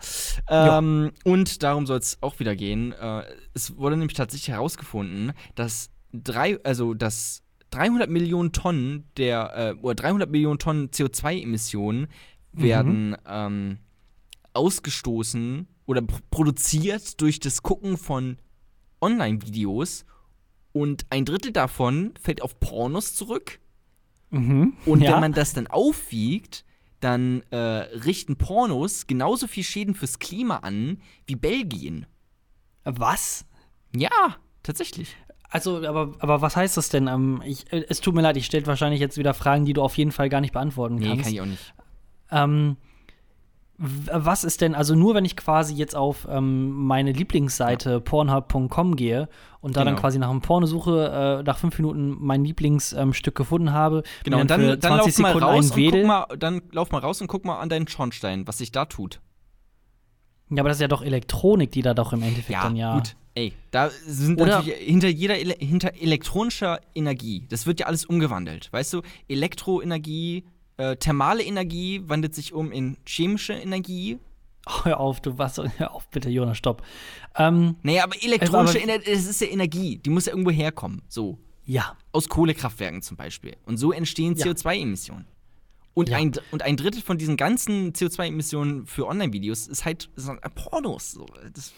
Ähm, 0.49 1.12
Und 1.23 1.63
darum 1.63 1.88
soll 1.88 1.97
es 1.99 2.17
auch 2.21 2.39
wieder 2.39 2.56
gehen. 2.56 2.91
Äh, 2.91 3.23
es 3.53 3.75
wurde 3.77 3.97
nämlich 3.97 4.15
tatsächlich 4.15 4.49
herausgefunden, 4.49 5.32
dass 5.56 5.89
drei, 6.12 6.60
also 6.63 6.93
dass 6.93 7.41
300 7.71 8.10
Millionen 8.10 8.51
Tonnen 8.51 9.06
der, 9.17 9.53
äh, 9.56 9.73
oder 9.82 9.95
300 9.95 10.29
Millionen 10.29 10.60
Tonnen 10.60 10.89
CO2-Emissionen 10.89 12.08
werden 12.51 13.17
ähm, 13.27 13.79
ausgestoßen 14.53 15.67
oder 15.88 16.01
pr 16.03 16.19
produziert 16.29 17.19
durch 17.19 17.39
das 17.39 17.63
Gucken 17.63 17.97
von 17.97 18.38
Online-Videos 19.03 20.05
und 20.71 21.05
ein 21.09 21.25
Drittel 21.25 21.51
davon 21.51 22.13
fällt 22.19 22.41
auf 22.41 22.59
Pornos 22.59 23.13
zurück. 23.15 23.59
mhm. 24.31 24.73
Und 24.85 25.01
ja? 25.01 25.13
wenn 25.13 25.19
man 25.21 25.33
das 25.33 25.53
dann 25.53 25.67
aufwiegt, 25.67 26.65
dann 26.99 27.43
äh, 27.51 27.57
richten 27.57 28.37
Pornos 28.37 29.07
genauso 29.07 29.47
viel 29.47 29.63
Schäden 29.63 29.93
fürs 29.93 30.19
Klima 30.19 30.57
an 30.57 31.01
wie 31.27 31.35
Belgien. 31.35 32.05
Was? 32.85 33.45
Ja, 33.95 34.37
tatsächlich. 34.63 35.15
Also, 35.49 35.85
aber, 35.85 36.13
aber 36.19 36.41
was 36.41 36.55
heißt 36.55 36.77
das 36.77 36.89
denn? 36.89 37.07
Ähm, 37.07 37.41
ich, 37.45 37.71
äh, 37.71 37.85
es 37.87 38.01
tut 38.01 38.15
mir 38.15 38.21
leid, 38.21 38.37
ich 38.37 38.45
stelle 38.45 38.65
wahrscheinlich 38.65 38.99
jetzt 39.01 39.17
wieder 39.17 39.33
Fragen, 39.35 39.65
die 39.65 39.73
du 39.73 39.83
auf 39.83 39.97
jeden 39.97 40.11
Fall 40.11 40.29
gar 40.29 40.41
nicht 40.41 40.53
beantworten 40.53 40.95
Nee, 40.95 41.09
kannst. 41.09 41.23
kann 41.25 41.33
ich 41.33 41.41
auch 41.41 41.45
nicht. 41.45 41.73
Ähm, 42.31 42.77
was 43.77 44.43
ist 44.43 44.62
denn, 44.62 44.75
also 44.75 44.93
nur 44.95 45.15
wenn 45.15 45.25
ich 45.25 45.36
quasi 45.36 45.73
jetzt 45.73 45.95
auf 45.95 46.27
ähm, 46.29 46.71
meine 46.86 47.12
Lieblingsseite 47.12 47.99
pornhub.com 48.01 48.95
gehe 48.95 49.27
und 49.62 49.75
da 49.75 49.79
dann 49.83 49.93
Genau. 49.95 50.01
quasi 50.01 50.19
nach 50.19 50.29
einem 50.29 50.41
Porno 50.41 50.67
suche, 50.67 51.39
äh, 51.41 51.43
nach 51.43 51.57
fünf 51.57 51.77
Minuten 51.79 52.15
mein 52.19 52.45
Lieblingsstück 52.45 53.33
ähm, 53.33 53.33
gefunden 53.33 53.73
habe, 53.73 54.03
Genau, 54.23 54.41
und 54.41 54.51
dann, 54.51 54.79
dann 54.79 54.81
20 54.81 54.89
lauf 54.89 55.17
mal 55.19 55.27
Sekunden 55.33 55.43
raus 55.43 55.71
einen 55.71 55.86
und 55.86 55.91
guck 55.91 56.05
mal, 56.05 56.25
dann 56.38 56.62
lauf 56.71 56.91
mal 56.91 56.99
raus 56.99 57.21
und 57.21 57.27
guck 57.27 57.45
mal 57.45 57.59
an 57.59 57.69
deinen 57.69 57.88
Schornstein, 57.88 58.47
was 58.47 58.59
sich 58.59 58.71
da 58.71 58.86
tut. 58.86 59.21
Ja, 60.49 60.62
aber 60.62 60.69
das 60.69 60.77
ist 60.77 60.81
ja 60.81 60.88
doch 60.88 61.01
Elektronik, 61.01 61.71
die 61.71 61.81
da 61.81 61.93
doch 61.95 62.13
im 62.13 62.21
Endeffekt 62.21 62.63
dann 62.63 62.75
ja. 62.75 62.93
gut. 62.95 63.15
Ey, 63.36 63.53
da 63.71 63.89
sind 63.89 64.39
Oder- 64.39 64.57
natürlich 64.57 64.79
hinter 64.79 65.07
jeder 65.07 65.39
ele 65.39 65.55
hinter 65.57 65.93
elektronischer 65.99 66.79
Energie, 66.93 67.47
das 67.49 67.65
wird 67.65 67.79
ja 67.79 67.88
alles 67.88 68.05
umgewandelt. 68.05 68.71
Weißt 68.71 68.93
du, 68.93 69.01
Elektroenergie, 69.27 70.45
äh, 70.77 70.95
thermale 70.95 71.43
Energie 71.43 72.01
wandelt 72.07 72.33
sich 72.36 72.53
um 72.53 72.71
in 72.71 72.97
chemische 73.05 73.53
Energie. 73.53 74.19
Oh, 74.65 74.71
hör 74.86 74.99
auf, 74.99 75.21
du 75.21 75.38
was, 75.38 75.57
hör 75.77 75.93
auf, 75.93 76.07
bitte, 76.09 76.29
Jonas, 76.29 76.57
stopp. 76.57 76.81
Ähm, 77.36 77.75
Naja, 77.83 78.03
aber 78.05 78.15
elektronische 78.23 78.77
aber- 78.81 78.83
Energie, 78.89 79.12
das 79.12 79.25
ist 79.25 79.41
ja 79.41 79.47
Energie, 79.47 79.97
die 79.97 80.09
muss 80.09 80.25
ja 80.25 80.31
irgendwo 80.33 80.51
herkommen. 80.51 81.01
So. 81.09 81.38
ja. 81.65 81.97
Aus 82.12 82.29
Kohlekraftwerken 82.29 83.01
zum 83.01 83.17
Beispiel. 83.17 83.55
Und 83.65 83.77
so 83.77 83.91
entstehen 83.91 84.36
Ja. 84.36 84.45
CO2-Emissionen. 84.45 85.25
Und, 85.95 86.10
Ja. 86.10 86.17
ein, 86.17 86.32
und 86.51 86.63
ein 86.63 86.75
Drittel 86.75 87.01
von 87.03 87.17
diesen 87.19 87.38
ganzen 87.38 87.93
CO2-Emissionen 87.93 88.88
für 88.88 89.08
Online-Videos 89.08 89.67
ist 89.67 89.86
halt 89.86 90.10
so 90.15 90.34
Pornos. 90.56 91.12
So. 91.12 91.25
Das, 91.53 91.71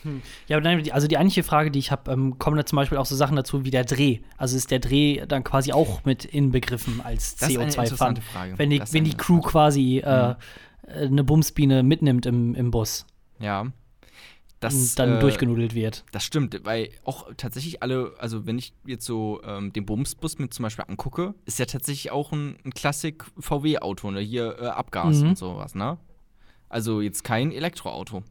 Ja, 0.47 0.57
aber 0.57 0.75
die- 0.77 0.93
also 0.93 1.07
die 1.07 1.17
eigentliche 1.17 1.43
Frage, 1.43 1.69
die 1.69 1.79
ich 1.79 1.91
habe, 1.91 2.11
ähm, 2.11 2.37
kommen 2.39 2.55
da 2.55 2.65
zum 2.65 2.77
Beispiel 2.77 2.97
auch 2.97 3.05
so 3.05 3.15
Sachen 3.15 3.35
dazu 3.35 3.65
wie 3.65 3.71
der 3.71 3.83
Dreh. 3.83 4.19
Also 4.37 4.55
ist 4.55 4.71
der 4.71 4.79
Dreh 4.79 5.25
dann 5.27 5.43
quasi 5.43 5.73
auch 5.73 6.05
mit 6.05 6.23
inbegriffen 6.23 7.01
als 7.01 7.35
Das 7.35 7.49
ist 7.49 7.57
eine 7.57 7.65
CO2-Fund? 7.71 7.83
interessante 7.87 8.21
Frage. 8.21 8.57
Wenn 8.57 8.69
die, 8.69 8.81
wenn 8.91 9.03
die 9.03 9.15
Crew 9.17 9.41
quasi 9.41 9.97
äh, 9.99 10.35
eine 10.87 11.23
Bumsbiene 11.23 11.83
mitnimmt 11.83 12.25
im, 12.25 12.55
im 12.55 12.71
Bus 12.71 13.05
ja. 13.39 13.65
Das, 14.65 14.91
und 14.91 14.99
dann 14.99 15.15
äh, 15.17 15.19
durchgenudelt 15.19 15.73
wird. 15.75 16.03
Das 16.11 16.23
stimmt, 16.23 16.59
weil 16.63 16.89
auch 17.03 17.27
tatsächlich 17.37 17.81
alle, 17.83 18.13
also 18.17 18.45
wenn 18.45 18.57
ich 18.57 18.73
jetzt 18.85 19.05
so 19.05 19.41
ähm, 19.45 19.71
den 19.73 19.85
Bumsbus 19.85 20.39
mir 20.39 20.49
zum 20.49 20.63
Beispiel 20.63 20.85
angucke, 20.87 21.33
ist 21.45 21.59
ja 21.59 21.65
tatsächlich 21.65 22.11
auch 22.11 22.31
ein, 22.31 22.57
ein 22.65 22.73
Klassik-VW-Auto, 22.73 24.11
ne? 24.11 24.19
Hier 24.21 24.57
äh, 24.59 24.65
Abgas 24.67 25.21
Mhm. 25.21 25.29
und 25.29 25.37
sowas, 25.37 25.75
ne? 25.75 25.97
Also 26.69 27.01
jetzt 27.01 27.23
kein 27.23 27.51
Elektroauto. 27.51 28.23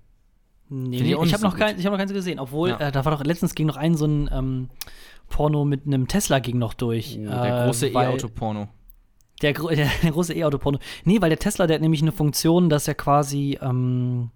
Nee, 0.69 0.97
ich 0.97 1.03
nee, 1.03 1.13
ich 1.13 1.19
nicht 1.21 1.33
habe 1.33 1.41
so 1.43 1.49
noch, 1.49 1.57
kein, 1.57 1.79
ich 1.79 1.85
hab 1.87 1.93
noch 1.93 1.99
keins 1.99 2.13
gesehen. 2.13 2.39
Obwohl, 2.39 2.71
Ja. 2.71 2.79
äh, 2.79 2.93
da 2.93 3.05
war 3.05 3.13
doch 3.13 3.23
letztens 3.25 3.55
ging 3.55 3.67
noch 3.67 3.77
ein 3.77 3.95
so 3.97 4.07
ein 4.07 4.29
ähm, 4.33 4.71
Porno 5.29 5.65
mit 5.65 5.87
einem 5.87 6.09
Tesla 6.09 6.39
ging 6.39 6.59
noch 6.59 6.75
durch. 6.75 7.19
Oh, 7.21 7.25
der 7.27 7.61
äh, 7.63 7.65
große 7.67 7.89
E-Auto-Porno. 7.89 8.69
Der, 9.43 9.53
der 10.03 10.11
große 10.11 10.35
E-Auto-Porno. 10.35 10.79
Nee, 11.05 11.21
weil 11.21 11.29
der 11.29 11.39
Tesla, 11.39 11.67
der 11.67 11.75
hat 11.77 11.83
nämlich 11.83 12.03
eine 12.03 12.13
Funktion, 12.13 12.71
dass 12.71 12.89
er 12.89 12.95
quasi 12.95 13.59
ähm, 13.61 14.31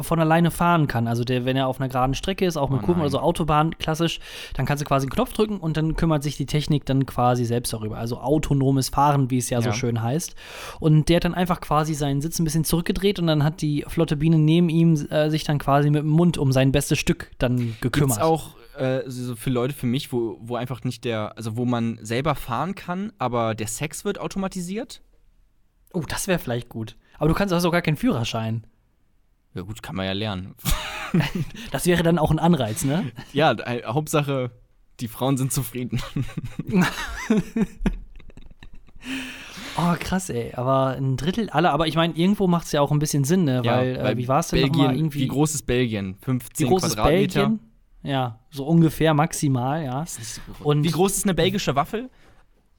von 0.00 0.18
alleine 0.20 0.50
fahren 0.50 0.86
kann. 0.86 1.06
Also 1.06 1.24
der, 1.24 1.44
wenn 1.44 1.56
er 1.56 1.66
auf 1.66 1.80
einer 1.80 1.88
geraden 1.88 2.14
Strecke 2.14 2.46
ist, 2.46 2.56
auch 2.56 2.70
mit 2.70 2.82
Oh 2.82 2.86
Kurven 2.86 3.00
oder 3.02 3.10
so 3.10 3.20
Autobahn, 3.20 3.76
klassisch, 3.78 4.20
dann 4.54 4.64
kannst 4.66 4.82
du 4.82 4.86
quasi 4.86 5.04
einen 5.04 5.10
Knopf 5.12 5.32
drücken 5.32 5.58
und 5.58 5.76
dann 5.76 5.96
kümmert 5.96 6.22
sich 6.22 6.36
die 6.36 6.46
Technik 6.46 6.86
dann 6.86 7.06
quasi 7.06 7.44
selbst 7.44 7.72
darüber. 7.72 7.98
Also 7.98 8.18
autonomes 8.18 8.88
Fahren, 8.88 9.30
wie 9.30 9.38
es 9.38 9.50
ja, 9.50 9.60
so 9.60 9.68
Ja. 9.68 9.74
schön 9.74 10.02
heißt. 10.02 10.34
Und 10.80 11.08
der 11.08 11.16
hat 11.16 11.24
dann 11.24 11.34
einfach 11.34 11.60
quasi 11.60 11.94
seinen 11.94 12.20
Sitz 12.20 12.38
ein 12.38 12.44
bisschen 12.44 12.64
zurückgedreht 12.64 13.18
und 13.18 13.26
dann 13.26 13.44
hat 13.44 13.60
die 13.60 13.84
flotte 13.86 14.16
Biene 14.16 14.38
neben 14.38 14.68
ihm 14.68 14.94
äh, 15.10 15.30
sich 15.30 15.44
dann 15.44 15.58
quasi 15.58 15.90
mit 15.90 16.02
dem 16.02 16.08
Mund 16.10 16.38
um 16.38 16.52
sein 16.52 16.72
bestes 16.72 16.98
Stück 16.98 17.30
dann 17.38 17.76
gekümmert. 17.80 18.18
Gibt's 18.18 18.18
auch 18.18 18.56
äh, 18.78 19.02
so 19.06 19.36
für 19.36 19.50
Leute 19.50 19.74
für 19.74 19.86
mich, 19.86 20.12
wo, 20.12 20.38
wo 20.40 20.56
einfach 20.56 20.84
nicht 20.84 21.04
der, 21.04 21.36
also 21.36 21.56
wo 21.56 21.64
man 21.64 21.98
selber 22.00 22.34
fahren 22.34 22.74
kann, 22.74 23.12
aber 23.18 23.54
der 23.54 23.66
Sex 23.66 24.04
wird 24.04 24.18
automatisiert? 24.18 25.02
oh, 25.94 26.02
das 26.08 26.26
wäre 26.28 26.38
vielleicht 26.38 26.68
gut. 26.68 26.96
Aber 27.18 27.28
du 27.28 27.34
kannst 27.34 27.52
auch 27.54 27.70
gar 27.70 27.82
keinen 27.82 27.96
Führerschein. 27.96 28.64
Ja 29.54 29.62
gut, 29.62 29.82
kann 29.82 29.96
man 29.96 30.06
ja 30.06 30.12
lernen. 30.12 30.54
Das 31.70 31.84
wäre 31.84 32.02
dann 32.02 32.18
auch 32.18 32.30
ein 32.30 32.38
Anreiz, 32.38 32.84
ne? 32.84 33.12
ja, 33.34 33.52
äh, 33.52 33.82
Hauptsache, 33.84 34.50
die 35.00 35.08
Frauen 35.08 35.36
sind 35.36 35.52
zufrieden. 35.52 36.00
Oh, 39.76 39.94
krass, 39.98 40.28
ey. 40.28 40.52
Aber 40.54 40.88
ein 40.96 41.16
Drittel 41.16 41.48
aller, 41.50 41.72
aber 41.72 41.86
ich 41.86 41.96
meine, 41.96 42.14
irgendwo 42.14 42.46
macht 42.46 42.66
es 42.66 42.72
ja 42.72 42.80
auch 42.82 42.90
ein 42.92 42.98
bisschen 42.98 43.24
Sinn, 43.24 43.44
ne? 43.44 43.62
weil, 43.64 43.96
äh, 43.96 44.16
wie 44.16 44.28
war 44.28 44.40
es 44.40 44.48
denn 44.48 44.60
Belgien, 44.60 44.78
nochmal 44.82 44.96
irgendwie? 44.96 45.20
Wie 45.20 45.28
groß 45.28 45.54
ist 45.54 45.62
Belgien? 45.66 46.16
wie 46.20 46.24
15 46.26 46.68
groß 46.68 46.82
ist 46.84 46.94
Quadratmeter? 46.94 47.40
Belgien? 47.40 47.60
Ja, 48.02 48.38
so 48.50 48.66
ungefähr 48.66 49.14
maximal, 49.14 49.82
ja. 49.84 50.04
So 50.06 50.20
groß. 50.52 50.66
Und- 50.66 50.84
wie 50.84 50.90
groß 50.90 51.16
ist 51.16 51.24
eine 51.24 51.34
belgische 51.34 51.74
Waffel? 51.74 52.10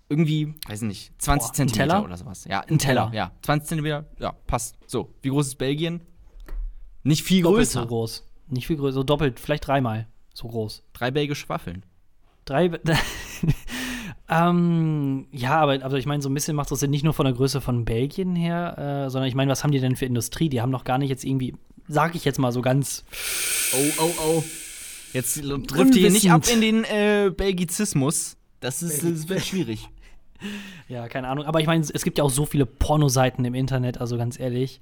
Irgendwie, 0.09 0.53
weiß 0.67 0.81
nicht, 0.83 1.13
20 1.19 1.47
Boah, 1.47 1.53
Zentimeter 1.53 1.87
Teller? 1.93 2.03
oder 2.03 2.17
sowas. 2.17 2.45
Ja, 2.45 2.59
ein 2.59 2.77
Teller, 2.77 3.05
Teller. 3.09 3.13
ja. 3.13 3.31
20 3.41 3.67
Zentimeter, 3.69 4.05
ja, 4.19 4.31
passt. 4.45 4.77
So, 4.85 5.13
wie 5.21 5.29
groß 5.29 5.47
ist 5.47 5.55
Belgien? 5.57 6.01
Nicht 7.03 7.23
viel 7.23 7.43
Doppelt 7.43 7.59
größer. 7.59 7.81
so 7.81 7.87
groß. 7.87 8.27
Nicht 8.47 8.67
viel 8.67 8.77
größer, 8.77 8.95
so 8.95 9.03
doppelt, 9.03 9.39
vielleicht 9.39 9.67
dreimal 9.67 10.07
so 10.33 10.47
groß. 10.47 10.83
Drei 10.93 11.11
belgische 11.11 11.47
Waffeln. 11.49 11.85
Drei. 12.45 12.71
ähm, 14.29 15.27
ja, 15.31 15.61
aber, 15.61 15.83
aber 15.83 15.97
ich 15.97 16.05
meine, 16.05 16.21
so 16.21 16.29
ein 16.29 16.33
bisschen 16.33 16.55
macht 16.55 16.71
das 16.71 16.79
Sinn 16.79 16.89
nicht 16.89 17.03
nur 17.03 17.13
von 17.13 17.25
der 17.25 17.33
Größe 17.33 17.61
von 17.61 17.85
Belgien 17.85 18.35
her, 18.35 19.05
äh, 19.05 19.09
sondern 19.09 19.29
ich 19.29 19.35
meine, 19.35 19.51
was 19.51 19.63
haben 19.63 19.71
die 19.71 19.79
denn 19.79 19.95
für 19.95 20.05
Industrie? 20.05 20.49
Die 20.49 20.61
haben 20.61 20.71
doch 20.71 20.83
gar 20.83 20.97
nicht 20.97 21.09
jetzt 21.09 21.23
irgendwie, 21.23 21.55
sag 21.87 22.15
ich 22.15 22.25
jetzt 22.25 22.39
mal 22.39 22.51
so 22.51 22.61
ganz. 22.61 23.05
Oh, 23.73 24.03
oh, 24.03 24.11
oh. 24.27 24.43
Jetzt 25.13 25.41
trifft 25.67 25.95
ihr 25.95 26.09
nicht 26.09 26.31
ab 26.31 26.47
in 26.51 26.61
den 26.61 26.83
äh, 26.85 27.31
Belgizismus. 27.35 28.35
Das, 28.59 28.81
ist, 28.81 29.03
das 29.03 29.29
wird 29.29 29.45
schwierig. 29.45 29.87
Ja, 30.89 31.07
keine 31.07 31.29
Ahnung. 31.29 31.45
Aber 31.45 31.61
ich 31.61 31.67
meine, 31.67 31.81
es 31.81 32.03
gibt 32.03 32.17
ja 32.17 32.23
auch 32.25 32.29
so 32.29 32.45
viele 32.45 32.65
Pornoseiten 32.65 33.45
im 33.45 33.53
Internet, 33.53 34.01
also 34.01 34.17
ganz 34.17 34.37
ehrlich. 34.37 34.81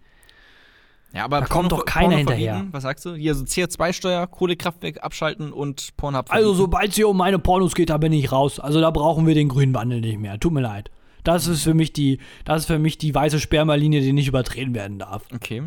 Ja, 1.14 1.26
aber 1.26 1.42
Da 1.42 1.46
kommt 1.48 1.72
doch 1.74 1.84
keiner 1.86 2.16
hinterher. 2.18 2.54
verbieten, 2.54 2.74
Was 2.74 2.84
sagst 2.84 3.06
du? 3.06 3.14
Hier 3.16 3.36
so 3.36 3.44
CO2-Steuer, 3.44 4.28
Kohlekraftwerk 4.28 5.04
abschalten 5.04 5.52
und 5.52 5.96
Pornhub 5.98 6.32
Also, 6.32 6.50
verbieten. 6.54 6.58
sobald 6.58 6.90
es 6.92 6.96
hier 6.96 7.10
um 7.10 7.18
meine 7.18 7.38
Pornos 7.40 7.76
geht, 7.76 7.90
da 7.90 7.98
bin 7.98 8.14
ich 8.14 8.32
raus. 8.32 8.60
Also, 8.60 8.80
da 8.80 8.92
brauchen 8.92 9.28
wir 9.28 9.34
den 9.36 9.50
grünen 9.50 9.74
Wandel 9.74 10.00
nicht 10.02 10.20
mehr. 10.20 10.40
Tut 10.40 10.54
mir 10.54 10.62
leid. 10.62 10.90
Das 11.24 11.48
ist 11.48 11.64
für 11.64 11.74
mich 11.74 11.92
die, 11.94 12.20
das 12.46 12.62
ist 12.62 12.66
für 12.68 12.80
mich 12.80 12.98
die 12.98 13.14
weiße 13.14 13.40
Spermalinie, 13.40 14.02
die 14.02 14.14
nicht 14.14 14.28
übertreten 14.28 14.74
werden 14.74 15.00
darf. 15.00 15.24
Okay. 15.36 15.64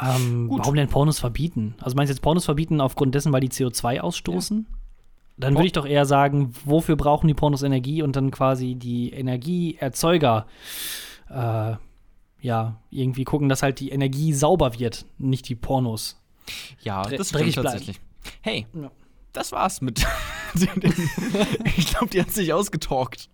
Ähm, 0.00 0.48
warum 0.50 0.74
denn 0.76 0.88
Pornos 0.88 1.18
verbieten? 1.18 1.74
Also 1.80 1.96
meinst 1.96 2.10
du 2.10 2.14
jetzt 2.14 2.22
Pornos 2.22 2.44
verbieten 2.44 2.80
aufgrund 2.80 3.14
dessen, 3.14 3.32
weil 3.32 3.40
die 3.40 3.48
CO2 3.48 3.98
ausstoßen? 4.00 4.66
Dann 5.38 5.54
Por- 5.54 5.60
würde 5.60 5.66
ich 5.66 5.72
doch 5.72 5.86
eher 5.86 6.04
sagen, 6.06 6.52
wofür 6.64 6.94
brauchen 6.96 7.26
die 7.26 7.34
Pornos 7.34 7.62
Energie 7.64 8.02
und 8.02 8.14
dann 8.14 8.30
quasi 8.30 8.74
die 8.76 9.10
Energieerzeuger 9.10 10.46
äh, 11.30 11.72
ja, 12.40 12.80
irgendwie 12.90 13.24
gucken, 13.24 13.48
dass 13.48 13.62
halt 13.62 13.80
die 13.80 13.90
Energie 13.90 14.32
sauber 14.32 14.78
wird, 14.78 15.04
nicht 15.18 15.48
die 15.48 15.54
Pornos. 15.54 16.20
Ja, 16.82 17.02
Dre- 17.02 17.16
das 17.18 17.28
stimmt 17.30 17.54
tatsächlich. 17.54 18.00
Hey, 18.40 18.66
Ja. 18.74 18.90
das 19.32 19.52
war's 19.52 19.80
mit. 19.80 20.06
ich 21.76 21.86
glaube, 21.88 22.08
die 22.12 22.20
hat 22.20 22.30
sich 22.30 22.52
ausgetalkt. 22.52 23.28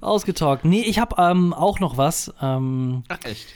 Ausgetalkt. 0.00 0.64
Nee, 0.64 0.82
ich 0.82 0.98
habe 0.98 1.16
ähm, 1.22 1.52
auch 1.54 1.78
noch 1.80 1.96
was. 1.96 2.32
Ähm, 2.42 3.04
Ach, 3.08 3.18
echt? 3.24 3.46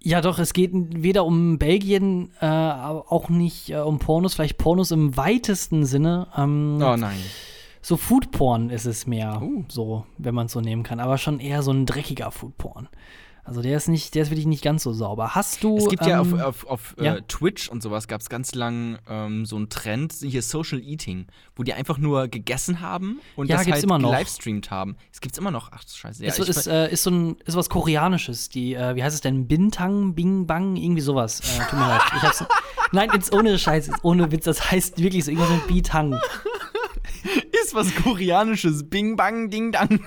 ja, 0.00 0.20
doch, 0.20 0.38
es 0.38 0.52
geht 0.52 0.70
weder 0.72 1.24
um 1.24 1.58
Belgien, 1.58 2.30
äh, 2.40 2.46
aber 2.46 3.10
auch 3.12 3.28
nicht 3.28 3.70
äh, 3.70 3.78
um 3.78 3.98
Pornos, 3.98 4.34
vielleicht 4.34 4.56
Pornos 4.58 4.90
im 4.92 5.16
weitesten 5.16 5.84
Sinne. 5.84 6.28
Ähm, 6.36 6.78
Oh 6.80 6.96
nein. 6.96 7.18
So 7.88 7.96
Foodporn 7.96 8.68
ist 8.68 8.84
es 8.84 9.06
mehr, 9.06 9.40
Uh. 9.40 9.64
so, 9.68 10.04
wenn 10.18 10.34
man 10.34 10.44
es 10.44 10.52
so 10.52 10.60
nehmen 10.60 10.82
kann. 10.82 11.00
Aber 11.00 11.16
schon 11.16 11.40
eher 11.40 11.62
so 11.62 11.70
ein 11.70 11.86
dreckiger 11.86 12.30
Foodporn. 12.30 12.86
Also 13.44 13.62
der 13.62 13.78
ist 13.78 13.88
nicht, 13.88 14.14
der 14.14 14.24
ist 14.24 14.30
wirklich 14.30 14.44
nicht 14.44 14.62
ganz 14.62 14.82
so 14.82 14.92
sauber. 14.92 15.34
Hast 15.34 15.64
du. 15.64 15.78
Es 15.78 15.88
gibt 15.88 16.04
ja 16.04 16.20
auf, 16.20 16.30
ähm, 16.30 16.40
auf, 16.42 16.66
auf 16.66 16.94
ja. 17.00 17.14
Äh, 17.14 17.22
Twitch 17.28 17.70
und 17.70 17.82
sowas 17.82 18.06
gab 18.06 18.20
es 18.20 18.28
ganz 18.28 18.54
lang 18.54 18.98
ähm, 19.08 19.46
so 19.46 19.56
einen 19.56 19.70
Trend, 19.70 20.12
hier 20.20 20.42
Social 20.42 20.82
Eating, 20.82 21.28
wo 21.56 21.62
die 21.62 21.72
einfach 21.72 21.96
nur 21.96 22.28
gegessen 22.28 22.82
haben 22.82 23.20
und 23.36 23.48
Ja, 23.48 23.56
das 23.56 23.66
halt 23.66 23.82
immer 23.82 23.98
noch. 23.98 24.10
gelivestreamt 24.10 24.70
haben. 24.70 24.96
Es 25.10 25.22
gibt's 25.22 25.38
immer 25.38 25.50
noch. 25.50 25.70
Ach, 25.72 25.82
scheiße. 25.88 26.22
Ja, 26.22 26.28
ist, 26.28 26.40
ist, 26.40 26.66
äh, 26.66 26.92
ist 26.92 27.04
so 27.04 27.10
ein, 27.10 27.36
ist 27.46 27.56
was 27.56 27.70
Koreanisches. 27.70 28.50
Die, 28.50 28.74
äh, 28.74 28.96
wie 28.96 29.02
heißt 29.02 29.14
es 29.14 29.22
denn? 29.22 29.48
Bintang, 29.48 30.14
Bing 30.14 30.46
Bang, 30.46 30.76
irgendwie 30.76 31.00
sowas. 31.00 31.40
Äh, 31.40 31.64
tut 31.70 31.78
mir 31.78 31.88
leid. 31.88 32.02
Ich 32.16 32.22
hab's, 32.22 32.44
nein, 32.92 33.08
jetzt 33.14 33.32
ohne 33.32 33.58
Scheiß, 33.58 33.90
ohne 34.02 34.30
Witz. 34.30 34.44
Das 34.44 34.70
heißt 34.70 34.98
wirklich 35.00 35.24
so 35.24 35.30
irgendwas 35.30 35.52
mit 35.52 35.66
Bitang. 35.68 36.20
Ist 37.64 37.74
was 37.74 37.94
Koreanisches. 37.94 38.88
Bing, 38.88 39.16
bang, 39.16 39.50
ding, 39.50 39.72
dang. 39.72 40.00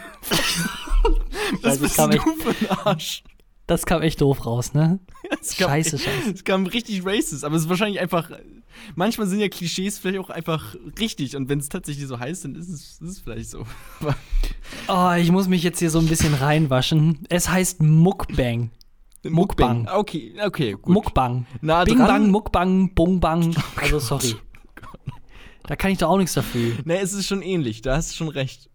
das 1.62 1.80
bist 1.80 1.96
kam 1.96 2.12
du 2.12 2.18
echt- 2.18 2.26
für 2.42 2.50
ein 2.72 2.78
Arsch? 2.86 3.24
Das 3.68 3.86
kam 3.86 4.02
echt 4.02 4.20
doof 4.20 4.46
raus, 4.46 4.74
ne? 4.74 5.00
Kam- 5.58 5.70
Scheiße, 5.70 5.98
scheiße. 5.98 6.32
Es 6.36 6.44
kam 6.44 6.66
richtig 6.66 7.06
racist, 7.06 7.46
aber 7.46 7.56
es 7.56 7.64
ist 7.64 7.70
wahrscheinlich 7.70 8.02
einfach. 8.02 8.30
Manchmal 8.96 9.28
sind 9.28 9.40
ja 9.40 9.48
Klischees 9.48 10.00
vielleicht 10.00 10.20
auch 10.20 10.30
einfach 10.30 10.76
richtig 11.00 11.36
und 11.38 11.48
wenn 11.50 11.60
es 11.60 11.70
tatsächlich 11.70 12.08
so 12.08 12.20
heißt, 12.20 12.44
dann 12.46 12.56
ist 12.56 12.68
es, 12.70 13.00
ist 13.00 13.02
es 13.02 13.20
vielleicht 13.20 13.50
so. 13.50 13.66
Oh, 14.88 15.12
ich 15.18 15.32
muss 15.32 15.48
mich 15.48 15.64
jetzt 15.64 15.80
hier 15.80 15.90
so 15.90 16.00
ein 16.00 16.08
bisschen 16.08 16.34
reinwaschen. 16.34 17.26
Es 17.30 17.50
heißt 17.50 17.82
Mukbang. 17.82 18.72
Mukbang. 19.24 19.88
Okay, 19.94 20.34
okay, 20.44 20.72
gut. 20.82 20.94
Mukbang. 20.94 21.46
Nah 21.62 21.84
Bing 21.84 21.98
dran. 21.98 22.08
Bang, 22.08 22.32
Mukbang, 22.32 22.94
Bung 22.94 23.20
Bang. 23.20 23.54
Also 23.76 24.00
sorry. 24.00 24.36
Da 25.68 25.76
kann 25.76 25.92
ich 25.92 25.98
doch 26.00 26.10
auch 26.10 26.18
nichts 26.18 26.34
dafür. 26.34 26.74
Ne, 26.86 27.00
es 27.00 27.14
ist 27.14 27.28
schon 27.28 27.42
ähnlich, 27.42 27.82
da 27.82 27.96
hast 27.96 28.12
du 28.12 28.16
schon 28.16 28.30
recht. 28.30 28.72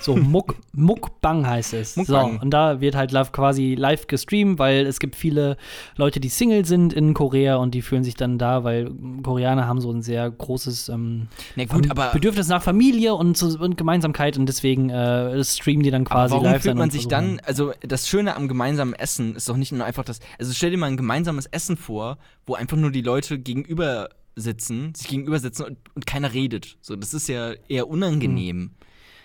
So, 0.00 0.16
Muk, 0.16 0.54
Mukbang 0.72 1.46
heißt 1.46 1.74
es. 1.74 1.96
Mukbang. 1.96 2.36
So, 2.36 2.42
und 2.42 2.50
da 2.50 2.80
wird 2.80 2.94
halt 2.94 3.12
live, 3.12 3.32
quasi 3.32 3.74
live 3.74 4.06
gestreamt, 4.06 4.58
weil 4.58 4.86
es 4.86 4.98
gibt 4.98 5.16
viele 5.16 5.56
Leute, 5.96 6.20
die 6.20 6.28
Single 6.28 6.64
sind 6.64 6.92
in 6.92 7.12
Korea 7.12 7.56
und 7.56 7.74
die 7.74 7.82
fühlen 7.82 8.04
sich 8.04 8.14
dann 8.14 8.38
da, 8.38 8.64
weil 8.64 8.90
Koreaner 9.22 9.66
haben 9.66 9.80
so 9.80 9.90
ein 9.90 10.02
sehr 10.02 10.30
großes 10.30 10.88
ähm, 10.88 11.28
Na 11.56 11.64
gut, 11.64 11.90
aber, 11.90 12.12
Bedürfnis 12.12 12.48
nach 12.48 12.62
Familie 12.62 13.14
und, 13.14 13.42
und 13.42 13.76
Gemeinsamkeit 13.76 14.38
und 14.38 14.46
deswegen 14.46 14.88
äh, 14.88 15.44
streamen 15.44 15.82
die 15.82 15.90
dann 15.90 16.06
aber 16.06 16.14
quasi 16.14 16.32
warum 16.32 16.44
live. 16.44 16.62
fühlt 16.62 16.72
dann 16.72 16.78
man 16.78 16.90
sich 16.90 17.08
dann, 17.08 17.40
also 17.44 17.72
das 17.80 18.08
Schöne 18.08 18.36
am 18.36 18.48
gemeinsamen 18.48 18.94
Essen 18.94 19.34
ist 19.36 19.48
doch 19.48 19.56
nicht 19.56 19.72
nur 19.72 19.84
einfach 19.84 20.04
das, 20.04 20.20
also 20.38 20.52
stell 20.54 20.70
dir 20.70 20.78
mal 20.78 20.86
ein 20.86 20.96
gemeinsames 20.96 21.46
Essen 21.46 21.76
vor, 21.76 22.16
wo 22.46 22.54
einfach 22.54 22.76
nur 22.78 22.92
die 22.92 23.02
Leute 23.02 23.38
gegenüber 23.38 24.08
sitzen, 24.36 24.94
sich 24.94 25.08
gegenüber 25.08 25.38
sitzen 25.38 25.64
und, 25.64 25.78
und 25.94 26.06
keiner 26.06 26.32
redet. 26.32 26.76
So, 26.80 26.96
das 26.96 27.14
ist 27.14 27.28
ja 27.28 27.52
eher 27.68 27.88
unangenehm. 27.88 28.72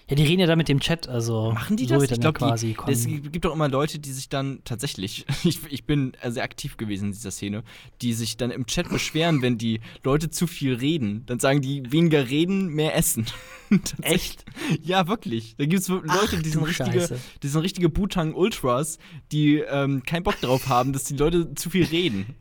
Ja, 0.08 0.16
die 0.16 0.22
reden 0.24 0.40
ja 0.42 0.46
da 0.46 0.56
mit 0.56 0.68
dem 0.70 0.80
Chat, 0.80 1.08
also 1.10 1.52
Machen 1.52 1.78
die 1.78 1.86
so 1.86 1.96
das? 1.96 2.02
wird 2.04 2.12
Ich 2.12 2.20
glaube, 2.20 2.38
quasi 2.38 2.74
kon- 2.74 2.94
es 2.94 3.08
gibt 3.08 3.44
doch 3.44 3.56
immer 3.56 3.68
Leute, 3.70 3.98
die 3.98 4.12
sich 4.12 4.30
dann 4.30 4.60
tatsächlich, 4.64 5.26
ich, 5.44 5.62
ich 5.68 5.86
bin 5.86 6.12
sehr 6.28 6.44
aktiv 6.44 6.78
gewesen 6.78 7.06
in 7.06 7.12
dieser 7.14 7.32
Szene, 7.32 7.64
die 8.04 8.14
sich 8.14 8.38
dann 8.38 8.52
im 8.52 8.68
Chat 8.68 8.88
beschweren, 8.90 9.42
wenn 9.42 9.58
die 9.58 9.80
Leute 10.04 10.30
zu 10.30 10.46
viel 10.46 10.76
reden. 10.76 11.24
Dann 11.26 11.40
sagen 11.40 11.62
die, 11.62 11.92
weniger 11.92 12.30
reden, 12.30 12.68
mehr 12.68 12.96
essen. 12.96 13.26
Echt? 14.04 14.46
Ja, 14.84 15.08
wirklich. 15.08 15.56
Da 15.58 15.66
gibt 15.66 15.82
es 15.82 15.88
Leute, 15.88 16.06
Ach, 16.08 16.40
die 16.40 16.50
sind 16.50 16.64
richtige, 16.64 17.20
die 17.42 17.48
sind 17.48 17.62
richtige 17.62 17.90
Butang 17.90 18.36
Ultras, 18.36 19.00
die 19.32 19.56
ähm, 19.58 20.04
keinen 20.04 20.22
Bock 20.22 20.40
drauf 20.40 20.68
haben, 20.68 20.94
dass 20.94 21.06
die 21.06 21.16
Leute 21.18 21.56
zu 21.56 21.72
viel 21.72 21.86
reden. 21.86 22.36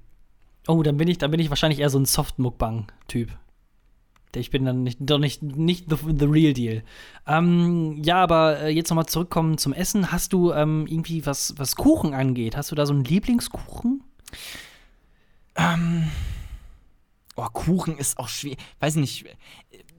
Oh, 0.67 0.83
dann 0.83 0.97
bin 0.97 1.09
ich, 1.09 1.19
dann 1.19 1.31
bin 1.31 1.41
ich 1.41 1.51
wahrscheinlich 1.51 1.81
eher 1.81 1.91
so 1.91 1.99
ein 1.99 2.07
Soft-Mukbang-Typ. 2.07 3.31
Ich 4.37 4.51
bin 4.51 4.65
dann 4.65 4.83
nicht, 4.83 4.99
doch 5.01 5.19
nicht, 5.19 5.43
nicht 5.43 5.89
the, 5.89 5.97
the 6.19 6.25
real 6.25 6.53
deal. 6.53 6.83
Ähm, 7.27 8.03
ja, 8.03 8.17
aber 8.21 8.63
äh, 8.63 8.69
jetzt 8.71 8.91
nochmal 8.91 9.07
zurückkommen 9.07 9.59
zum 9.59 9.73
Essen. 9.73 10.11
Hast 10.11 10.33
du 10.33 10.53
ähm, 10.53 10.87
irgendwie, 10.89 11.25
was, 11.25 11.55
was 11.57 11.77
Kuchen 11.77 12.15
angeht, 12.15 12.57
hast 12.57 12.73
du 12.73 12.75
da 12.75 12.85
so 12.85 12.93
einen 12.93 13.05
Lieblingskuchen? 13.05 14.03
Ähm. 15.57 16.11
Oh, 17.37 17.47
Kuchen 17.53 17.97
ist 17.99 18.19
auch 18.19 18.29
schwer. 18.29 18.57
Weiß 18.81 18.97
nicht. 18.97 19.25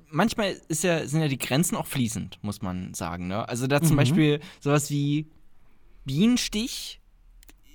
Manchmal 0.10 0.56
ist 0.68 0.84
ja, 0.84 1.06
sind 1.08 1.22
ja 1.22 1.28
die 1.28 1.38
Grenzen 1.38 1.76
auch 1.76 1.86
fließend, 1.88 2.40
muss 2.42 2.62
man 2.62 2.94
sagen. 2.94 3.28
Ne? 3.28 3.48
Also 3.48 3.68
da 3.68 3.82
zum 3.82 3.92
Mhm. 3.94 3.98
Beispiel 3.98 4.40
sowas 4.60 4.90
wie 4.90 5.28
Bienenstich 6.06 7.00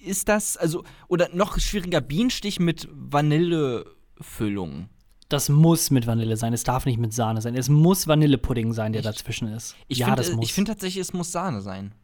ist 0.05 0.29
das, 0.29 0.57
also, 0.57 0.85
oder 1.09 1.29
noch 1.33 1.59
schwieriger, 1.59 2.01
Bienenstich 2.01 2.61
mit 2.61 2.89
Vanillefüllung. 2.93 4.89
Das 5.29 5.49
muss 5.49 5.91
mit 5.91 6.07
Vanille 6.09 6.37
sein. 6.37 6.53
Es 6.53 6.65
darf 6.65 6.87
nicht 6.87 6.99
mit 6.99 7.13
Sahne 7.15 7.41
sein. 7.41 7.55
Es 7.55 7.69
muss 7.69 8.09
Vanillepudding 8.09 8.73
sein, 8.73 8.93
der 8.93 9.03
dazwischen 9.03 9.47
ist. 9.49 9.77
Ich 9.87 9.99
ja, 9.99 10.07
find, 10.07 10.19
das 10.19 10.31
äh, 10.31 10.35
muss. 10.35 10.45
Ich 10.45 10.55
finde 10.55 10.73
tatsächlich, 10.73 11.01
es 11.01 11.13
muss 11.13 11.31
Sahne 11.31 11.61
sein. 11.61 11.95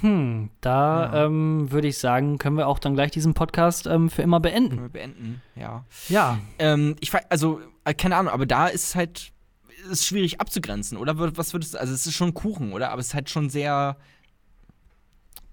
hm, 0.00 0.50
da 0.60 1.04
Ja. 1.14 1.24
ähm, 1.24 1.70
würde 1.72 1.88
ich 1.88 1.96
sagen, 1.96 2.36
können 2.38 2.58
wir 2.58 2.66
auch 2.68 2.78
dann 2.78 2.94
gleich 2.94 3.10
diesen 3.10 3.32
Podcast 3.32 3.86
ähm, 3.86 4.10
für 4.10 4.20
immer 4.22 4.40
Können 4.40 4.68
beenden. 4.68 4.82
wir 4.82 4.88
beenden, 4.90 5.42
ja. 5.54 5.86
Ja. 6.10 6.38
Ähm, 6.58 6.96
ich 7.00 7.12
also, 7.30 7.60
äh, 7.84 7.94
keine 7.94 8.16
Ahnung, 8.16 8.32
aber 8.32 8.44
da 8.44 8.66
ist 8.66 8.84
es 8.88 8.94
halt, 8.96 9.32
ist 9.90 10.04
schwierig 10.04 10.38
abzugrenzen, 10.40 10.98
oder? 10.98 11.18
Was 11.38 11.54
würdest 11.54 11.72
du, 11.74 11.78
also 11.80 11.94
es 11.94 12.06
ist 12.06 12.14
schon 12.14 12.34
Kuchen, 12.34 12.72
oder? 12.74 12.90
Aber 12.90 13.00
es 13.00 13.08
ist 13.08 13.14
halt 13.14 13.30
schon 13.30 13.48
sehr, 13.48 13.96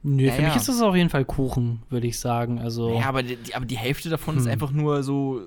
Nö, 0.04 0.24
Ja, 0.26 0.34
für 0.34 0.42
mich 0.42 0.56
ist 0.56 0.68
das 0.68 0.82
auf 0.82 0.96
jeden 0.96 1.10
Fall 1.10 1.24
Kuchen, 1.26 1.84
würde 1.90 2.08
ich 2.08 2.20
sagen. 2.20 2.60
Also. 2.60 2.94
Ja, 3.00 3.06
aber 3.08 3.24
die, 3.24 3.38
aber 3.56 3.66
die 3.66 3.78
Hälfte 3.78 4.10
davon 4.10 4.38
ist 4.38 4.46
Hm. 4.46 4.52
einfach 4.52 4.72
nur 4.72 5.02
so, 5.04 5.42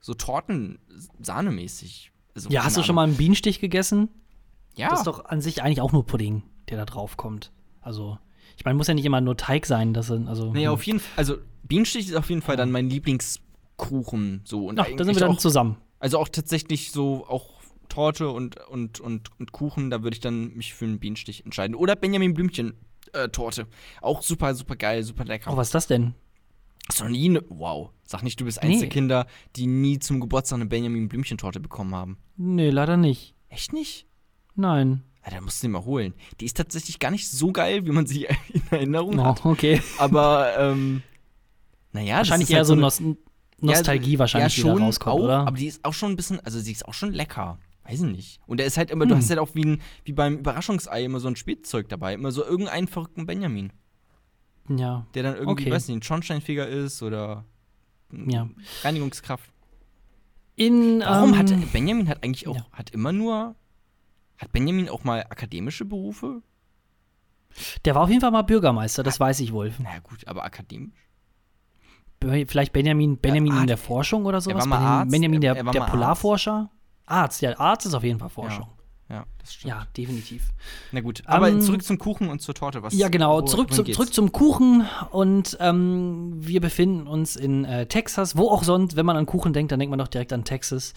so 0.00 0.14
Torten-Sahnemäßig. 0.14 2.10
Also, 2.34 2.50
Ja, 2.50 2.64
hast 2.64 2.76
du 2.76 2.80
schon 2.82 2.90
Ahnung. 2.90 2.96
mal 2.96 3.04
einen 3.04 3.16
Bienenstich 3.16 3.60
gegessen? 3.60 4.08
Ja, 4.74 4.88
Das 4.90 5.00
ist 5.00 5.06
doch 5.06 5.24
an 5.26 5.40
sich 5.40 5.62
eigentlich 5.62 5.80
auch 5.80 5.92
nur 5.92 6.04
Pudding, 6.06 6.42
der 6.68 6.78
da 6.78 6.84
drauf 6.84 7.16
kommt. 7.16 7.52
Also, 7.80 8.18
ich 8.56 8.64
meine, 8.64 8.76
muss 8.76 8.88
ja 8.88 8.94
nicht 8.94 9.04
immer 9.04 9.20
nur 9.20 9.36
Teig 9.36 9.66
sein, 9.66 9.92
das 9.92 10.06
sind, 10.06 10.28
also. 10.28 10.52
nee, 10.52 10.64
hm. 10.64 10.72
auf 10.72 10.82
jeden 10.84 11.00
Fall, 11.00 11.12
also 11.16 11.36
Bienenstich 11.64 12.08
ist 12.08 12.16
auf 12.16 12.28
jeden 12.30 12.42
Fall 12.42 12.56
dann 12.56 12.70
mein 12.70 12.88
Lieblingskuchen. 12.88 14.40
So. 14.44 14.66
Und 14.66 14.78
Ach, 14.80 14.86
da 14.96 15.04
sind 15.04 15.14
wir 15.14 15.20
dann 15.20 15.32
auch, 15.32 15.38
zusammen. 15.38 15.76
Also 15.98 16.18
auch 16.18 16.28
tatsächlich 16.28 16.90
so, 16.90 17.26
auch 17.28 17.60
Torte 17.88 18.30
und, 18.30 18.56
und, 18.68 19.00
und, 19.00 19.30
und 19.38 19.52
Kuchen, 19.52 19.90
da 19.90 20.02
würde 20.02 20.14
ich 20.14 20.20
dann 20.20 20.54
mich 20.54 20.74
für 20.74 20.86
einen 20.86 20.98
Bienenstich 20.98 21.44
entscheiden. 21.44 21.74
Oder 21.76 21.94
Benjamin 21.96 22.34
Blümchen. 22.34 22.74
Äh, 23.12 23.28
Torte. 23.28 23.66
Auch 24.00 24.22
super, 24.22 24.54
super 24.54 24.76
geil, 24.76 25.02
super 25.02 25.24
lecker. 25.24 25.52
Oh, 25.52 25.56
was 25.56 25.68
ist 25.68 25.74
das 25.74 25.86
denn? 25.86 26.14
Hast 26.88 27.00
du 27.00 27.04
noch 27.04 27.10
nie 27.10 27.28
ne, 27.28 27.42
Wow. 27.48 27.90
Sag 28.04 28.22
nicht, 28.22 28.40
du 28.40 28.44
bist 28.44 28.60
eins 28.62 28.74
Nee. 28.74 28.80
der 28.80 28.88
Kinder, 28.88 29.26
die 29.56 29.66
nie 29.66 29.98
zum 29.98 30.20
Geburtstag 30.20 30.56
eine 30.56 30.66
Benjamin 30.66 31.08
Blümchen-Torte 31.08 31.60
bekommen 31.60 31.94
haben. 31.94 32.18
Nee, 32.36 32.70
leider 32.70 32.96
nicht. 32.96 33.34
Echt 33.48 33.72
nicht? 33.72 34.06
Nein. 34.54 35.02
Ja, 35.24 35.30
da 35.36 35.40
musst 35.40 35.62
du 35.62 35.66
die 35.68 35.72
mal 35.72 35.84
holen. 35.84 36.14
Die 36.40 36.46
ist 36.46 36.56
tatsächlich 36.56 36.98
gar 36.98 37.10
nicht 37.12 37.28
so 37.30 37.52
geil, 37.52 37.86
wie 37.86 37.92
man 37.92 38.06
sie 38.06 38.26
in 38.52 38.62
Erinnerung 38.70 39.18
Oh, 39.20 39.24
hat. 39.26 39.44
okay. 39.46 39.80
Aber, 39.98 40.52
ähm, 40.58 41.02
naja, 41.92 42.16
wahrscheinlich 42.16 42.48
ist 42.48 42.52
eher 42.52 42.58
halt 42.58 42.66
so 42.66 42.74
Nos 42.74 43.00
Nostalgie 43.60 44.18
wahrscheinlich, 44.18 44.56
ja, 44.56 44.62
die 44.64 44.68
da 44.68 44.74
schon 44.74 44.82
rauskommt, 44.82 45.20
auch, 45.20 45.24
oder? 45.24 45.38
Aber 45.46 45.56
die 45.56 45.66
ist 45.66 45.84
auch 45.84 45.94
schon 45.94 46.10
ein 46.10 46.16
bisschen, 46.16 46.40
also 46.40 46.58
sie 46.58 46.72
ist 46.72 46.88
auch 46.88 46.94
schon 46.94 47.12
lecker. 47.12 47.58
Weiß 47.92 48.00
ich 48.02 48.10
nicht. 48.10 48.40
Und 48.46 48.58
der 48.58 48.66
ist 48.66 48.76
halt 48.76 48.90
immer, 48.90 49.04
du 49.06 49.12
Hm. 49.14 49.18
hast 49.18 49.28
halt 49.30 49.38
auch 49.38 49.54
wie, 49.54 49.64
ein, 49.64 49.82
wie 50.04 50.12
beim 50.12 50.38
Überraschungsei 50.38 51.04
immer 51.04 51.20
so 51.20 51.28
ein 51.28 51.36
Spielzeug 51.36 51.88
dabei. 51.88 52.14
Immer 52.14 52.32
so 52.32 52.44
irgendeinen 52.44 52.88
verrückten 52.88 53.26
Benjamin. 53.26 53.72
ja. 54.68 55.06
Der 55.14 55.22
dann 55.24 55.34
irgendwie, 55.34 55.64
Okay. 55.64 55.70
weiß 55.70 55.88
nicht, 55.88 55.96
ein 55.98 56.02
Schornsteinfeger 56.02 56.66
ist 56.68 57.02
oder 57.02 57.44
Ja. 58.12 58.48
Reinigungskraft. 58.82 59.50
In, 60.56 61.00
Warum 61.00 61.30
ähm, 61.34 61.38
hat 61.38 61.72
Benjamin 61.72 62.08
hat 62.08 62.22
eigentlich 62.22 62.46
auch, 62.46 62.56
ja. 62.56 62.66
hat 62.72 62.90
immer 62.90 63.12
nur, 63.12 63.56
hat 64.38 64.52
Benjamin 64.52 64.88
auch 64.88 65.02
mal 65.04 65.20
akademische 65.28 65.84
Berufe? 65.84 66.42
Der 67.84 67.94
war 67.94 68.02
auf 68.02 68.08
jeden 68.08 68.20
Fall 68.20 68.30
mal 68.30 68.42
Bürgermeister, 68.42 69.02
das 69.02 69.18
weiß 69.20 69.40
ich 69.40 69.52
wohl. 69.52 69.72
Na 69.78 69.92
ja, 69.94 69.98
gut, 70.00 70.26
aber 70.26 70.44
akademisch? 70.44 70.92
Vielleicht 72.46 72.72
Benjamin, 72.72 73.18
Benjamin 73.18 73.50
in 73.52 73.58
Arzt. 73.58 73.68
der 73.70 73.76
Forschung 73.78 74.26
oder 74.26 74.40
sowas? 74.40 74.58
war 74.60 74.66
mal 74.66 74.76
Benjamin, 74.76 74.98
Arzt. 75.00 75.10
Benjamin 75.10 75.40
der, 75.40 75.56
Er- 75.56 75.66
er 75.66 75.72
der 75.72 75.80
Polarforscher? 75.80 76.52
Arzt. 76.52 76.72
Ja, 77.40 77.58
Arzt 77.58 77.86
ist 77.86 77.94
auf 77.94 78.02
jeden 78.04 78.18
Fall 78.18 78.28
Forschung. 78.28 78.68
Ja, 79.08 79.16
stimmt. 79.16 79.26
Ja, 79.64 79.86
definitiv. 79.96 80.42
Na 80.92 81.00
gut, 81.00 81.22
aber 81.26 81.48
Ähm, 81.48 81.60
zurück 81.60 81.82
zum 81.82 81.98
Kuchen 81.98 82.28
und 82.28 82.40
zur 82.40 82.54
Torte. 82.54 82.82
Was, 82.82 82.94
Ja, 82.94 83.08
genau. 83.08 83.38
wo- 83.42 83.46
zurück, 83.46 83.72
zu, 83.72 83.82
zurück 83.84 84.12
zum 84.14 84.32
Kuchen. 84.32 84.86
Und 85.10 85.56
ähm, 85.60 86.32
wir 86.36 86.60
befinden 86.60 87.06
uns 87.06 87.36
in 87.36 87.64
äh, 87.64 87.86
Texas, 87.86 88.36
wo 88.36 88.48
auch 88.48 88.62
sonst, 88.64 88.96
wenn 88.96 89.06
man 89.06 89.16
an 89.16 89.26
Kuchen 89.26 89.52
denkt, 89.52 89.72
dann 89.72 89.78
denkt 89.80 89.90
man 89.90 89.98
doch 89.98 90.08
direkt 90.08 90.32
an 90.32 90.44
Texas. 90.44 90.94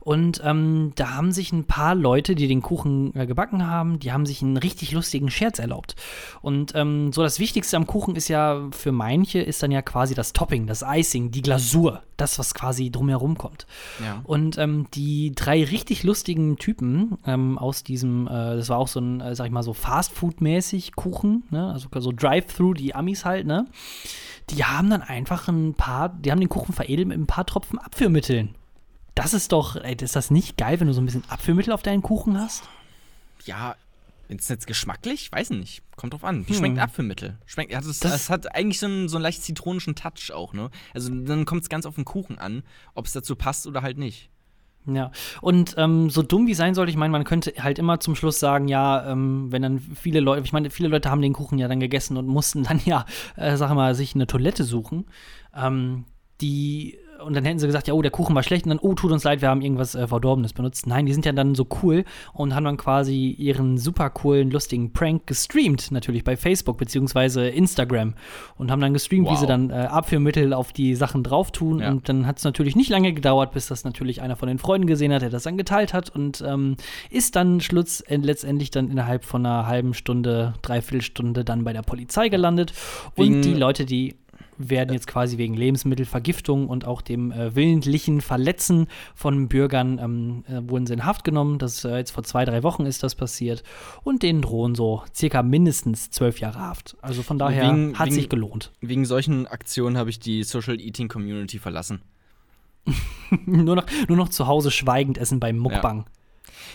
Und 0.00 0.42
ähm, 0.44 0.92
da 0.96 1.14
haben 1.14 1.32
sich 1.32 1.52
ein 1.52 1.64
paar 1.64 1.94
Leute, 1.94 2.34
die 2.34 2.46
den 2.48 2.60
Kuchen 2.60 3.14
äh, 3.16 3.26
gebacken 3.26 3.66
haben, 3.66 3.98
die 4.00 4.12
haben 4.12 4.26
sich 4.26 4.42
einen 4.42 4.58
richtig 4.58 4.92
lustigen 4.92 5.30
Scherz 5.30 5.58
erlaubt. 5.58 5.96
Und 6.42 6.72
ähm, 6.74 7.12
so 7.12 7.22
das 7.22 7.38
Wichtigste 7.38 7.76
am 7.78 7.86
Kuchen 7.86 8.14
ist 8.16 8.28
ja 8.28 8.68
für 8.72 8.92
manche 8.92 9.38
ist 9.40 9.62
dann 9.62 9.70
ja 9.70 9.80
quasi 9.80 10.14
das 10.14 10.32
Topping, 10.34 10.66
das 10.66 10.84
Icing, 10.86 11.30
die 11.30 11.40
Glasur, 11.40 12.02
das, 12.18 12.38
was 12.38 12.52
quasi 12.54 12.90
drumherum 12.90 13.38
kommt. 13.38 13.66
Ja. 14.04 14.20
Und 14.24 14.58
ähm, 14.58 14.86
die 14.94 15.32
drei 15.34 15.64
richtig 15.64 16.02
lustigen 16.02 16.56
Typen 16.58 17.16
ähm, 17.26 17.58
aus 17.84 17.86
diesem, 17.86 18.26
äh, 18.26 18.56
das 18.56 18.68
war 18.70 18.78
auch 18.78 18.88
so 18.88 19.00
ein, 19.00 19.20
äh, 19.20 19.34
sag 19.34 19.46
ich 19.46 19.52
mal, 19.52 19.62
so 19.62 19.72
Fastfood-mäßig 19.74 20.92
Kuchen, 20.96 21.44
ne? 21.50 21.70
also 21.72 21.88
so 22.00 22.12
Drive-Thru, 22.12 22.72
die 22.74 22.94
Amis 22.94 23.24
halt, 23.24 23.46
ne? 23.46 23.66
Die 24.50 24.64
haben 24.64 24.90
dann 24.90 25.02
einfach 25.02 25.48
ein 25.48 25.74
paar, 25.74 26.08
die 26.10 26.30
haben 26.30 26.40
den 26.40 26.48
Kuchen 26.48 26.74
veredelt 26.74 27.08
mit 27.08 27.18
ein 27.18 27.26
paar 27.26 27.46
Tropfen 27.46 27.78
Abführmitteln. 27.78 28.54
Das 29.14 29.32
ist 29.34 29.52
doch, 29.52 29.76
ey, 29.76 29.94
ist 30.00 30.16
das 30.16 30.30
nicht 30.30 30.56
geil, 30.56 30.80
wenn 30.80 30.86
du 30.86 30.92
so 30.94 31.00
ein 31.00 31.06
bisschen 31.06 31.24
Abführmittel 31.28 31.72
auf 31.72 31.82
deinen 31.82 32.02
Kuchen 32.02 32.38
hast? 32.38 32.64
Ja, 33.44 33.76
ist 34.28 34.48
jetzt 34.50 34.66
geschmacklich? 34.66 35.30
Weiß 35.30 35.50
nicht. 35.50 35.82
Kommt 35.96 36.12
drauf 36.14 36.24
an. 36.24 36.46
Wie 36.46 36.52
Hm. 36.52 36.56
schmeckt 36.58 36.78
Apfelmittel? 36.78 37.38
Schmeckt, 37.46 37.70
ja, 37.72 37.80
das, 37.80 38.00
Das- 38.00 38.12
das 38.12 38.30
hat 38.30 38.54
eigentlich 38.54 38.80
so 38.80 38.86
einen, 38.86 39.08
so 39.08 39.16
einen 39.16 39.22
leicht 39.22 39.42
zitronischen 39.42 39.94
Touch 39.94 40.32
auch, 40.32 40.52
ne? 40.54 40.70
Also 40.94 41.10
dann 41.14 41.44
kommt 41.44 41.62
es 41.62 41.68
ganz 41.68 41.86
auf 41.86 41.94
den 41.94 42.04
Kuchen 42.04 42.38
an, 42.38 42.62
ob 42.94 43.06
es 43.06 43.12
dazu 43.12 43.36
passt 43.36 43.66
oder 43.66 43.82
halt 43.82 43.98
nicht. 43.98 44.30
Ja, 44.86 45.12
und 45.40 45.74
ähm, 45.78 46.10
so 46.10 46.22
dumm 46.22 46.46
wie 46.46 46.52
sein 46.52 46.74
sollte, 46.74 46.90
ich 46.90 46.96
meine, 46.98 47.10
man 47.10 47.24
könnte 47.24 47.54
halt 47.58 47.78
immer 47.78 48.00
zum 48.00 48.14
Schluss 48.14 48.38
sagen, 48.38 48.68
ja, 48.68 49.10
ähm, 49.10 49.50
wenn 49.50 49.62
dann 49.62 49.78
viele 49.78 50.20
Leute, 50.20 50.42
ich 50.44 50.52
meine, 50.52 50.68
viele 50.68 50.90
Leute 50.90 51.10
haben 51.10 51.22
den 51.22 51.32
Kuchen 51.32 51.58
ja 51.58 51.68
dann 51.68 51.80
gegessen 51.80 52.18
und 52.18 52.26
mussten 52.26 52.64
dann 52.64 52.80
ja, 52.84 53.06
äh, 53.36 53.56
sag 53.56 53.72
mal, 53.74 53.94
sich 53.94 54.14
eine 54.14 54.26
Toilette 54.26 54.64
suchen. 54.64 55.06
Ähm, 55.56 56.04
die, 56.42 56.98
und 57.24 57.34
dann 57.34 57.44
hätten 57.44 57.58
sie 57.58 57.66
gesagt, 57.66 57.88
ja, 57.88 57.94
oh, 57.94 58.02
der 58.02 58.10
Kuchen 58.10 58.34
war 58.34 58.42
schlecht 58.42 58.64
und 58.66 58.70
dann, 58.70 58.78
oh, 58.78 58.94
tut 58.94 59.10
uns 59.12 59.24
leid, 59.24 59.40
wir 59.42 59.48
haben 59.48 59.62
irgendwas 59.62 59.94
äh, 59.94 60.06
Verdorbenes 60.06 60.52
benutzt. 60.52 60.86
Nein, 60.86 61.06
die 61.06 61.12
sind 61.12 61.24
ja 61.26 61.32
dann 61.32 61.54
so 61.54 61.66
cool 61.82 62.04
und 62.32 62.54
haben 62.54 62.64
dann 62.64 62.76
quasi 62.76 63.30
ihren 63.30 63.78
super 63.78 64.10
coolen, 64.10 64.50
lustigen 64.50 64.92
Prank 64.92 65.26
gestreamt, 65.26 65.90
natürlich 65.90 66.24
bei 66.24 66.36
Facebook 66.36 66.78
beziehungsweise 66.78 67.48
Instagram 67.48 68.14
und 68.56 68.70
haben 68.70 68.80
dann 68.80 68.92
gestreamt, 68.92 69.26
wie 69.28 69.32
Wow. 69.32 69.38
sie 69.40 69.46
dann 69.46 69.70
äh, 69.70 69.74
Abführmittel 69.74 70.52
auf 70.52 70.72
die 70.72 70.94
Sachen 70.94 71.22
drauf 71.22 71.50
tun 71.50 71.80
Ja. 71.80 71.90
und 71.90 72.08
dann 72.08 72.26
hat 72.26 72.38
es 72.38 72.44
natürlich 72.44 72.76
nicht 72.76 72.90
lange 72.90 73.12
gedauert, 73.12 73.52
bis 73.52 73.66
das 73.68 73.84
natürlich 73.84 74.22
einer 74.22 74.36
von 74.36 74.48
den 74.48 74.58
Freunden 74.58 74.86
gesehen 74.86 75.12
hat, 75.12 75.22
der 75.22 75.30
das 75.30 75.44
dann 75.44 75.56
geteilt 75.56 75.94
hat 75.94 76.10
und 76.10 76.42
ähm, 76.46 76.76
ist 77.10 77.36
dann 77.36 77.60
Schluss, 77.60 78.00
äh, 78.02 78.16
letztendlich 78.16 78.70
dann 78.70 78.90
innerhalb 78.90 79.24
von 79.24 79.44
einer 79.44 79.66
halben 79.66 79.94
Stunde, 79.94 80.54
Dreiviertelstunde 80.62 81.44
dann 81.44 81.64
bei 81.64 81.72
der 81.72 81.82
Polizei 81.82 82.28
gelandet. 82.28 82.72
Wegen- 83.16 83.36
und 83.36 83.42
die 83.44 83.54
Leute, 83.54 83.84
die 83.84 84.14
werden 84.58 84.92
jetzt 84.92 85.06
quasi 85.06 85.38
wegen 85.38 85.54
Lebensmittelvergiftung 85.54 86.68
und 86.68 86.84
auch 86.84 87.00
dem 87.02 87.32
äh, 87.32 87.54
willentlichen 87.54 88.20
Verletzen 88.20 88.86
von 89.14 89.48
Bürgern 89.48 89.98
ähm, 89.98 90.44
äh, 90.48 90.68
wurden 90.68 90.86
sie 90.86 90.94
in 90.94 91.04
Haft 91.04 91.24
genommen. 91.24 91.58
Das 91.58 91.84
äh, 91.84 91.96
jetzt 91.96 92.10
vor 92.12 92.24
zwei, 92.24 92.44
drei 92.44 92.62
Wochen 92.62 92.86
ist 92.86 93.02
das 93.02 93.14
passiert. 93.14 93.62
Und 94.02 94.22
denen 94.22 94.42
drohen 94.42 94.74
so 94.74 95.02
circa 95.14 95.42
mindestens 95.42 96.10
zwölf 96.10 96.40
Jahre 96.40 96.58
Haft. 96.60 96.96
Also 97.02 97.22
von 97.22 97.38
daher 97.38 97.72
Wegen- 97.72 97.98
hat 97.98 98.06
wegen- 98.06 98.14
sich 98.14 98.28
gelohnt. 98.28 98.72
Wegen 98.80 99.04
solchen 99.04 99.46
Aktionen 99.46 99.96
habe 99.98 100.10
ich 100.10 100.18
die 100.18 100.42
Social 100.44 100.80
Eating 100.80 101.08
Community 101.08 101.58
verlassen. 101.58 102.02
nur, 103.46 103.76
noch, 103.76 103.86
nur 104.08 104.16
noch 104.16 104.28
zu 104.28 104.46
Hause 104.46 104.70
schweigend 104.70 105.18
essen 105.18 105.40
beim 105.40 105.56
Mukbang. 105.58 106.06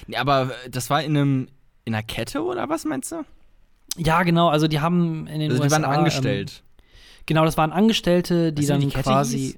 Nee, 0.07 0.17
aber 0.17 0.51
äh, 0.65 0.69
das 0.69 0.89
war 0.89 1.03
in 1.03 1.15
einem 1.15 1.47
in 1.85 1.93
einer 1.95 2.03
Kette 2.03 2.43
oder 2.43 2.69
was 2.69 2.85
meinst 2.85 3.11
du? 3.11 3.23
Ja, 3.97 4.23
genau. 4.23 4.49
Also 4.49 4.67
die 4.67 4.79
haben 4.79 5.25
in 5.27 5.39
den 5.39 5.49
Also 5.51 5.63
die 5.63 5.69
USA, 5.69 5.81
waren 5.81 5.85
angestellt. 5.97 6.63
Ähm, 6.63 6.68
genau, 7.29 7.45
das 7.45 7.55
waren 7.55 7.71
Angestellte, 7.71 8.51
die 8.51 8.63
wie 8.63 8.67
dann 8.67 8.81
die 8.81 8.87
quasi. 8.89 9.57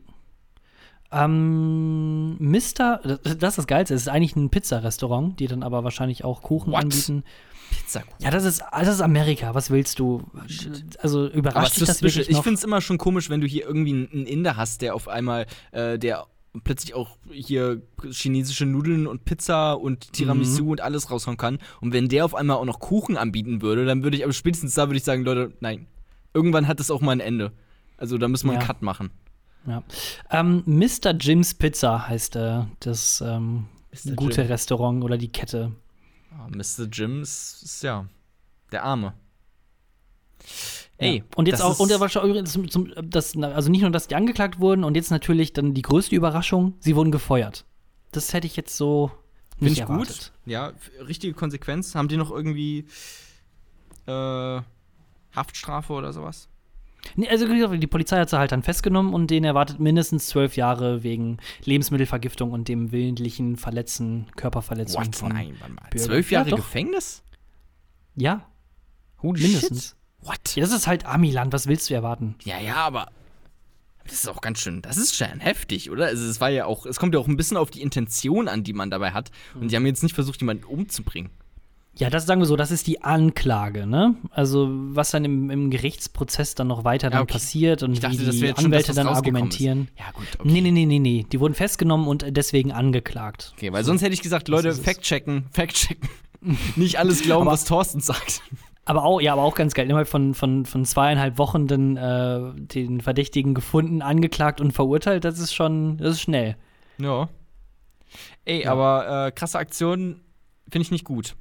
Ähm, 1.13 2.37
Mister, 2.37 3.01
das 3.03 3.33
ist 3.33 3.57
das 3.57 3.67
Geilste, 3.67 3.93
es 3.95 4.01
ist 4.03 4.07
eigentlich 4.07 4.35
ein 4.35 4.49
Pizzarestaurant, 4.49 5.39
die 5.39 5.47
dann 5.47 5.63
aber 5.63 5.83
wahrscheinlich 5.83 6.23
auch 6.23 6.41
Kuchen 6.41 6.71
What? 6.73 6.83
anbieten. 6.83 7.23
Pizzakuchen. 7.69 8.15
Ja, 8.23 8.31
das 8.31 8.43
ist, 8.45 8.61
das 8.71 8.87
ist 8.87 9.01
Amerika, 9.01 9.53
was 9.53 9.71
willst 9.71 9.99
du? 9.99 10.23
Also 10.99 11.27
überrascht 11.27 11.77
dich 11.77 11.87
das 11.87 12.01
wirklich 12.01 12.29
ich 12.29 12.35
noch? 12.35 12.43
finde 12.43 12.57
es 12.57 12.63
immer 12.63 12.81
schon 12.81 12.97
komisch, 12.97 13.29
wenn 13.29 13.41
du 13.41 13.47
hier 13.47 13.65
irgendwie 13.65 13.91
einen 13.93 14.09
einen 14.11 14.25
Inder 14.25 14.55
hast, 14.57 14.81
der 14.81 14.93
auf 14.95 15.07
einmal, 15.07 15.45
äh, 15.71 15.97
der 15.97 16.27
plötzlich 16.65 16.93
auch 16.93 17.17
hier 17.29 17.81
chinesische 18.11 18.65
Nudeln 18.65 19.07
und 19.07 19.23
Pizza 19.23 19.73
und 19.73 20.11
Tiramisu 20.13 20.63
Mhm. 20.65 20.69
und 20.71 20.81
alles 20.81 21.09
raushauen 21.11 21.37
kann. 21.37 21.59
Und 21.79 21.93
wenn 21.93 22.09
der 22.09 22.25
auf 22.25 22.35
einmal 22.35 22.57
auch 22.57 22.65
noch 22.65 22.79
Kuchen 22.79 23.15
anbieten 23.17 23.61
würde, 23.61 23.85
dann 23.85 24.03
würde 24.03 24.17
ich, 24.17 24.23
aber 24.23 24.33
spätestens 24.33 24.73
da 24.73 24.87
würde 24.87 24.97
ich 24.97 25.03
sagen, 25.05 25.23
Leute, 25.23 25.53
nein. 25.61 25.87
Irgendwann 26.33 26.67
hat 26.67 26.79
es 26.79 26.89
auch 26.91 27.01
mal 27.01 27.11
ein 27.11 27.19
Ende. 27.19 27.51
Also 27.97 28.17
da 28.17 28.27
müssen 28.27 28.47
wir 28.47 28.53
einen 28.53 28.61
Ja. 28.61 28.67
Cut 28.67 28.81
machen. 28.81 29.11
Ja. 29.67 29.83
Ähm, 30.31 30.63
Mr. 30.65 31.11
Jim's 31.19 31.53
Pizza 31.53 32.07
heißt 32.07 32.35
äh, 32.35 32.63
das 32.79 33.21
ähm, 33.21 33.67
Mr. 33.91 34.13
gute 34.15 34.41
Jim. 34.41 34.47
Restaurant 34.51 35.03
oder 35.03 35.17
die 35.17 35.31
Kette. 35.31 35.71
Ah, 36.31 36.47
Mr. 36.49 36.85
Jim 36.91 37.21
ist, 37.21 37.81
ja 37.83 38.05
der 38.71 38.83
Arme. 38.83 39.13
Ey, 40.97 41.17
ja. 41.17 41.23
und 41.35 41.47
jetzt 41.47 41.61
auch, 41.61 41.79
und 41.79 41.89
der 41.91 41.99
war 41.99 42.09
schon 42.09 42.27
übrigens 42.29 42.53
zum, 42.53 42.69
zum, 42.69 42.91
das, 43.03 43.35
also 43.37 43.69
nicht 43.69 43.81
nur, 43.81 43.91
dass 43.91 44.07
die 44.07 44.15
angeklagt 44.15 44.59
wurden 44.59 44.83
und 44.83 44.95
jetzt 44.95 45.11
natürlich 45.11 45.51
dann 45.53 45.73
die 45.73 45.81
größte 45.81 46.15
Überraschung, 46.15 46.75
sie 46.79 46.95
wurden 46.95 47.11
gefeuert. 47.11 47.65
Das 48.11 48.33
hätte 48.33 48.47
ich 48.47 48.55
jetzt 48.55 48.75
so 48.77 49.11
Finde 49.57 49.71
nicht 49.71 49.79
ich 49.79 49.85
gut. 49.85 49.95
erwartet. 50.07 50.31
Ja, 50.45 50.69
f- 50.69 50.91
richtige 51.07 51.33
Konsequenz. 51.33 51.95
Haben 51.95 52.07
die 52.07 52.17
noch 52.17 52.31
irgendwie 52.31 52.85
äh, 54.07 54.61
Haftstrafe 55.35 55.93
oder 55.93 56.13
sowas? 56.13 56.47
Nee, 57.15 57.27
also 57.29 57.47
die 57.75 57.87
Polizei 57.87 58.19
hat 58.19 58.29
sie 58.29 58.37
halt 58.37 58.51
dann 58.51 58.61
festgenommen 58.61 59.13
und 59.13 59.31
den 59.31 59.43
erwartet 59.43 59.79
mindestens 59.79 60.27
zwölf 60.27 60.55
Jahre 60.55 61.01
wegen 61.03 61.37
Lebensmittelvergiftung 61.65 62.51
und 62.51 62.67
dem 62.67 62.91
willentlichen 62.91 63.55
Verletzen, 63.57 64.27
Körperverletzung 64.35 65.05
What? 65.05 65.15
von. 65.15 65.29
Nein, 65.29 65.55
warte 65.59 65.73
mal. 65.73 65.89
Zwölf 65.97 66.29
Ja, 66.31 66.39
Jahre 66.39 66.51
doch. 66.51 66.57
Gefängnis? 66.57 67.23
Ja, 68.15 68.45
Holy 69.21 69.41
mindestens. 69.41 69.83
shit. 69.89 69.95
What? 70.27 70.55
Ja, 70.55 70.61
das 70.63 70.73
ist 70.73 70.85
halt 70.85 71.05
Amiland, 71.05 71.53
was 71.53 71.65
willst 71.65 71.89
du 71.89 71.95
erwarten? 71.95 72.35
Ja, 72.43 72.59
ja, 72.59 72.75
aber 72.75 73.07
das 74.03 74.13
ist 74.13 74.27
auch 74.27 74.41
ganz 74.41 74.59
schön, 74.59 74.81
das 74.81 74.97
ist 74.97 75.15
schon 75.15 75.39
heftig, 75.39 75.89
oder? 75.89 76.05
Also 76.05 76.27
es 76.27 76.39
war 76.41 76.49
ja 76.49 76.65
auch, 76.65 76.85
es 76.85 76.99
kommt 76.99 77.13
ja 77.15 77.19
auch 77.19 77.27
ein 77.27 77.37
bisschen 77.37 77.57
auf 77.57 77.71
die 77.71 77.81
Intention 77.81 78.47
an, 78.47 78.63
die 78.63 78.73
man 78.73 78.91
dabei 78.91 79.11
hat. 79.11 79.31
Und 79.55 79.71
die 79.71 79.75
haben 79.75 79.85
jetzt 79.85 80.03
nicht 80.03 80.13
versucht, 80.13 80.39
jemanden 80.41 80.65
umzubringen. 80.65 81.31
Ja, 81.93 82.09
das 82.09 82.25
sagen 82.25 82.39
wir 82.41 82.45
so, 82.45 82.55
das 82.55 82.71
ist 82.71 82.87
die 82.87 83.03
Anklage, 83.03 83.85
ne? 83.85 84.15
Also, 84.31 84.69
was 84.71 85.11
dann 85.11 85.25
im, 85.25 85.49
im 85.49 85.69
Gerichtsprozess 85.69 86.55
dann 86.55 86.67
noch 86.67 86.85
weiter 86.85 87.09
dann 87.09 87.19
Ja, 87.19 87.23
okay. 87.23 87.33
passiert 87.33 87.83
und 87.83 88.01
dachte, 88.01 88.19
wie 88.19 88.31
die 88.31 88.47
schon 88.47 88.65
Anwälte 88.65 88.89
was 88.89 88.95
dann 88.95 89.07
argumentieren. 89.07 89.89
Ist. 89.95 89.99
Ja, 89.99 90.11
gut, 90.13 90.25
okay. 90.39 90.49
Nee, 90.51 90.61
nee, 90.61 90.71
nee, 90.71 90.85
nee, 90.85 90.99
nee. 90.99 91.25
Die 91.29 91.39
wurden 91.41 91.53
festgenommen 91.53 92.07
und 92.07 92.25
deswegen 92.29 92.71
angeklagt. 92.71 93.51
Okay, 93.57 93.73
weil 93.73 93.83
sonst 93.83 94.01
hätte 94.03 94.13
ich 94.13 94.21
gesagt, 94.21 94.47
Leute, 94.47 94.71
fact-checken, 94.73 95.47
fact-checken. 95.51 96.07
nicht 96.77 96.97
alles 96.97 97.21
glauben, 97.23 97.43
Aber- 97.43 97.51
was 97.51 97.65
Thorsten 97.65 97.99
sagt. 97.99 98.41
Aber 98.85 99.03
auch, 99.03 99.21
ja, 99.21 99.33
aber 99.33 99.43
auch 99.43 99.53
ganz 99.53 99.73
geil. 99.75 99.85
Innerhalb 99.85 100.07
von, 100.07 100.33
von, 100.33 100.65
von 100.65 100.85
zweieinhalb 100.85 101.37
Wochen 101.37 101.67
dann 101.67 101.97
äh, 101.97 102.53
den 102.55 103.01
Verdächtigen 103.01 103.53
gefunden, 103.53 104.01
angeklagt 104.01 104.59
und 104.59 104.71
verurteilt, 104.71 105.23
das 105.23 105.37
ist 105.39 105.53
schon, 105.53 105.97
das 105.97 106.13
ist 106.15 106.21
schnell. 106.21 106.55
Ja. 106.97 107.29
Ey, 108.45 108.63
Ja. 108.63 108.71
aber 108.71 109.27
äh, 109.27 109.31
krasse 109.31 109.59
Aktion 109.59 110.21
finde 110.69 110.83
ich 110.83 110.91
nicht 110.91 111.03
gut. 111.05 111.35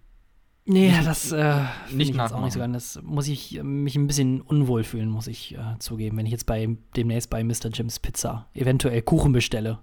Nee, 0.72 0.94
das 1.04 1.32
äh, 1.32 1.62
nicht 1.88 1.96
nicht 1.96 2.10
ich 2.10 2.16
jetzt 2.16 2.32
auch 2.32 2.44
nicht 2.44 2.52
so 2.52 2.60
gerne. 2.60 2.74
Das 2.74 3.00
muss 3.02 3.26
ich 3.26 3.58
äh, 3.58 3.62
mich 3.64 3.96
ein 3.96 4.06
bisschen 4.06 4.40
unwohl 4.40 4.84
fühlen, 4.84 5.08
muss 5.08 5.26
ich 5.26 5.56
äh, 5.56 5.78
zugeben, 5.80 6.16
wenn 6.16 6.26
ich 6.26 6.32
jetzt 6.32 6.46
bei 6.46 6.76
demnächst 6.96 7.28
bei 7.28 7.42
Mr. 7.42 7.70
Jims 7.72 7.98
Pizza 7.98 8.46
eventuell 8.54 9.02
Kuchen 9.02 9.32
bestelle. 9.32 9.80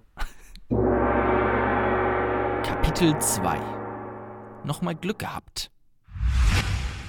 Kapitel 2.62 3.18
2. 3.18 3.58
Nochmal 4.64 4.94
Glück 4.94 5.18
gehabt. 5.18 5.70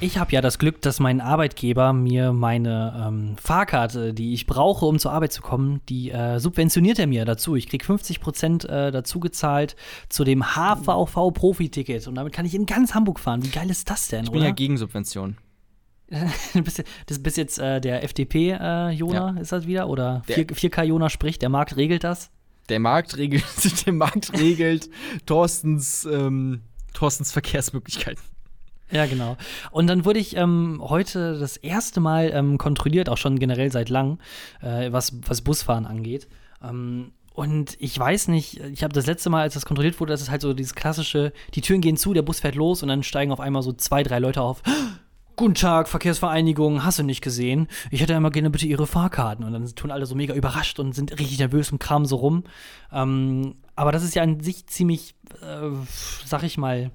Ich 0.01 0.17
habe 0.17 0.31
ja 0.31 0.39
das 0.39 0.59
Glück, 0.59 0.81
dass 0.81 1.01
mein 1.01 1.19
Arbeitgeber 1.19 1.91
mir 1.91 2.31
meine 2.31 3.05
ähm, 3.05 3.35
Fahrkarte, 3.37 4.13
die 4.13 4.33
ich 4.33 4.45
brauche, 4.45 4.85
um 4.85 4.97
zur 4.97 5.11
Arbeit 5.11 5.33
zu 5.33 5.41
kommen, 5.41 5.81
die 5.89 6.09
äh, 6.11 6.39
subventioniert 6.39 6.99
er 6.99 7.07
mir 7.07 7.25
dazu. 7.25 7.57
Ich 7.57 7.67
krieg 7.67 7.83
50 7.83 8.21
Prozent 8.21 8.63
äh, 8.63 8.91
dazu 8.91 9.19
gezahlt 9.19 9.75
zu 10.07 10.23
dem 10.23 10.55
HVV-Profi-Ticket. 10.55 12.07
Und 12.07 12.15
damit 12.15 12.31
kann 12.31 12.45
ich 12.45 12.55
in 12.55 12.65
ganz 12.65 12.93
Hamburg 12.93 13.19
fahren. 13.19 13.43
Wie 13.43 13.49
geil 13.49 13.69
ist 13.69 13.89
das 13.89 14.07
denn, 14.07 14.23
Ich 14.23 14.31
bin 14.31 14.39
oder? 14.39 14.49
ja 14.49 14.53
gegen 14.55 14.77
Subventionen. 14.77 15.37
Das 17.05 17.19
bist 17.19 17.37
jetzt 17.37 17.59
äh, 17.59 17.81
der 17.81 18.03
FDP-Jona, 18.03 19.37
ist 19.39 19.51
das 19.51 19.67
wieder? 19.67 19.89
Oder 19.89 20.23
Der- 20.29 20.35
4, 20.35 20.47
4K-Jona 20.47 21.09
spricht, 21.09 21.41
der 21.41 21.49
Markt 21.49 21.75
regelt 21.75 22.03
das? 22.05 22.31
Der 22.69 22.79
Markt 22.79 23.17
regelt, 23.17 23.43
der 23.85 23.93
Markt 23.93 24.31
regelt 24.39 24.89
Thorstens, 25.25 26.05
ähm, 26.05 26.61
Thorstens 26.93 27.31
Verkehrsmöglichkeiten. 27.33 28.23
Ja, 28.91 29.05
genau. 29.05 29.37
Und 29.71 29.87
dann 29.87 30.05
wurde 30.05 30.19
ich 30.19 30.35
ähm, 30.35 30.81
heute 30.83 31.37
das 31.37 31.57
erste 31.57 31.99
Mal 31.99 32.31
ähm, 32.33 32.57
kontrolliert, 32.57 33.09
auch 33.09 33.17
schon 33.17 33.37
generell 33.37 33.71
seit 33.71 33.89
langem, 33.89 34.17
äh, 34.61 34.91
was, 34.91 35.13
was 35.27 35.41
Busfahren 35.41 35.85
angeht. 35.85 36.27
Ähm, 36.63 37.11
und 37.33 37.77
ich 37.79 37.97
weiß 37.97 38.27
nicht, 38.29 38.59
ich 38.59 38.83
habe 38.83 38.93
das 38.93 39.05
letzte 39.05 39.29
Mal, 39.29 39.43
als 39.43 39.53
das 39.53 39.65
kontrolliert 39.65 39.99
wurde, 39.99 40.11
das 40.11 40.21
ist 40.21 40.29
halt 40.29 40.41
so 40.41 40.53
dieses 40.53 40.75
klassische, 40.75 41.31
die 41.53 41.61
Türen 41.61 41.81
gehen 41.81 41.95
zu, 41.95 42.13
der 42.13 42.21
Bus 42.21 42.39
fährt 42.41 42.55
los 42.55 42.83
und 42.83 42.89
dann 42.89 43.03
steigen 43.03 43.31
auf 43.31 43.39
einmal 43.39 43.61
so 43.61 43.71
zwei, 43.71 44.03
drei 44.03 44.19
Leute 44.19 44.41
auf. 44.41 44.61
Guten 45.37 45.53
Tag, 45.53 45.87
Verkehrsvereinigung, 45.87 46.83
hast 46.83 46.99
du 46.99 47.03
nicht 47.03 47.21
gesehen? 47.21 47.69
Ich 47.91 48.01
hätte 48.01 48.13
einmal 48.13 48.31
gerne 48.31 48.49
bitte 48.49 48.67
Ihre 48.67 48.85
Fahrkarten. 48.85 49.45
Und 49.45 49.53
dann 49.53 49.65
tun 49.73 49.89
alle 49.89 50.05
so 50.05 50.13
mega 50.13 50.33
überrascht 50.33 50.79
und 50.81 50.93
sind 50.93 51.17
richtig 51.17 51.39
nervös 51.39 51.71
und 51.71 51.79
kramen 51.79 52.05
so 52.05 52.17
rum. 52.17 52.43
Ähm, 52.91 53.55
aber 53.77 53.93
das 53.93 54.03
ist 54.03 54.15
ja 54.15 54.23
an 54.23 54.41
sich 54.41 54.67
ziemlich, 54.67 55.15
äh, 55.41 55.69
sag 56.25 56.43
ich 56.43 56.57
mal, 56.57 56.91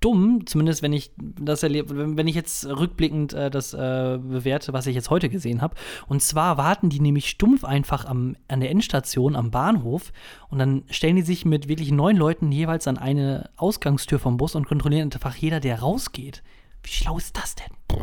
dumm, 0.00 0.46
zumindest 0.46 0.82
wenn 0.82 0.92
ich 0.92 1.12
das 1.16 1.62
erlebe, 1.62 2.16
wenn 2.16 2.26
ich 2.28 2.34
jetzt 2.34 2.66
rückblickend 2.66 3.32
äh, 3.32 3.50
das 3.50 3.74
äh, 3.74 4.18
bewerte, 4.20 4.72
was 4.72 4.86
ich 4.86 4.94
jetzt 4.94 5.10
heute 5.10 5.28
gesehen 5.28 5.60
habe. 5.60 5.74
Und 6.06 6.22
zwar 6.22 6.56
warten 6.56 6.88
die 6.88 7.00
nämlich 7.00 7.28
stumpf 7.28 7.64
einfach 7.64 8.04
am, 8.04 8.36
an 8.48 8.60
der 8.60 8.70
Endstation 8.70 9.36
am 9.36 9.50
Bahnhof 9.50 10.12
und 10.48 10.58
dann 10.58 10.84
stellen 10.90 11.16
die 11.16 11.22
sich 11.22 11.44
mit 11.44 11.68
wirklich 11.68 11.90
neun 11.90 12.16
Leuten 12.16 12.52
jeweils 12.52 12.86
an 12.86 12.98
eine 12.98 13.50
Ausgangstür 13.56 14.18
vom 14.18 14.36
Bus 14.36 14.54
und 14.54 14.66
kontrollieren 14.66 15.10
einfach 15.12 15.34
jeder, 15.34 15.60
der 15.60 15.80
rausgeht. 15.80 16.42
Wie 16.82 16.90
schlau 16.90 17.18
ist 17.18 17.36
das 17.36 17.56
denn? 17.56 17.98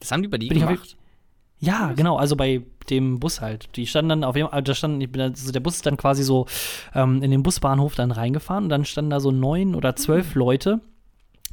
Das 0.00 0.10
haben 0.10 0.22
die 0.22 0.28
bei 0.28 0.38
dir 0.38 0.48
gemacht. 0.48 0.96
Ja, 1.64 1.92
genau, 1.92 2.16
also 2.16 2.34
bei 2.34 2.62
dem 2.90 3.20
Bus 3.20 3.40
halt. 3.40 3.68
Die 3.76 3.86
standen 3.86 4.08
dann 4.08 4.24
auf 4.24 4.34
jeden 4.34 4.48
Fall, 4.48 4.62
da 4.64 4.74
standen, 4.74 5.00
ich 5.00 5.12
bin, 5.12 5.20
also 5.20 5.52
der 5.52 5.60
Bus 5.60 5.76
ist 5.76 5.86
dann 5.86 5.96
quasi 5.96 6.24
so 6.24 6.46
ähm, 6.92 7.22
in 7.22 7.30
den 7.30 7.44
Busbahnhof 7.44 7.94
dann 7.94 8.10
reingefahren. 8.10 8.64
Und 8.64 8.70
dann 8.70 8.84
standen 8.84 9.10
da 9.10 9.20
so 9.20 9.30
neun 9.30 9.76
oder 9.76 9.94
zwölf 9.94 10.34
Leute 10.34 10.80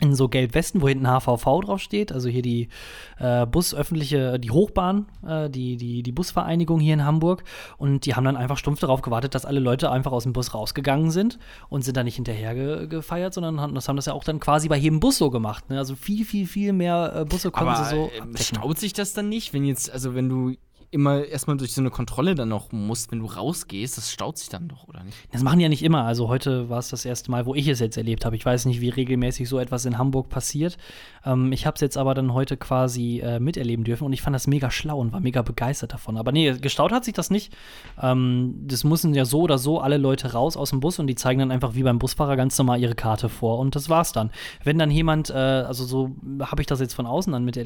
in 0.01 0.15
so 0.15 0.29
gelb-Westen, 0.29 0.81
wo 0.81 0.87
hinten 0.87 1.07
HVV 1.07 1.61
draufsteht, 1.61 2.11
also 2.11 2.29
hier 2.29 2.41
die 2.41 2.69
äh, 3.17 3.45
Bus 3.45 3.75
öffentliche, 3.75 4.39
die 4.39 4.51
Hochbahn, 4.51 5.07
äh, 5.27 5.49
die, 5.49 5.75
die, 5.75 6.03
die 6.03 6.11
Busvereinigung 6.11 6.79
hier 6.79 6.93
in 6.93 7.03
Hamburg 7.03 7.43
und 7.77 8.05
die 8.05 8.15
haben 8.15 8.23
dann 8.23 8.37
einfach 8.37 8.57
stumpf 8.57 8.79
darauf 8.79 9.01
gewartet, 9.01 9.35
dass 9.35 9.45
alle 9.45 9.59
Leute 9.59 9.91
einfach 9.91 10.11
aus 10.11 10.23
dem 10.23 10.33
Bus 10.33 10.53
rausgegangen 10.53 11.11
sind 11.11 11.37
und 11.67 11.83
sind 11.83 11.97
da 11.97 12.03
nicht 12.03 12.15
hinterher 12.15 12.55
ge 12.55 12.87
gefeiert, 12.87 13.33
sondern 13.33 13.59
haben, 13.59 13.75
das 13.75 13.89
haben 13.89 13.97
das 13.97 14.05
ja 14.05 14.13
auch 14.13 14.23
dann 14.23 14.39
quasi 14.39 14.69
bei 14.69 14.77
jedem 14.77 14.99
Bus 14.99 15.17
so 15.17 15.29
gemacht. 15.29 15.69
Ne? 15.69 15.77
Also 15.77 15.95
viel, 15.95 16.25
viel, 16.25 16.47
viel 16.47 16.71
mehr 16.71 17.13
äh, 17.15 17.25
Busse 17.25 17.51
konnten 17.51 17.69
Aber 17.69 17.83
sie 17.83 17.95
so 17.95 18.09
äh, 18.13 18.21
abdecken. 18.21 18.37
staut 18.37 18.79
sich 18.79 18.93
das 18.93 19.13
dann 19.13 19.27
nicht, 19.27 19.53
wenn 19.53 19.65
jetzt, 19.65 19.91
also 19.91 20.15
wenn 20.15 20.29
du 20.29 20.53
immer 20.91 21.23
erstmal 21.25 21.57
durch 21.57 21.73
so 21.73 21.81
eine 21.81 21.91
Kontrolle 21.91 22.33
dann 22.33 22.49
noch 22.49 22.71
musst, 22.71 23.11
wenn 23.11 23.19
du 23.19 23.25
rausgehst, 23.25 23.97
das 23.97 24.11
staut 24.11 24.37
sich 24.37 24.49
dann 24.49 24.67
doch, 24.67 24.87
oder 24.87 25.03
nicht? 25.03 25.17
Das 25.31 25.43
machen 25.43 25.59
ja 25.59 25.69
nicht 25.69 25.83
immer. 25.83 26.03
Also 26.03 26.29
heute 26.29 26.69
war 26.69 26.79
es 26.79 26.89
das 26.89 27.05
erste 27.05 27.29
Mal, 27.29 27.45
wo 27.45 27.53
ich 27.53 27.67
es 27.67 27.79
jetzt 27.79 27.97
erlebt 27.97 28.25
habe. 28.25 28.35
Ich 28.35 28.45
weiß 28.45 28.65
nicht, 28.65 28.81
wie 28.81 28.89
regelmäßig 28.89 29.47
so 29.47 29.59
etwas 29.59 29.85
in 29.85 29.97
Hamburg 29.97 30.29
passiert. 30.29 30.77
Ähm, 31.25 31.51
ich 31.51 31.67
habe 31.67 31.75
es 31.75 31.81
jetzt 31.81 31.97
aber 31.97 32.15
dann 32.15 32.33
heute 32.33 32.57
quasi 32.57 33.19
äh, 33.19 33.39
miterleben 33.39 33.85
dürfen 33.85 34.05
und 34.05 34.13
ich 34.13 34.21
fand 34.21 34.33
das 34.33 34.47
mega 34.47 34.71
schlau 34.71 34.99
und 34.99 35.13
war 35.13 35.19
mega 35.19 35.43
begeistert 35.43 35.93
davon. 35.93 36.17
Aber 36.17 36.31
nee, 36.31 36.51
gestaut 36.53 36.91
hat 36.91 37.05
sich 37.05 37.13
das 37.13 37.29
nicht. 37.29 37.53
Ähm, 38.01 38.55
das 38.65 38.83
müssen 38.83 39.13
ja 39.13 39.25
so 39.25 39.41
oder 39.41 39.59
so 39.59 39.79
alle 39.79 39.97
Leute 39.97 40.33
raus 40.33 40.57
aus 40.57 40.71
dem 40.71 40.79
Bus 40.79 40.97
und 40.97 41.05
die 41.05 41.15
zeigen 41.15 41.39
dann 41.39 41.51
einfach 41.51 41.75
wie 41.75 41.83
beim 41.83 41.99
Busfahrer 41.99 42.35
ganz 42.35 42.57
normal 42.57 42.81
ihre 42.81 42.95
Karte 42.95 43.29
vor 43.29 43.59
und 43.59 43.75
das 43.75 43.89
war's 43.89 44.11
dann. 44.11 44.31
Wenn 44.63 44.79
dann 44.79 44.89
jemand, 44.89 45.29
äh, 45.29 45.33
also 45.33 45.85
so 45.85 46.15
habe 46.41 46.61
ich 46.61 46.67
das 46.67 46.79
jetzt 46.79 46.95
von 46.95 47.05
außen 47.05 47.31
dann 47.31 47.45
mit 47.45 47.59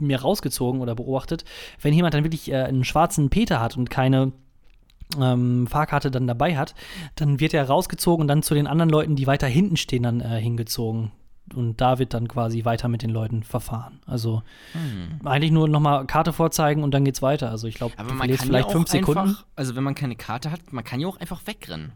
mir 0.00 0.20
rausgezogen 0.20 0.82
oder 0.82 0.94
beobachtet, 0.94 1.44
wenn 1.80 1.93
jemand 1.94 2.14
dann 2.14 2.24
wirklich 2.24 2.50
äh, 2.50 2.56
einen 2.56 2.84
schwarzen 2.84 3.30
Peter 3.30 3.60
hat 3.60 3.76
und 3.76 3.90
keine 3.90 4.32
ähm, 5.20 5.66
Fahrkarte 5.66 6.10
dann 6.10 6.26
dabei 6.26 6.56
hat, 6.56 6.74
dann 7.14 7.40
wird 7.40 7.54
er 7.54 7.66
rausgezogen 7.66 8.22
und 8.22 8.28
dann 8.28 8.42
zu 8.42 8.54
den 8.54 8.66
anderen 8.66 8.90
Leuten, 8.90 9.16
die 9.16 9.26
weiter 9.26 9.46
hinten 9.46 9.76
stehen, 9.76 10.02
dann 10.02 10.20
äh, 10.20 10.40
hingezogen. 10.40 11.12
Und 11.54 11.80
da 11.80 11.98
wird 11.98 12.14
dann 12.14 12.26
quasi 12.26 12.64
weiter 12.64 12.88
mit 12.88 13.02
den 13.02 13.10
Leuten 13.10 13.42
verfahren. 13.42 14.00
Also 14.06 14.42
eigentlich 15.24 15.50
nur 15.50 15.68
nochmal 15.68 16.06
Karte 16.06 16.32
vorzeigen 16.32 16.82
und 16.82 16.92
dann 16.92 17.04
geht's 17.04 17.20
weiter. 17.20 17.50
Also 17.50 17.68
ich 17.68 17.74
glaube, 17.74 17.94
man 17.98 18.16
kann 18.16 18.38
vielleicht 18.38 18.50
ja 18.50 18.64
auch 18.64 18.72
fünf 18.72 18.88
Sekunden. 18.88 19.20
einfach, 19.20 19.44
also 19.54 19.76
wenn 19.76 19.84
man 19.84 19.94
keine 19.94 20.16
Karte 20.16 20.50
hat, 20.50 20.72
man 20.72 20.84
kann 20.84 21.00
ja 21.00 21.06
auch 21.06 21.18
einfach 21.18 21.46
wegrennen. 21.46 21.92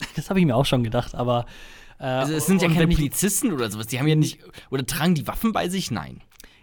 Das 0.16 0.28
habe 0.28 0.40
ich 0.40 0.46
mir 0.46 0.56
auch 0.56 0.66
schon 0.66 0.82
gedacht, 0.82 1.14
aber 1.14 1.46
äh, 1.98 2.04
Also 2.04 2.34
es 2.34 2.46
sind 2.46 2.62
ja 2.62 2.68
keine 2.68 2.88
wenn 2.88 2.96
Polizisten 2.96 3.52
oder 3.52 3.70
sowas, 3.70 3.86
die 3.86 3.98
haben 3.98 4.08
ja 4.08 4.16
nicht, 4.16 4.40
oder 4.70 4.84
tragen 4.84 5.14
die 5.14 5.26
Waffen 5.26 5.52
bei 5.52 5.68
sich? 5.68 5.90
Nein. 5.90 6.20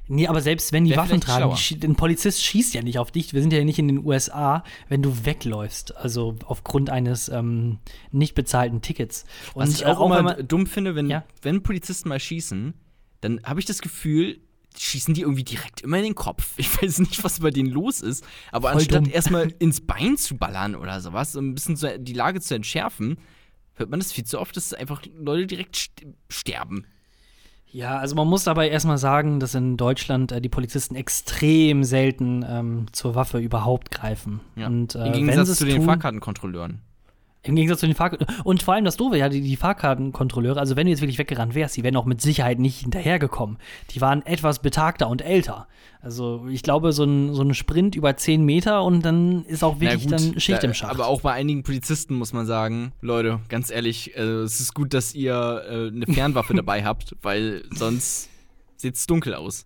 Nee, 0.08 0.28
aber 0.28 0.41
selbst 0.41 0.74
wenn 0.74 0.84
die 0.84 0.91
Wär 0.91 0.97
Waffen 0.97 1.22
tragen, 1.22 1.56
die 1.56 1.88
ein 1.88 1.95
Polizist 1.95 2.43
schießt 2.43 2.74
ja 2.74 2.82
nicht 2.82 2.99
auf 2.99 3.12
dich. 3.12 3.34
Wir 3.34 3.41
sind 3.41 3.54
ja 3.54 3.64
nicht 3.64 3.80
in 3.80 3.88
den 3.88 4.06
USA, 4.06 4.64
wenn 4.89 5.02
du 5.02 5.26
wegläufst. 5.26 5.95
Also 5.95 6.36
aufgrund 6.45 6.89
eines 6.89 7.30
ähm, 7.30 7.80
nicht 8.12 8.36
bezahlten 8.36 8.82
Tickets. 8.82 9.24
Und 9.54 9.64
Was 9.64 9.76
ich 9.76 9.86
auch, 9.86 9.99
wenn 10.02 10.20
immer 10.20 10.24
man- 10.36 10.47
dumm 10.47 10.66
finde, 10.68 10.95
wenn, 10.95 11.10
Ja. 11.10 11.24
wenn 11.41 11.64
Polizisten 11.64 12.10
mal 12.10 12.20
schießen, 12.20 12.74
dann 13.22 13.41
habe 13.43 13.60
ich 13.62 13.66
das 13.66 13.82
Gefühl, 13.82 14.39
schießen 14.78 15.14
die 15.14 15.22
irgendwie 15.22 15.43
direkt 15.43 15.82
immer 15.82 15.97
in 15.97 16.04
den 16.04 16.16
Kopf. 16.16 16.54
Ich 16.58 16.82
weiß 16.82 16.99
nicht, 16.99 17.24
was 17.24 17.39
bei 17.39 17.52
denen 17.52 17.70
los 17.70 18.02
ist, 18.02 18.26
aber 18.52 18.70
Voll 18.72 18.82
anstatt 18.82 19.06
dumm. 19.06 19.14
erstmal 19.14 19.47
ins 19.60 19.80
Bein 19.82 20.18
zu 20.18 20.36
ballern 20.38 20.76
oder 20.76 20.99
sowas, 20.99 21.36
um 21.36 21.49
ein 21.49 21.54
bisschen 21.56 21.76
so 21.78 21.88
die 21.97 22.14
Lage 22.14 22.41
zu 22.41 22.56
entschärfen, 22.56 23.18
hört 23.76 23.89
man 23.89 23.99
das 23.99 24.12
viel 24.12 24.26
zu 24.26 24.39
oft, 24.39 24.58
dass 24.58 24.74
einfach 24.74 25.02
Leute 25.18 25.47
direkt 25.47 25.76
st 25.78 26.06
sterben. 26.30 26.86
Ja, 27.74 27.98
also 27.98 28.16
man 28.16 28.28
muss 28.28 28.44
dabei 28.44 28.70
erstmal 28.70 28.98
sagen, 28.98 29.40
dass 29.40 29.56
in 29.56 29.78
Deutschland 29.78 30.32
äh, 30.32 30.42
die 30.42 30.50
Polizisten 30.50 30.96
extrem 30.96 31.84
selten 31.84 32.46
ähm, 32.48 32.86
zur 32.92 33.16
Waffe 33.16 33.40
überhaupt 33.40 33.92
greifen. 33.92 34.42
Ja. 34.56 34.68
Und, 34.68 34.96
äh, 34.96 35.00
Im 35.00 35.06
wenn 35.06 35.14
Gegensatz 35.14 35.58
zu 35.58 35.66
den 35.66 35.78
tun, 35.78 35.86
Fahrkartenkontrolleuren. 35.86 36.82
Im 37.44 37.56
Gegensatz 37.56 37.80
zu 37.80 37.88
den 37.88 37.96
Fahrkarten. 37.96 38.28
Und 38.44 38.62
vor 38.62 38.76
allem 38.76 38.86
das 38.86 38.98
Doofe, 38.98 39.18
ja, 39.18 39.28
die, 39.28 39.42
die 39.42 39.56
Fahrkartenkontrolleure, 39.56 40.60
also 40.60 40.76
wenn 40.76 40.86
du 40.86 40.92
jetzt 40.92 41.02
wirklich 41.02 41.18
weggerannt 41.18 41.56
wärst, 41.56 41.76
die 41.76 41.84
wären 41.84 41.96
auch 41.96 42.06
mit 42.06 42.22
Sicherheit 42.22 42.60
nicht 42.60 42.82
hinterhergekommen. 42.82 43.58
Die 43.92 44.02
waren 44.02 44.24
etwas 44.26 44.60
betagter 44.62 45.10
und 45.10 45.24
älter. 45.24 45.68
Also 46.02 46.46
ich 46.50 46.62
glaube, 46.62 46.94
so 46.94 47.04
ein, 47.04 47.34
so 47.34 47.42
ein 47.42 47.54
Sprint 47.56 47.96
über 47.96 48.16
10 48.16 48.44
Meter 48.46 48.84
und 48.84 49.04
dann 49.04 49.44
ist 49.46 49.64
auch 49.64 49.80
wirklich 49.80 50.06
Na 50.08 50.18
dann 50.18 50.39
Schicht 50.39 50.62
da- 50.62 50.68
im 50.68 50.74
Schacht. 50.76 50.92
Aber 50.92 51.08
auch 51.08 51.22
bei 51.22 51.34
einigen 51.34 51.64
Polizisten 51.64 52.14
muss 52.16 52.32
man 52.32 52.46
sagen, 52.46 52.92
Leute, 53.02 53.39
ganz 53.50 53.72
ehrlich, 53.72 54.16
äh, 54.16 54.22
es 54.22 54.60
ist 54.60 54.74
gut, 54.76 54.94
dass 54.94 55.16
ihr 55.16 55.64
äh, 55.68 55.88
eine 55.88 56.06
Fernwaffe 56.06 56.54
dabei 56.56 56.84
habt, 56.84 57.16
weil 57.24 57.64
sonst 57.72 58.30
sieht's 58.78 59.08
dunkel 59.08 59.34
aus. 59.34 59.66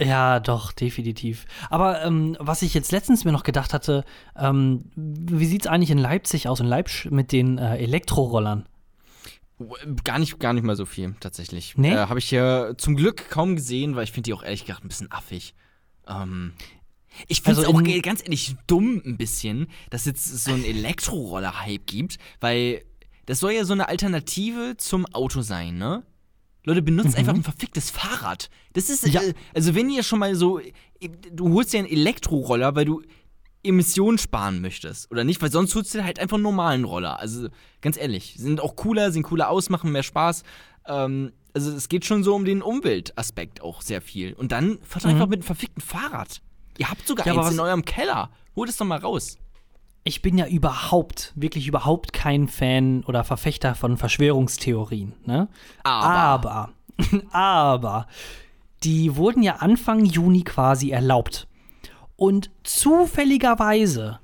Ja, 0.00 0.38
doch, 0.38 0.70
definitiv. 0.72 1.44
Aber 1.70 2.04
ähm, 2.04 2.36
was 2.38 2.62
ich 2.62 2.72
jetzt 2.72 2.92
letztens 2.92 3.24
mir 3.24 3.32
noch 3.32 3.42
gedacht 3.42 3.74
hatte, 3.74 4.04
ähm, 4.36 4.84
wie 4.94 5.46
sieht's 5.46 5.66
eigentlich 5.66 5.90
in 5.90 5.98
Leipzig 5.98 6.48
aus, 6.48 6.60
in 6.60 6.66
Leipzig 6.66 7.10
mit 7.10 7.32
den 7.32 7.58
äh, 7.58 7.78
Elektrorollern? 7.78 8.68
Gar 10.04 10.20
nicht, 10.20 10.38
gar 10.38 10.52
nicht 10.52 10.62
mal 10.62 10.76
so 10.76 10.86
viel, 10.86 11.16
tatsächlich. 11.18 11.76
Nee? 11.76 11.92
Äh, 11.94 12.06
Habe 12.06 12.20
ich 12.20 12.30
ja 12.30 12.76
zum 12.76 12.94
Glück 12.94 13.28
kaum 13.28 13.56
gesehen, 13.56 13.96
weil 13.96 14.04
ich 14.04 14.12
finde 14.12 14.28
die 14.28 14.34
auch 14.34 14.44
ehrlich 14.44 14.66
gesagt 14.66 14.84
ein 14.84 14.88
bisschen 14.88 15.10
affig. 15.10 15.54
Ähm, 16.06 16.52
ich 17.26 17.42
finde 17.42 17.62
es 17.62 17.66
Also 17.66 17.76
auch 17.76 18.02
ganz 18.02 18.22
ehrlich 18.22 18.54
dumm 18.68 19.02
ein 19.04 19.16
bisschen, 19.16 19.66
dass 19.90 20.04
jetzt 20.04 20.44
so 20.44 20.52
ein 20.52 20.64
Elektroroller-Hype 20.64 21.86
gibt, 21.86 22.18
weil 22.38 22.84
das 23.26 23.40
soll 23.40 23.50
ja 23.52 23.64
so 23.64 23.72
eine 23.72 23.88
Alternative 23.88 24.76
zum 24.78 25.06
Auto 25.06 25.42
sein, 25.42 25.76
ne? 25.76 26.04
Leute, 26.64 26.82
benutzt 26.82 27.16
einfach 27.16 27.34
ein 27.34 27.42
verficktes 27.42 27.90
Fahrrad. 27.90 28.50
Das 28.74 28.90
ist, 28.90 29.06
Mhm. 29.06 29.12
Ja. 29.12 29.22
äh, 29.22 29.34
also 29.54 29.74
wenn 29.74 29.88
ihr 29.90 30.02
schon 30.02 30.18
mal 30.18 30.34
so, 30.34 30.60
du 31.32 31.52
holst 31.54 31.72
dir 31.72 31.78
einen 31.78 31.88
Elektroroller, 31.88 32.74
weil 32.74 32.84
du 32.84 33.02
Emissionen 33.62 34.18
sparen 34.18 34.60
möchtest. 34.60 35.10
Oder 35.10 35.24
nicht, 35.24 35.40
weil 35.42 35.50
sonst 35.50 35.74
holst 35.74 35.92
du 35.94 35.98
dir 35.98 36.04
halt 36.04 36.18
einfach 36.18 36.36
einen 36.36 36.44
normalen 36.44 36.84
Roller. 36.84 37.18
Also 37.18 37.48
ganz 37.80 37.96
ehrlich, 37.96 38.34
sind 38.38 38.60
auch 38.60 38.76
cooler, 38.76 39.10
sehen 39.12 39.22
cooler 39.24 39.48
aus, 39.50 39.68
machen 39.70 39.90
mehr 39.92 40.02
Spaß. 40.02 40.42
Ähm, 40.86 41.32
also 41.54 41.72
es 41.72 41.88
geht 41.88 42.04
schon 42.04 42.22
so 42.22 42.34
um 42.34 42.44
den 42.44 42.62
Umweltaspekt 42.62 43.60
auch 43.62 43.82
sehr 43.82 44.00
viel. 44.00 44.32
Und 44.34 44.52
dann 44.52 44.78
fahrt 44.82 45.06
einfach 45.06 45.26
mit 45.26 45.38
einem 45.38 45.42
verfickten 45.46 45.82
Fahrrad. 45.82 46.40
Ihr 46.78 46.88
habt 46.88 47.06
sogar 47.08 47.26
Mhm. 47.26 47.32
Ja, 47.34 47.42
eins 47.42 47.52
in 47.54 47.60
eurem 47.60 47.84
Keller. 47.84 48.30
Holt 48.54 48.68
es 48.70 48.76
doch 48.76 48.86
mal 48.86 48.98
raus. 48.98 49.38
Ich 50.08 50.22
bin 50.22 50.38
ja 50.38 50.46
überhaupt, 50.46 51.34
wirklich 51.36 51.66
überhaupt 51.68 52.14
kein 52.14 52.48
Fan 52.48 53.04
oder 53.04 53.24
Verfechter 53.24 53.74
von 53.74 53.98
Verschwörungstheorien. 53.98 55.12
Ne? 55.26 55.48
Aber. 55.84 56.72
aber, 57.30 57.30
aber, 57.30 58.06
die 58.84 59.16
wurden 59.16 59.42
ja 59.42 59.56
Anfang 59.56 60.06
Juni 60.06 60.44
quasi 60.44 60.92
erlaubt. 60.92 61.46
Und 62.16 62.50
zufälligerweise 62.62 64.18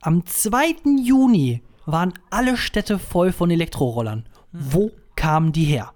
am 0.00 0.24
2. 0.24 0.76
Juni 1.04 1.62
waren 1.84 2.14
alle 2.30 2.56
Städte 2.56 2.98
voll 2.98 3.30
von 3.30 3.50
Elektrorollern. 3.50 4.26
Wo 4.52 4.90
kamen 5.16 5.52
die 5.52 5.64
her? 5.64 5.92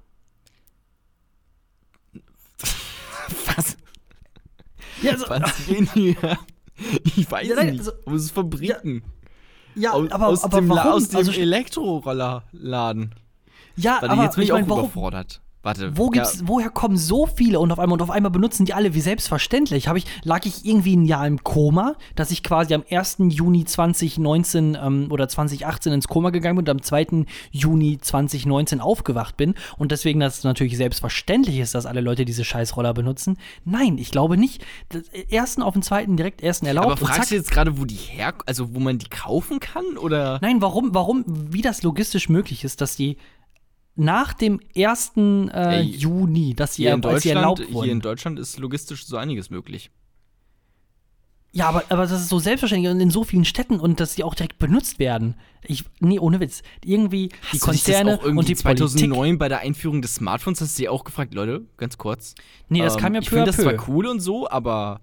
Was? 3.56 3.78
Ja, 5.00 5.12
also, 5.12 5.30
Was 5.30 5.66
gehen 5.66 5.88
hier? 5.94 6.38
Ich 7.16 7.30
weiß 7.30 7.48
Ja, 7.48 7.64
nicht. 7.64 7.78
also- 7.78 7.92
aus 8.04 8.30
Fabriken. 8.30 8.96
ja 8.96 9.19
aus, 9.92 10.10
aber, 10.10 10.26
aus 10.28 10.44
aber 10.44 10.60
dem, 10.60 10.68
warum? 10.68 10.92
aus 10.92 11.08
dem 11.08 11.18
also, 11.18 11.32
Elektrorollerladen. 11.32 13.14
ja, 13.76 13.92
Warte, 13.92 14.10
aber 14.10 14.22
jetzt 14.24 14.34
bin 14.34 14.42
ich, 14.42 14.48
ich 14.48 14.52
mein, 14.54 14.64
auch 14.64 14.68
warum, 14.68 14.84
überfordert. 14.84 15.40
Warte. 15.62 15.96
Wo 15.96 16.08
gibt's, 16.08 16.42
woher 16.46 16.70
kommen 16.70 16.96
so 16.96 17.26
viele 17.26 17.60
und 17.60 17.70
auf 17.70 17.78
einmal 17.78 17.94
und 17.94 18.02
auf 18.02 18.10
einmal 18.10 18.30
benutzen 18.30 18.64
die 18.64 18.72
alle 18.72 18.94
wie 18.94 19.00
selbstverständlich? 19.00 19.88
Hab 19.88 19.96
ich, 19.96 20.06
lag 20.24 20.46
ich 20.46 20.64
irgendwie 20.64 20.96
ein 20.96 21.04
Jahr 21.04 21.26
im 21.26 21.44
Koma, 21.44 21.96
dass 22.14 22.30
ich 22.30 22.42
quasi 22.42 22.72
am 22.72 22.82
1. 22.90 23.16
Juni 23.28 23.66
2019 23.66 24.78
ähm, 24.80 25.08
oder 25.10 25.28
2018 25.28 25.92
ins 25.92 26.08
Koma 26.08 26.30
gegangen 26.30 26.56
bin 26.56 26.62
und 26.62 26.70
am 26.70 26.82
2. 26.82 27.26
Juni 27.50 27.98
2019 28.00 28.80
aufgewacht 28.80 29.36
bin 29.36 29.54
und 29.76 29.92
deswegen 29.92 30.20
das 30.20 30.44
natürlich 30.44 30.78
selbstverständlich 30.78 31.58
ist, 31.58 31.74
dass 31.74 31.84
alle 31.84 32.00
Leute 32.00 32.24
diese 32.24 32.44
Scheißroller 32.44 32.94
benutzen? 32.94 33.36
Nein, 33.66 33.98
ich 33.98 34.10
glaube 34.10 34.38
nicht. 34.38 34.64
Das, 34.88 35.08
äh, 35.08 35.26
ersten 35.30 35.60
auf 35.62 35.74
den 35.74 35.82
zweiten 35.82 36.16
direkt 36.16 36.42
ersten 36.42 36.64
erlaubt. 36.64 36.86
Aber 36.86 36.96
fragst 36.96 37.32
du 37.32 37.34
jetzt 37.34 37.50
gerade, 37.50 37.78
wo 37.78 37.84
die 37.84 37.96
her, 37.96 38.32
also 38.46 38.74
wo 38.74 38.80
man 38.80 38.96
die 38.96 39.08
kaufen 39.08 39.60
kann 39.60 39.98
oder? 39.98 40.38
Nein, 40.40 40.62
warum, 40.62 40.94
warum, 40.94 41.24
wie 41.26 41.60
das 41.60 41.82
logistisch 41.82 42.30
möglich 42.30 42.64
ist, 42.64 42.80
dass 42.80 42.96
die 42.96 43.18
nach 43.96 44.32
dem 44.32 44.60
1. 44.76 45.12
Äh, 45.16 45.50
Ey, 45.52 45.82
Juni, 45.82 46.54
dass 46.54 46.74
sie, 46.74 46.84
Hier 46.84 46.94
in, 46.94 47.04
als 47.04 47.22
sie 47.22 47.28
Deutschland, 47.30 47.36
erlaubt 47.36 47.72
wurden. 47.72 47.84
hier 47.84 47.92
in 47.92 48.00
Deutschland 48.00 48.38
ist 48.38 48.58
logistisch 48.58 49.06
so 49.06 49.16
einiges 49.16 49.50
möglich. 49.50 49.90
Ja, 51.52 51.68
aber, 51.68 51.82
aber 51.88 52.02
das 52.02 52.12
ist 52.12 52.28
so 52.28 52.38
selbstverständlich 52.38 52.92
und 52.92 53.00
in 53.00 53.10
so 53.10 53.24
vielen 53.24 53.44
Städten 53.44 53.80
und 53.80 53.98
dass 53.98 54.14
die 54.14 54.22
auch 54.22 54.36
direkt 54.36 54.58
benutzt 54.58 55.00
werden. 55.00 55.34
Ich, 55.66 55.84
nee, 55.98 56.20
ohne 56.20 56.38
Witz. 56.38 56.62
Irgendwie 56.84 57.28
die 57.28 57.34
Hast 57.42 57.52
dich 57.54 57.60
Konzerne 57.60 58.12
irgendwie 58.22 58.38
und 58.38 58.48
die 58.48 58.54
2009 58.54 59.16
Politik. 59.18 59.38
bei 59.40 59.48
der 59.48 59.58
Einführung 59.60 60.00
des 60.00 60.14
Smartphones 60.14 60.60
hast 60.60 60.78
du 60.78 60.82
dir 60.82 60.92
auch 60.92 61.02
gefragt, 61.02 61.34
Leute, 61.34 61.66
ganz 61.76 61.98
kurz. 61.98 62.36
Nee, 62.68 62.82
das 62.82 62.94
ähm, 62.94 63.00
kam 63.00 63.14
ja 63.14 63.20
Ich 63.20 63.28
peu 63.28 63.36
à 63.36 63.38
finde 63.38 63.52
das 63.52 63.56
zwar 63.56 63.88
cool 63.88 64.06
und 64.06 64.20
so, 64.20 64.48
aber 64.48 65.00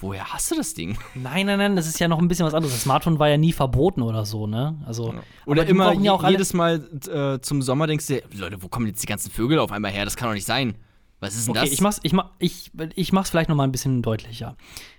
woher 0.00 0.32
hast 0.32 0.50
du 0.50 0.54
das 0.56 0.74
Ding? 0.74 0.96
Nein, 1.14 1.46
nein, 1.46 1.58
nein, 1.58 1.76
das 1.76 1.86
ist 1.86 1.98
ja 2.00 2.08
noch 2.08 2.18
ein 2.18 2.28
bisschen 2.28 2.46
was 2.46 2.54
anderes. 2.54 2.74
Das 2.74 2.82
Smartphone 2.82 3.18
war 3.18 3.28
ja 3.28 3.36
nie 3.36 3.52
verboten 3.52 4.02
oder 4.02 4.24
so, 4.24 4.46
ne? 4.46 4.76
Also, 4.86 5.14
Oder 5.46 5.62
aber 5.62 5.64
die 5.64 5.70
immer 5.70 5.92
ja 5.94 6.28
jedes 6.30 6.52
Mal 6.54 6.88
äh, 7.08 7.40
zum 7.40 7.62
Sommer 7.62 7.86
denkst 7.86 8.06
du, 8.06 8.22
Leute, 8.34 8.62
wo 8.62 8.68
kommen 8.68 8.86
jetzt 8.86 9.02
die 9.02 9.06
ganzen 9.06 9.30
Vögel 9.30 9.58
auf 9.58 9.72
einmal 9.72 9.90
her? 9.90 10.04
Das 10.04 10.16
kann 10.16 10.28
doch 10.28 10.34
nicht 10.34 10.46
sein. 10.46 10.74
Was 11.20 11.34
ist 11.34 11.46
denn 11.46 11.50
Okay, 11.56 11.66
das? 11.66 11.72
ich 11.72 11.80
mach's, 11.82 12.00
ich, 12.02 12.12
mach, 12.14 12.30
ich, 12.38 12.70
ich 12.94 13.12
mach's 13.12 13.28
vielleicht 13.30 13.50
noch 13.50 13.56
mal 13.56 13.64
ein 13.64 13.72
bisschen 13.72 14.00
deutlicher. 14.00 14.56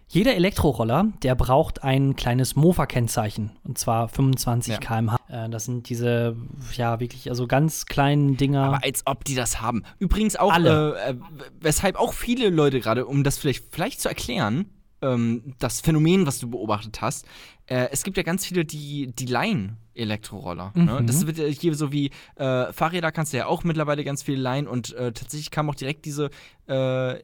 Jeder 0.07 0.35
Elektroroller, 0.35 1.05
der 1.23 1.35
braucht 1.35 1.83
ein 1.83 2.15
kleines 2.17 2.55
Mofa-Kennzeichen. 2.55 3.51
Und 3.63 3.77
zwar 3.77 4.07
25 4.09 4.73
Ja. 4.73 4.79
km/h. 4.79 5.17
Äh, 5.29 5.49
das 5.49 5.65
sind 5.65 5.89
diese, 5.89 6.35
ja, 6.75 6.99
wirklich, 6.99 7.29
also 7.29 7.47
ganz 7.47 7.85
kleinen 7.85 8.37
Dinger. 8.37 8.63
Aber 8.65 8.83
als 8.83 9.07
ob 9.07 9.23
die 9.23 9.35
das 9.35 9.61
haben. 9.61 9.83
Übrigens 9.99 10.35
auch, 10.35 10.51
Alle. 10.51 10.95
Äh, 10.99 11.11
äh, 11.11 11.15
weshalb 11.61 11.95
auch 11.95 12.13
viele 12.13 12.49
Leute 12.49 12.81
gerade, 12.81 13.05
um 13.07 13.23
das 13.23 13.37
vielleicht, 13.37 13.73
vielleicht 13.73 14.01
zu 14.01 14.09
erklären, 14.09 14.65
ähm, 15.01 15.53
das 15.59 15.81
Phänomen, 15.81 16.25
was 16.25 16.39
du 16.39 16.49
beobachtet 16.49 17.01
hast, 17.01 17.25
äh, 17.67 17.87
es 17.91 18.03
gibt 18.03 18.17
ja 18.17 18.23
ganz 18.23 18.45
viele, 18.45 18.65
die, 18.65 19.07
die 19.07 19.25
leihen 19.25 19.77
Elektroroller. 19.93 20.71
Ne? 20.75 20.99
Mhm. 21.01 21.07
Das 21.07 21.25
wird 21.25 21.37
ja 21.37 21.45
hier 21.45 21.75
so 21.75 21.91
wie 21.91 22.11
äh, 22.35 22.71
Fahrräder 22.71 23.11
kannst 23.11 23.33
du 23.33 23.37
ja 23.37 23.45
auch 23.47 23.63
mittlerweile 23.63 24.03
ganz 24.03 24.23
viel 24.23 24.39
leihen 24.39 24.67
und 24.67 24.93
äh, 24.93 25.11
tatsächlich 25.11 25.51
kam 25.51 25.69
auch 25.69 25.75
direkt 25.75 26.05
diese 26.05 26.29
äh, 26.67 27.13
äh, 27.13 27.19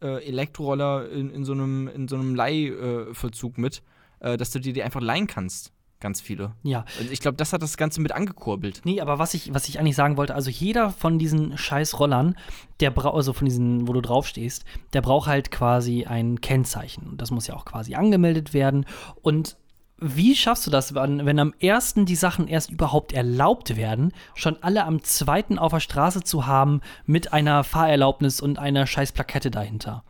Elektroroller 0.00 1.10
in, 1.10 1.30
in 1.30 1.44
so 1.44 1.52
einem, 1.52 1.88
in 1.88 2.08
so 2.08 2.16
einem 2.16 2.34
Leihvollzug 2.34 3.58
mit, 3.58 3.82
äh, 4.20 4.36
dass 4.36 4.50
du 4.50 4.60
dir 4.60 4.72
die 4.72 4.82
einfach 4.82 5.00
leihen 5.00 5.26
kannst. 5.26 5.72
Ganz 6.00 6.22
viele. 6.22 6.52
ja. 6.62 6.86
Und 6.98 7.12
ich 7.12 7.20
glaube, 7.20 7.36
das 7.36 7.52
hat 7.52 7.60
das 7.60 7.76
Ganze 7.76 8.00
mit 8.00 8.12
angekurbelt. 8.12 8.80
Nee, 8.84 9.02
aber 9.02 9.18
was 9.18 9.34
ich, 9.34 9.52
was 9.52 9.68
ich 9.68 9.78
eigentlich 9.78 9.96
sagen 9.96 10.16
wollte, 10.16 10.34
also 10.34 10.48
jeder 10.48 10.90
von 10.90 11.18
diesen 11.18 11.58
scheiß 11.58 12.00
Rollern, 12.00 12.36
der 12.80 12.90
braucht, 12.90 13.14
also 13.14 13.34
von 13.34 13.44
diesen, 13.44 13.86
wo 13.86 13.92
du 13.92 14.00
draufstehst, 14.00 14.64
der 14.94 15.02
braucht 15.02 15.28
halt 15.28 15.50
quasi 15.50 16.06
ein 16.06 16.40
Kennzeichen. 16.40 17.06
Und 17.06 17.20
das 17.20 17.30
muss 17.30 17.46
ja 17.46 17.54
auch 17.54 17.66
quasi 17.66 17.94
angemeldet 17.94 18.54
werden. 18.54 18.86
Und 19.20 19.58
wie 19.98 20.34
schaffst 20.34 20.66
du 20.66 20.70
das, 20.70 20.94
wenn, 20.94 21.26
wenn 21.26 21.38
am 21.38 21.52
ersten 21.60 22.06
die 22.06 22.16
Sachen 22.16 22.48
erst 22.48 22.70
überhaupt 22.70 23.12
erlaubt 23.12 23.76
werden, 23.76 24.14
schon 24.34 24.56
alle 24.62 24.84
am 24.84 25.02
zweiten 25.02 25.58
auf 25.58 25.72
der 25.72 25.80
Straße 25.80 26.22
zu 26.22 26.46
haben 26.46 26.80
mit 27.04 27.34
einer 27.34 27.62
Fahrerlaubnis 27.62 28.40
und 28.40 28.58
einer 28.58 28.86
scheiß 28.86 29.12
Plakette 29.12 29.50
dahinter? 29.50 30.02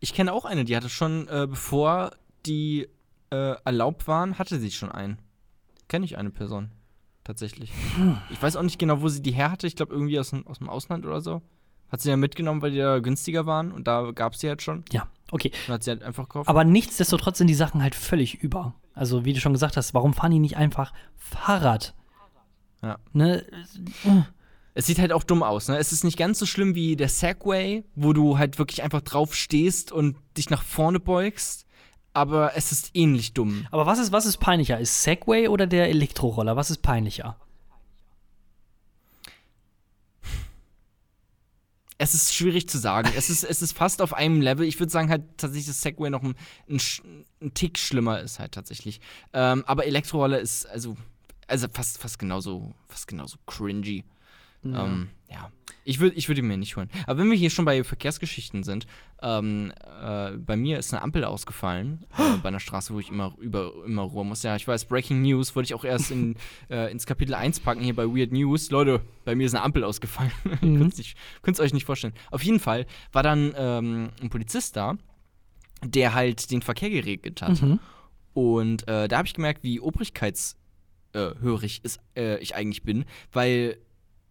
Ich 0.00 0.14
kenne 0.14 0.32
auch 0.32 0.46
eine, 0.46 0.64
die 0.64 0.74
hatte 0.74 0.88
schon, 0.88 1.28
äh, 1.28 1.46
bevor 1.46 2.12
die 2.46 2.88
äh, 3.30 3.54
erlaubt 3.64 4.08
waren, 4.08 4.38
hatte 4.38 4.58
sie 4.58 4.70
schon 4.70 4.90
einen. 4.90 5.18
Kenne 5.88 6.04
ich 6.04 6.18
eine 6.18 6.30
Person. 6.30 6.70
Tatsächlich. 7.24 7.72
Ich 8.30 8.40
weiß 8.40 8.56
auch 8.56 8.62
nicht 8.62 8.78
genau, 8.78 9.00
wo 9.02 9.08
sie 9.08 9.20
die 9.22 9.32
her 9.32 9.50
hatte. 9.50 9.66
Ich 9.66 9.74
glaube, 9.76 9.92
irgendwie 9.92 10.18
aus, 10.18 10.30
dem- 10.30 10.46
aus 10.46 10.58
dem 10.58 10.68
Ausland 10.68 11.04
oder 11.04 11.20
so. 11.20 11.42
Hat 11.88 12.00
sie 12.00 12.08
ja 12.10 12.16
mitgenommen, 12.16 12.62
weil 12.62 12.70
die 12.72 12.78
da 12.78 12.98
günstiger 12.98 13.46
waren 13.46 13.72
und 13.72 13.86
da 13.86 14.10
gab 14.12 14.32
es 14.34 14.40
die 14.40 14.48
halt 14.48 14.62
schon. 14.62 14.84
Ja, 14.92 15.08
okay. 15.30 15.52
Und 15.68 15.74
hat 15.74 15.84
sie 15.84 15.90
halt 15.90 16.02
einfach 16.02 16.24
gekauft. 16.24 16.48
Aber 16.48 16.64
nichtsdestotrotz 16.64 17.38
sind 17.38 17.46
die 17.48 17.54
Sachen 17.54 17.82
halt 17.82 17.94
völlig 17.94 18.42
über. 18.42 18.74
Also, 18.94 19.24
wie 19.24 19.32
du 19.32 19.40
schon 19.40 19.52
gesagt 19.52 19.76
hast, 19.76 19.94
warum 19.94 20.12
fahren 20.14 20.32
die 20.32 20.38
nicht 20.40 20.56
einfach 20.56 20.92
Fahrrad? 21.16 21.94
Ja. 22.82 22.98
Ne? 23.12 23.44
Es 24.74 24.86
sieht 24.86 24.98
halt 24.98 25.12
auch 25.12 25.24
dumm 25.24 25.42
aus, 25.42 25.68
ne? 25.68 25.78
Es 25.78 25.92
ist 25.92 26.04
nicht 26.04 26.18
ganz 26.18 26.38
so 26.38 26.46
schlimm 26.46 26.74
wie 26.74 26.96
der 26.96 27.08
Segway, 27.08 27.84
wo 27.94 28.12
du 28.12 28.36
halt 28.38 28.58
wirklich 28.58 28.82
einfach 28.82 29.00
drauf 29.00 29.34
stehst 29.34 29.90
und 29.92 30.16
dich 30.36 30.50
nach 30.50 30.62
vorne 30.62 31.00
beugst, 31.00 31.65
aber 32.16 32.56
es 32.56 32.72
ist 32.72 32.92
ähnlich 32.94 33.34
dumm. 33.34 33.66
Aber 33.70 33.84
was 33.84 33.98
ist, 33.98 34.10
was 34.10 34.24
ist 34.24 34.38
peinlicher? 34.38 34.80
Ist 34.80 35.02
Segway 35.02 35.48
oder 35.48 35.66
der 35.66 35.90
Elektroroller? 35.90 36.56
Was 36.56 36.70
ist 36.70 36.80
peinlicher? 36.80 37.36
Es 41.98 42.14
ist 42.14 42.34
schwierig 42.34 42.70
zu 42.70 42.78
sagen. 42.78 43.10
es, 43.14 43.28
ist, 43.28 43.44
es 43.44 43.60
ist 43.60 43.76
fast 43.76 44.00
auf 44.00 44.14
einem 44.14 44.40
Level. 44.40 44.66
Ich 44.66 44.80
würde 44.80 44.90
sagen, 44.90 45.10
halt 45.10 45.24
tatsächlich, 45.36 45.66
dass 45.66 45.82
Segway 45.82 46.08
noch 46.08 46.22
ein, 46.22 46.34
ein, 46.70 46.80
ein 47.42 47.52
Tick 47.52 47.76
schlimmer 47.78 48.20
ist, 48.20 48.38
halt 48.38 48.52
tatsächlich. 48.52 49.02
Ähm, 49.34 49.62
aber 49.66 49.84
Elektroroller 49.84 50.40
ist 50.40 50.64
also, 50.64 50.96
also 51.46 51.68
fast, 51.70 51.98
fast 51.98 52.18
genauso, 52.18 52.72
fast 52.88 53.08
genauso 53.08 53.36
cringy. 53.46 54.04
Ja. 54.62 54.84
Ähm, 54.84 55.08
ja. 55.30 55.50
Ich 55.84 56.00
würde 56.00 56.16
ich 56.16 56.28
würd 56.28 56.38
ihn 56.38 56.48
mir 56.48 56.56
nicht 56.56 56.76
holen. 56.76 56.90
Aber 57.06 57.20
wenn 57.20 57.30
wir 57.30 57.36
hier 57.36 57.50
schon 57.50 57.64
bei 57.64 57.84
Verkehrsgeschichten 57.84 58.64
sind, 58.64 58.88
ähm, 59.22 59.72
äh, 60.02 60.32
bei 60.32 60.56
mir 60.56 60.78
ist 60.78 60.92
eine 60.92 61.00
Ampel 61.02 61.24
ausgefallen 61.24 62.04
äh, 62.18 62.36
bei 62.42 62.48
einer 62.48 62.58
Straße, 62.58 62.92
wo 62.92 62.98
ich 62.98 63.08
immer 63.08 63.36
über 63.38 63.72
immer 63.84 64.10
rüber 64.10 64.24
muss. 64.24 64.42
Ja, 64.42 64.56
ich 64.56 64.66
weiß, 64.66 64.86
Breaking 64.86 65.22
News 65.22 65.54
wollte 65.54 65.66
ich 65.66 65.74
auch 65.74 65.84
erst 65.84 66.10
in, 66.10 66.34
äh, 66.70 66.90
ins 66.90 67.06
Kapitel 67.06 67.34
1 67.34 67.60
packen 67.60 67.82
hier 67.82 67.94
bei 67.94 68.04
Weird 68.04 68.32
News. 68.32 68.70
Leute, 68.70 69.00
bei 69.24 69.36
mir 69.36 69.46
ist 69.46 69.54
eine 69.54 69.62
Ampel 69.62 69.84
ausgefallen. 69.84 70.32
Mhm. 70.60 70.90
Könnt 71.42 71.58
es 71.58 71.60
euch 71.60 71.74
nicht 71.74 71.84
vorstellen. 71.84 72.14
Auf 72.30 72.42
jeden 72.42 72.60
Fall 72.60 72.86
war 73.12 73.22
dann 73.22 73.52
ähm, 73.56 74.10
ein 74.20 74.30
Polizist 74.30 74.76
da, 74.76 74.96
der 75.84 76.14
halt 76.14 76.50
den 76.50 76.62
Verkehr 76.62 76.90
geregelt 76.90 77.42
hat. 77.42 77.62
Mhm. 77.62 77.78
Und 78.32 78.88
äh, 78.88 79.06
da 79.08 79.18
habe 79.18 79.28
ich 79.28 79.34
gemerkt, 79.34 79.62
wie 79.62 79.80
obrigkeitshörig 79.80 81.82
äh, 82.16 82.38
ich 82.38 82.54
eigentlich 82.54 82.82
bin, 82.82 83.04
weil 83.32 83.76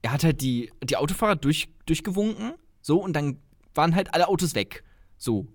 er 0.06 0.12
hat 0.12 0.24
halt 0.24 0.42
die, 0.42 0.72
die 0.84 0.98
Autofahrer 0.98 1.36
durch, 1.36 1.68
durchgewunken, 1.88 2.54
so, 2.80 3.02
und 3.02 3.14
dann 3.14 3.40
waren 3.74 3.96
halt 3.96 4.14
alle 4.14 4.28
Autos 4.28 4.54
weg. 4.54 4.84
So. 5.18 5.48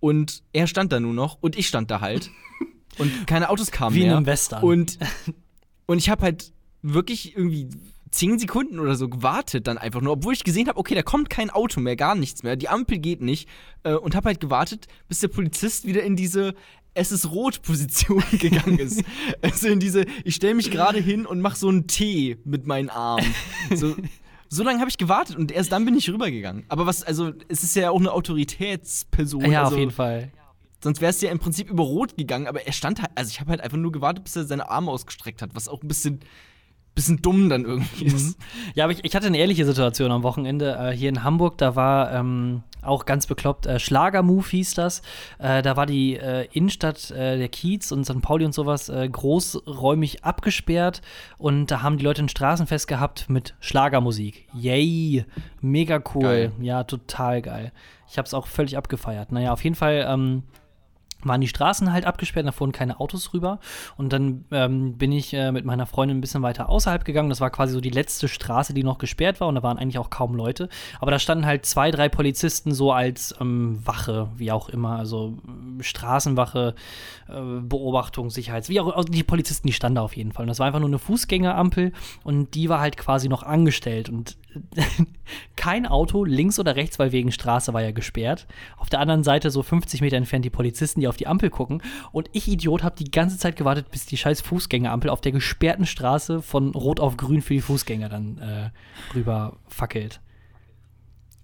Und 0.00 0.42
er 0.54 0.66
stand 0.66 0.92
da 0.92 0.98
nur 0.98 1.12
noch 1.12 1.36
und 1.42 1.58
ich 1.58 1.68
stand 1.68 1.90
da 1.90 2.00
halt. 2.00 2.30
und 2.98 3.26
keine 3.26 3.50
Autos 3.50 3.70
kamen 3.70 3.94
Wie 3.94 4.00
mehr. 4.00 4.12
in 4.12 4.16
einem 4.16 4.26
Western. 4.26 4.64
Und, 4.64 4.98
und 5.86 5.98
ich 5.98 6.08
habe 6.08 6.22
halt 6.22 6.54
wirklich 6.80 7.36
irgendwie 7.36 7.68
zehn 8.10 8.38
Sekunden 8.38 8.78
oder 8.78 8.94
so 8.94 9.10
gewartet 9.10 9.66
dann 9.66 9.76
einfach 9.76 10.00
nur, 10.00 10.14
obwohl 10.14 10.32
ich 10.32 10.42
gesehen 10.42 10.68
habe, 10.68 10.78
okay, 10.78 10.94
da 10.94 11.02
kommt 11.02 11.28
kein 11.28 11.50
Auto 11.50 11.78
mehr, 11.78 11.94
gar 11.94 12.14
nichts 12.14 12.42
mehr, 12.42 12.56
die 12.56 12.70
Ampel 12.70 12.96
geht 12.96 13.20
nicht 13.20 13.46
äh, 13.82 13.92
und 13.92 14.14
habe 14.14 14.28
halt 14.28 14.40
gewartet, 14.40 14.86
bis 15.06 15.18
der 15.18 15.28
Polizist 15.28 15.86
wieder 15.86 16.02
in 16.02 16.16
diese 16.16 16.54
es 16.98 17.12
ist 17.12 17.30
rot 17.30 17.62
Position 17.62 18.22
gegangen 18.32 18.78
ist. 18.78 19.02
also 19.40 19.68
in 19.68 19.80
diese, 19.80 20.04
ich 20.24 20.34
stelle 20.34 20.54
mich 20.54 20.70
gerade 20.70 20.98
hin 20.98 21.26
und 21.26 21.40
mache 21.40 21.56
so 21.56 21.68
einen 21.68 21.86
T 21.86 22.38
mit 22.44 22.66
meinen 22.66 22.90
Armen. 22.90 23.34
So, 23.74 23.94
so 24.48 24.62
lange 24.64 24.80
habe 24.80 24.90
ich 24.90 24.98
gewartet 24.98 25.36
und 25.36 25.52
erst 25.52 25.72
dann 25.72 25.84
bin 25.84 25.96
ich 25.96 26.10
rübergegangen. 26.10 26.64
Aber 26.68 26.86
was, 26.86 27.02
also, 27.02 27.32
es 27.48 27.62
ist 27.62 27.76
ja 27.76 27.90
auch 27.90 28.00
eine 28.00 28.12
Autoritätsperson. 28.12 29.50
Ja, 29.50 29.62
also, 29.62 29.74
auf 29.74 29.78
jeden 29.78 29.92
Fall. 29.92 30.32
Sonst 30.82 31.00
wäre 31.00 31.10
es 31.10 31.20
ja 31.20 31.30
im 31.30 31.38
Prinzip 31.38 31.70
über 31.70 31.82
Rot 31.82 32.16
gegangen, 32.16 32.46
aber 32.46 32.66
er 32.66 32.72
stand 32.72 33.00
halt, 33.00 33.10
also 33.14 33.30
ich 33.30 33.40
habe 33.40 33.50
halt 33.50 33.60
einfach 33.60 33.78
nur 33.78 33.90
gewartet, 33.90 34.24
bis 34.24 34.36
er 34.36 34.44
seine 34.44 34.68
Arme 34.68 34.90
ausgestreckt 34.90 35.42
hat, 35.42 35.50
was 35.54 35.68
auch 35.68 35.82
ein 35.82 35.88
bisschen 35.88 36.20
bisschen 36.98 37.22
dumm 37.22 37.48
dann 37.48 37.64
irgendwie 37.64 38.06
mhm. 38.06 38.16
ist. 38.16 38.38
Ja, 38.74 38.84
aber 38.84 38.92
ich, 38.92 39.04
ich 39.04 39.14
hatte 39.14 39.28
eine 39.28 39.38
ähnliche 39.38 39.64
Situation 39.64 40.10
am 40.10 40.24
Wochenende 40.24 40.76
äh, 40.76 40.96
hier 40.96 41.08
in 41.08 41.22
Hamburg. 41.22 41.56
Da 41.58 41.76
war 41.76 42.12
ähm, 42.12 42.64
auch 42.82 43.04
ganz 43.04 43.26
bekloppt, 43.26 43.66
äh, 43.66 43.78
Schlagermove 43.78 44.50
hieß 44.50 44.74
das. 44.74 45.02
Äh, 45.38 45.62
da 45.62 45.76
war 45.76 45.86
die 45.86 46.16
äh, 46.16 46.48
Innenstadt 46.52 47.10
äh, 47.12 47.38
der 47.38 47.48
Kiez 47.48 47.92
und 47.92 48.04
St. 48.04 48.20
Pauli 48.20 48.44
und 48.44 48.52
sowas 48.52 48.88
äh, 48.88 49.08
großräumig 49.08 50.24
abgesperrt 50.24 51.02
und 51.38 51.70
da 51.70 51.82
haben 51.82 51.98
die 51.98 52.04
Leute 52.04 52.22
ein 52.22 52.28
Straßenfest 52.28 52.88
gehabt 52.88 53.28
mit 53.28 53.54
Schlagermusik. 53.60 54.48
Yay! 54.54 55.24
Mega 55.60 56.02
cool. 56.14 56.22
Geil. 56.22 56.52
Ja, 56.60 56.84
total 56.84 57.42
geil. 57.42 57.72
Ich 58.08 58.18
habe 58.18 58.26
es 58.26 58.34
auch 58.34 58.46
völlig 58.46 58.76
abgefeiert. 58.76 59.32
Naja, 59.32 59.52
auf 59.52 59.62
jeden 59.62 59.76
Fall 59.76 60.04
ähm, 60.08 60.42
waren 61.22 61.40
die 61.40 61.48
Straßen 61.48 61.92
halt 61.92 62.04
abgesperrt, 62.04 62.46
da 62.46 62.52
fuhren 62.52 62.72
keine 62.72 63.00
Autos 63.00 63.32
rüber. 63.34 63.58
Und 63.96 64.12
dann 64.12 64.44
ähm, 64.50 64.96
bin 64.96 65.12
ich 65.12 65.34
äh, 65.34 65.50
mit 65.50 65.64
meiner 65.64 65.86
Freundin 65.86 66.18
ein 66.18 66.20
bisschen 66.20 66.42
weiter 66.42 66.68
außerhalb 66.68 67.04
gegangen. 67.04 67.28
Das 67.28 67.40
war 67.40 67.50
quasi 67.50 67.72
so 67.72 67.80
die 67.80 67.90
letzte 67.90 68.28
Straße, 68.28 68.74
die 68.74 68.84
noch 68.84 68.98
gesperrt 68.98 69.40
war. 69.40 69.48
Und 69.48 69.56
da 69.56 69.62
waren 69.62 69.78
eigentlich 69.78 69.98
auch 69.98 70.10
kaum 70.10 70.34
Leute. 70.34 70.68
Aber 71.00 71.10
da 71.10 71.18
standen 71.18 71.46
halt 71.46 71.66
zwei, 71.66 71.90
drei 71.90 72.08
Polizisten 72.08 72.72
so 72.72 72.92
als 72.92 73.34
ähm, 73.40 73.80
Wache, 73.84 74.28
wie 74.36 74.52
auch 74.52 74.68
immer. 74.68 74.96
Also 74.96 75.38
äh, 75.46 75.82
Straßenwache, 75.82 76.74
äh, 77.28 77.60
Beobachtung, 77.60 78.30
Sicherheits. 78.30 78.68
Wie 78.68 78.80
auch 78.80 78.94
also 78.94 79.08
die 79.08 79.24
Polizisten, 79.24 79.66
die 79.66 79.72
standen 79.72 79.96
da 79.96 80.02
auf 80.02 80.16
jeden 80.16 80.32
Fall. 80.32 80.44
Und 80.44 80.48
das 80.48 80.60
war 80.60 80.66
einfach 80.66 80.80
nur 80.80 80.88
eine 80.88 80.98
Fußgängerampel. 80.98 81.92
Und 82.22 82.54
die 82.54 82.68
war 82.68 82.80
halt 82.80 82.96
quasi 82.96 83.28
noch 83.28 83.42
angestellt. 83.42 84.08
Und 84.08 84.36
kein 85.56 85.86
Auto 85.86 86.24
links 86.24 86.58
oder 86.58 86.76
rechts, 86.76 86.98
weil 86.98 87.12
wegen 87.12 87.32
Straße 87.32 87.72
war 87.74 87.82
ja 87.82 87.90
gesperrt. 87.90 88.46
Auf 88.76 88.88
der 88.88 89.00
anderen 89.00 89.24
Seite 89.24 89.50
so 89.50 89.62
50 89.62 90.00
Meter 90.00 90.16
entfernt 90.16 90.44
die 90.44 90.50
Polizisten, 90.50 91.00
die 91.00 91.08
auf 91.08 91.16
die 91.16 91.26
Ampel 91.26 91.50
gucken. 91.50 91.82
Und 92.12 92.30
ich, 92.32 92.48
Idiot, 92.48 92.82
habe 92.82 92.96
die 92.96 93.10
ganze 93.10 93.38
Zeit 93.38 93.56
gewartet, 93.56 93.90
bis 93.90 94.06
die 94.06 94.16
scheiß 94.16 94.40
Fußgängerampel 94.40 95.10
auf 95.10 95.20
der 95.20 95.32
gesperrten 95.32 95.86
Straße 95.86 96.42
von 96.42 96.74
Rot 96.74 97.00
auf 97.00 97.16
Grün 97.16 97.42
für 97.42 97.54
die 97.54 97.60
Fußgänger 97.60 98.08
dann 98.08 98.38
äh, 98.38 98.70
rüber 99.14 99.56
fackelt. 99.68 100.20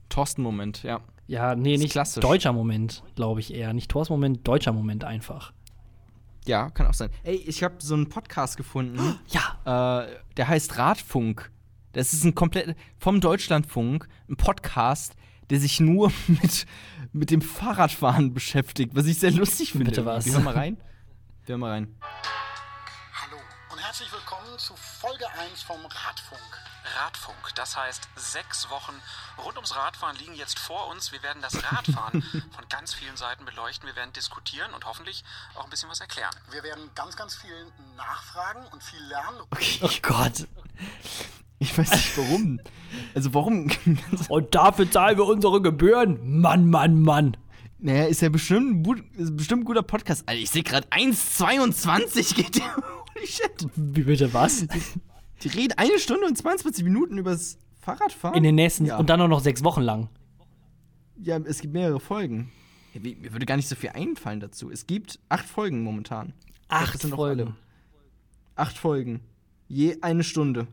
Thorsten-Moment, 0.09 0.83
ja. 0.83 1.01
Ja, 1.27 1.55
nee, 1.55 1.77
nicht 1.79 1.93
klassisch. 1.93 2.21
deutscher 2.21 2.53
Moment, 2.53 3.03
glaube 3.17 3.41
ich 3.41 3.55
eher. 3.55 3.73
Nicht 3.73 3.91
Thorsten-Moment, 3.91 4.47
deutscher 4.47 4.73
Moment 4.73 5.05
einfach. 5.05 5.53
Ja, 6.47 6.69
kann 6.71 6.87
auch 6.87 6.95
sein. 6.95 7.09
Ey, 7.23 7.37
ich 7.37 7.63
habe 7.63 7.77
so 7.79 7.95
einen 7.95 8.09
Podcast 8.09 8.57
gefunden. 8.57 9.19
Ja. 9.29 10.05
Äh, 10.05 10.09
der 10.37 10.49
heißt 10.49 10.77
Radfunk. 10.79 11.51
Das 11.95 12.13
ist 12.13 12.25
ein 12.25 12.35
komplett 12.35 12.77
vom 12.99 13.21
Deutschlandfunk, 13.21 14.09
ein 14.29 14.37
Podcast, 14.37 15.15
der 15.51 15.61
sich 15.61 15.79
nur 15.79 16.13
mit, 16.27 16.67
mit 17.13 17.31
dem 17.31 17.41
Fahrradfahren 17.41 18.35
beschäftigt, 18.35 18.97
was 18.97 19.07
ich 19.07 19.21
sehr 19.21 19.31
lustig 19.31 19.73
finde. 19.73 19.87
Bitte 19.87 20.05
was. 20.05 20.27
Wir 20.27 20.33
hören 20.33 20.45
mal 20.45 20.55
rein. 20.55 20.77
Wir 21.45 21.53
hören 21.53 21.61
mal 21.61 21.71
rein. 21.71 22.01
Hallo 23.15 23.37
und 23.71 23.79
herzlich 23.79 24.11
willkommen 24.13 24.59
zu 24.59 24.75
Folge 24.75 25.25
1 25.39 25.63
vom 25.63 25.79
Radfunk. 25.87 26.41
Radfunk, 26.99 27.55
das 27.55 27.77
heißt, 27.77 28.09
sechs 28.17 28.69
Wochen 28.71 28.93
rund 29.39 29.57
ums 29.57 29.75
Radfahren 29.77 30.17
liegen 30.17 30.35
jetzt 30.35 30.59
vor 30.59 30.89
uns. 30.89 31.13
Wir 31.13 31.23
werden 31.23 31.43
das 31.43 31.63
Radfahren 31.63 32.23
von 32.51 32.69
ganz 32.69 32.93
vielen 32.93 33.17
Seiten 33.17 33.45
beleuchten. 33.45 33.87
Wir 33.87 33.95
werden 33.95 34.13
diskutieren 34.13 34.75
und 34.75 34.85
hoffentlich 34.85 35.25
auch 35.55 35.65
ein 35.65 35.71
bisschen 35.71 35.89
was 35.89 36.01
erklären. 36.01 36.35
Wir 36.51 36.65
werden 36.65 36.91
ganz, 36.97 37.17
ganz 37.17 37.37
viel 37.37 37.73
nachfragen 37.97 38.67
und 38.73 38.83
viel 38.83 39.01
lernen. 39.05 39.39
Okay. 39.51 39.79
Oh 39.81 39.91
Gott. 40.03 40.49
Ich 41.65 41.79
weiß 41.79 41.91
nicht 41.93 42.19
warum. 42.19 42.61
Also 43.15 43.33
warum? 43.33 43.71
Und 44.29 44.55
dafür 44.55 44.91
zahlen 44.91 45.17
wir 45.17 45.25
unsere 45.25 45.63
Gebühren. 45.63 46.41
Mann, 46.41 46.69
Mann, 46.69 47.01
Mann. 47.01 47.39
Naja, 47.79 48.05
ist 48.05 48.21
ja 48.21 48.29
bestimmt, 48.29 48.87
ist 49.17 49.35
bestimmt 49.35 49.63
ein 49.63 49.65
guter 49.65 49.83
Podcast. 49.83 50.29
Alter, 50.29 50.43
ich 50.43 50.51
sehe 50.51 50.63
gerade 50.63 50.87
1,22 50.89 52.35
geht 52.35 52.57
der. 52.57 52.77
Holy 53.15 53.27
shit. 53.27 53.67
Wie 53.77 54.03
bitte 54.03 54.35
was? 54.35 54.67
Die 55.43 55.49
reden 55.49 55.73
eine 55.79 55.99
Stunde 55.99 56.27
und 56.27 56.37
22 56.37 56.85
Minuten 56.85 57.17
übers 57.17 57.59
Fahrradfahren. 57.81 58.37
In 58.37 58.43
den 58.43 58.57
nächsten, 58.57 58.85
ja. 58.85 58.99
und 58.99 59.09
dann 59.09 59.21
auch 59.23 59.29
noch 59.29 59.41
sechs 59.41 59.65
Wochen 59.65 59.83
lang. 59.83 60.11
Ja, 61.17 61.39
es 61.39 61.61
gibt 61.63 61.73
mehrere 61.73 62.01
Folgen. 62.01 62.53
Ja, 62.93 63.01
mir 63.01 63.33
würde 63.33 63.47
gar 63.47 63.57
nicht 63.57 63.69
so 63.69 63.75
viel 63.75 63.91
einfallen 63.91 64.41
dazu. 64.41 64.71
Es 64.71 64.87
gibt 64.87 65.19
acht 65.31 65.47
Folgen 65.47 65.83
momentan. 65.83 66.35
Acht 66.69 67.01
Folgen. 67.03 67.57
Acht 68.55 68.77
Folgen. 68.77 69.21
Je 69.67 69.97
eine 70.03 70.25
Stunde. 70.25 70.67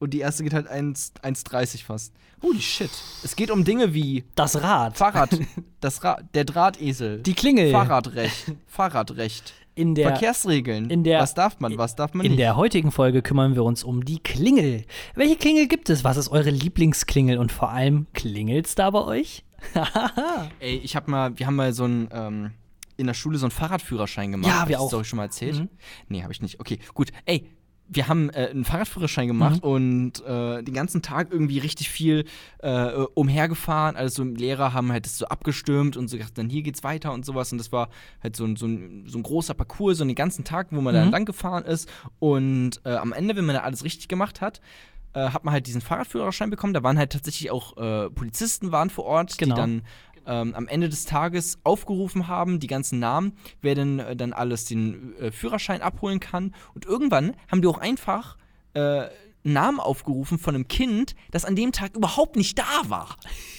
Und 0.00 0.14
die 0.14 0.20
erste 0.20 0.42
geht 0.42 0.54
halt 0.54 0.68
1,30 0.68 1.84
fast. 1.84 2.14
Holy 2.42 2.60
shit. 2.60 2.90
Es 3.22 3.36
geht 3.36 3.50
um 3.50 3.64
Dinge 3.64 3.92
wie 3.92 4.24
das 4.34 4.60
Rad. 4.60 4.96
Fahrrad. 4.96 5.30
Das 5.80 6.04
Rad, 6.04 6.24
der 6.34 6.44
Drahtesel. 6.44 7.22
Die 7.22 7.32
Klingel. 7.32 7.70
Fahrradrecht. 7.70 8.52
Fahrradrecht. 8.66 9.54
In 9.74 9.94
der, 9.94 10.10
Verkehrsregeln. 10.10 10.90
In 10.90 11.04
der, 11.04 11.20
was 11.20 11.32
darf 11.32 11.58
man, 11.58 11.78
was 11.78 11.96
darf 11.96 12.12
man 12.12 12.26
in 12.26 12.32
nicht? 12.32 12.38
In 12.38 12.44
der 12.44 12.56
heutigen 12.56 12.92
Folge 12.92 13.22
kümmern 13.22 13.54
wir 13.54 13.64
uns 13.64 13.82
um 13.82 14.04
die 14.04 14.18
Klingel. 14.18 14.84
Welche 15.14 15.36
Klingel 15.36 15.68
gibt 15.68 15.88
es? 15.88 16.04
Was 16.04 16.18
ist 16.18 16.28
eure 16.28 16.50
Lieblingsklingel? 16.50 17.38
Und 17.38 17.50
vor 17.50 17.70
allem, 17.70 18.08
klingelt's 18.12 18.74
da 18.74 18.90
bei 18.90 19.02
euch? 19.02 19.42
Ey, 20.60 20.76
ich 20.76 20.96
hab 20.96 21.08
mal, 21.08 21.38
wir 21.38 21.46
haben 21.46 21.56
mal 21.56 21.72
so 21.72 21.86
ein, 21.86 22.10
ähm, 22.12 22.50
in 22.98 23.06
der 23.06 23.14
Schule 23.14 23.38
so 23.38 23.46
einen 23.46 23.52
Fahrradführerschein 23.52 24.32
gemacht. 24.32 24.52
Ja, 24.52 24.68
wir 24.68 24.80
auch. 24.80 24.90
Das 24.90 25.00
ich 25.00 25.08
schon 25.08 25.16
mal 25.16 25.24
erzählt? 25.24 25.60
Mhm. 25.60 25.68
Nee, 26.08 26.22
habe 26.22 26.32
ich 26.32 26.42
nicht. 26.42 26.60
Okay, 26.60 26.78
gut. 26.92 27.10
Ey, 27.24 27.48
wir 27.92 28.08
haben 28.08 28.30
äh, 28.30 28.48
einen 28.50 28.64
Fahrradführerschein 28.64 29.26
gemacht 29.26 29.64
mhm. 29.64 29.70
und 29.70 30.24
äh, 30.24 30.62
den 30.62 30.74
ganzen 30.74 31.02
Tag 31.02 31.28
irgendwie 31.32 31.58
richtig 31.58 31.90
viel 31.90 32.24
äh, 32.58 32.90
umhergefahren. 33.14 33.96
Also 33.96 34.22
Lehrer 34.22 34.72
haben 34.72 34.92
halt 34.92 35.06
das 35.06 35.18
so 35.18 35.26
abgestürmt 35.26 35.96
und 35.96 36.08
so 36.08 36.16
gesagt, 36.16 36.38
dann 36.38 36.48
hier 36.48 36.62
geht's 36.62 36.84
weiter 36.84 37.12
und 37.12 37.26
sowas. 37.26 37.50
Und 37.50 37.58
das 37.58 37.72
war 37.72 37.88
halt 38.22 38.36
so 38.36 38.44
ein, 38.44 38.54
so 38.54 38.66
ein, 38.66 39.04
so 39.06 39.18
ein 39.18 39.24
großer 39.24 39.54
Parcours, 39.54 39.98
so 39.98 40.04
den 40.04 40.14
ganzen 40.14 40.44
Tag, 40.44 40.68
wo 40.70 40.80
man 40.80 40.94
mhm. 40.94 40.98
da 40.98 41.04
lang 41.10 41.24
gefahren 41.24 41.64
ist. 41.64 41.90
Und 42.20 42.80
äh, 42.84 42.94
am 42.94 43.12
Ende, 43.12 43.34
wenn 43.34 43.44
man 43.44 43.56
da 43.56 43.62
alles 43.62 43.82
richtig 43.84 44.06
gemacht 44.06 44.40
hat, 44.40 44.60
äh, 45.12 45.30
hat 45.30 45.44
man 45.44 45.52
halt 45.52 45.66
diesen 45.66 45.80
Fahrradführerschein 45.80 46.50
bekommen. 46.50 46.72
Da 46.72 46.84
waren 46.84 46.96
halt 46.96 47.12
tatsächlich 47.12 47.50
auch 47.50 47.76
äh, 47.76 48.08
Polizisten 48.10 48.70
waren 48.70 48.90
vor 48.90 49.04
Ort, 49.04 49.36
genau. 49.38 49.56
die 49.56 49.60
dann 49.60 49.82
ähm, 50.26 50.54
am 50.54 50.68
Ende 50.68 50.88
des 50.88 51.04
Tages 51.04 51.58
aufgerufen 51.64 52.28
haben, 52.28 52.60
die 52.60 52.66
ganzen 52.66 52.98
Namen, 52.98 53.32
wer 53.62 53.74
denn 53.74 53.98
äh, 53.98 54.16
dann 54.16 54.32
alles 54.32 54.64
den 54.64 55.14
äh, 55.16 55.30
Führerschein 55.30 55.82
abholen 55.82 56.20
kann. 56.20 56.54
Und 56.74 56.84
irgendwann 56.84 57.34
haben 57.50 57.62
die 57.62 57.68
auch 57.68 57.78
einfach 57.78 58.36
äh, 58.74 59.06
Namen 59.42 59.80
aufgerufen 59.80 60.38
von 60.38 60.54
einem 60.54 60.68
Kind, 60.68 61.14
das 61.30 61.44
an 61.44 61.56
dem 61.56 61.72
Tag 61.72 61.96
überhaupt 61.96 62.36
nicht 62.36 62.58
da 62.58 62.82
war. 62.88 63.16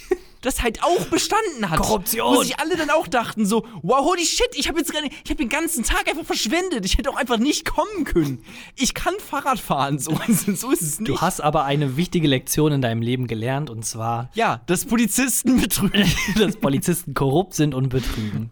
Das 0.41 0.63
halt 0.63 0.83
auch 0.83 1.05
bestanden 1.05 1.69
hat. 1.69 1.79
Korruption. 1.79 2.35
Wo 2.35 2.41
sich 2.43 2.59
alle 2.59 2.75
dann 2.75 2.89
auch 2.89 3.07
dachten 3.07 3.45
so, 3.45 3.65
wow, 3.83 4.03
holy 4.03 4.25
shit, 4.25 4.49
ich 4.53 4.67
habe 4.67 4.79
jetzt 4.79 4.91
gerade, 4.91 5.07
ich 5.07 5.29
habe 5.29 5.35
den 5.35 5.49
ganzen 5.49 5.83
Tag 5.83 6.07
einfach 6.09 6.25
verschwendet. 6.25 6.83
Ich 6.83 6.97
hätte 6.97 7.09
auch 7.11 7.15
einfach 7.15 7.37
nicht 7.37 7.65
kommen 7.65 8.05
können. 8.05 8.43
Ich 8.75 8.95
kann 8.95 9.13
Fahrrad 9.19 9.59
fahren, 9.59 9.99
so, 9.99 10.19
so 10.27 10.71
ist 10.71 10.81
es 10.81 10.99
nicht. 10.99 11.09
Du 11.09 11.21
hast 11.21 11.41
aber 11.41 11.65
eine 11.65 11.95
wichtige 11.95 12.27
Lektion 12.27 12.71
in 12.71 12.81
deinem 12.81 13.01
Leben 13.01 13.27
gelernt 13.27 13.69
und 13.69 13.85
zwar, 13.85 14.31
ja, 14.33 14.61
dass 14.65 14.85
Polizisten 14.85 15.61
betrügen. 15.61 16.11
dass 16.39 16.55
Polizisten 16.55 17.13
korrupt 17.13 17.53
sind 17.53 17.75
und 17.75 17.89
betrügen. 17.89 18.49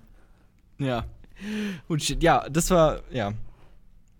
ja. 0.78 1.06
Und 1.88 2.04
shit, 2.04 2.22
ja, 2.22 2.48
das 2.50 2.70
war, 2.70 3.00
ja. 3.12 3.34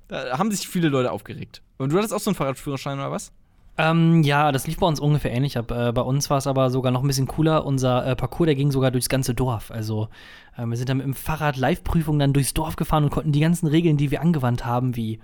Da 0.08 0.38
haben 0.38 0.50
sich 0.50 0.68
viele 0.68 0.90
Leute 0.90 1.12
aufgeregt. 1.12 1.62
Und 1.78 1.92
du 1.92 1.98
hattest 1.98 2.14
auch 2.14 2.20
so 2.20 2.32
einen 2.32 2.36
Fahrradführerschein 2.36 2.98
oder 2.98 3.12
was? 3.12 3.32
Ähm, 3.80 4.24
ja, 4.24 4.52
das 4.52 4.68
lief 4.68 4.78
bei 4.78 4.88
uns 4.88 5.00
ungefähr 5.00 5.32
ähnlich 5.32 5.58
ab. 5.58 5.72
Äh, 5.72 5.94
bei 5.94 6.02
uns 6.02 6.30
war 6.30 6.38
es 6.38 6.48
aber 6.48 6.70
sogar 6.70 6.92
noch 6.92 7.02
ein 7.02 7.08
bisschen 7.08 7.28
cooler. 7.28 7.66
Unser 7.66 8.06
äh, 8.06 8.14
Parcours, 8.14 8.48
der 8.48 8.56
ging 8.56 8.72
sogar 8.72 8.92
durchs 8.92 9.08
ganze 9.08 9.34
Dorf. 9.34 9.72
Also 9.72 10.10
äh, 10.58 10.66
wir 10.66 10.76
sind 10.76 10.90
dann 10.90 10.98
mit 10.98 11.06
dem 11.06 11.14
Fahrrad 11.14 11.56
Live-Prüfung 11.56 12.20
dann 12.20 12.34
durchs 12.34 12.54
Dorf 12.54 12.76
gefahren 12.76 13.06
und 13.06 13.10
konnten 13.10 13.32
die 13.32 13.40
ganzen 13.40 13.68
Regeln, 13.68 13.96
die 13.96 14.12
wir 14.12 14.22
angewandt 14.22 14.66
haben, 14.66 14.98
wie 14.98 15.22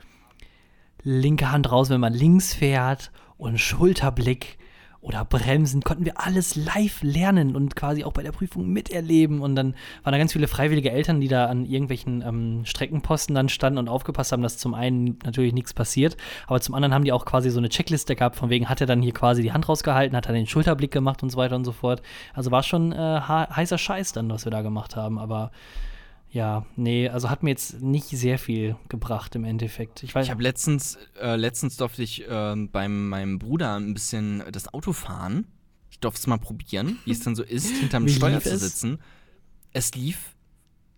linke 1.03 1.51
Hand 1.51 1.69
raus, 1.69 1.89
wenn 1.89 1.99
man 1.99 2.13
links 2.13 2.53
fährt 2.53 3.11
und 3.37 3.59
Schulterblick 3.59 4.57
oder 5.05 5.23
Bremsen, 5.23 5.81
konnten 5.81 6.03
wir 6.03 6.19
alles 6.19 6.55
live 6.55 7.03
lernen 7.03 7.55
und 7.55 7.75
quasi 7.75 8.03
auch 8.03 8.11
bei 8.11 8.23
der 8.23 8.31
Prüfung 8.31 8.67
miterleben. 8.67 9.39
Und 9.39 9.55
dann 9.55 9.75
waren 10.03 10.11
da 10.11 10.17
ganz 10.17 10.33
viele 10.33 10.47
freiwillige 10.47 10.91
Eltern, 10.91 11.21
die 11.21 11.27
da 11.27 11.45
an 11.45 11.63
irgendwelchen 11.63 12.23
ähm, 12.23 12.65
Streckenposten 12.65 13.35
dann 13.35 13.47
standen 13.47 13.77
und 13.77 13.87
aufgepasst 13.87 14.31
haben, 14.31 14.41
dass 14.41 14.57
zum 14.57 14.73
einen 14.73 15.19
natürlich 15.23 15.53
nichts 15.53 15.75
passiert, 15.75 16.17
aber 16.47 16.59
zum 16.59 16.73
anderen 16.73 16.93
haben 16.93 17.05
die 17.05 17.11
auch 17.11 17.25
quasi 17.25 17.51
so 17.51 17.59
eine 17.59 17.69
Checkliste 17.69 18.15
gehabt, 18.15 18.35
von 18.35 18.49
wegen 18.49 18.67
hat 18.67 18.81
er 18.81 18.87
dann 18.87 19.03
hier 19.03 19.13
quasi 19.13 19.43
die 19.43 19.53
Hand 19.53 19.69
rausgehalten, 19.69 20.17
hat 20.17 20.25
er 20.25 20.33
den 20.33 20.47
Schulterblick 20.47 20.91
gemacht 20.91 21.21
und 21.21 21.29
so 21.29 21.37
weiter 21.37 21.55
und 21.55 21.65
so 21.65 21.71
fort. 21.71 22.01
Also 22.33 22.49
war 22.49 22.63
schon 22.63 22.91
äh, 22.91 22.95
heißer 22.97 23.77
Scheiß 23.77 24.13
dann, 24.13 24.29
was 24.29 24.45
wir 24.45 24.51
da 24.51 24.63
gemacht 24.63 24.95
haben, 24.95 25.19
aber 25.19 25.51
ja, 26.35 26.65
nee, 26.75 27.07
also 27.07 27.29
hat 27.29 27.43
mir 27.43 27.51
jetzt 27.51 27.81
nicht 27.81 28.09
sehr 28.09 28.37
viel 28.37 28.75
gebracht 28.89 29.35
im 29.35 29.45
Endeffekt. 29.45 30.03
Ich 30.03 30.13
weiß, 30.13 30.25
Ich 30.25 30.31
habe 30.31 30.43
letztens, 30.43 30.97
äh, 31.17 31.37
letztens 31.37 31.77
durfte 31.77 32.03
ich 32.03 32.27
äh, 32.27 32.55
bei 32.69 32.89
meinem 32.89 33.39
Bruder 33.39 33.79
ein 33.79 33.93
bisschen 33.93 34.43
das 34.51 34.73
Auto 34.73 34.91
fahren. 34.91 35.47
Ich 35.89 35.99
durfte 36.01 36.19
es 36.19 36.27
mal 36.27 36.37
probieren, 36.37 36.99
wie 37.05 37.11
es 37.11 37.21
dann 37.21 37.37
so 37.37 37.43
ist, 37.43 37.69
hinterm 37.79 38.05
Wie 38.05 38.09
Steuer 38.11 38.41
zu 38.41 38.57
sitzen. 38.57 38.99
Es 39.71 39.95
lief 39.95 40.35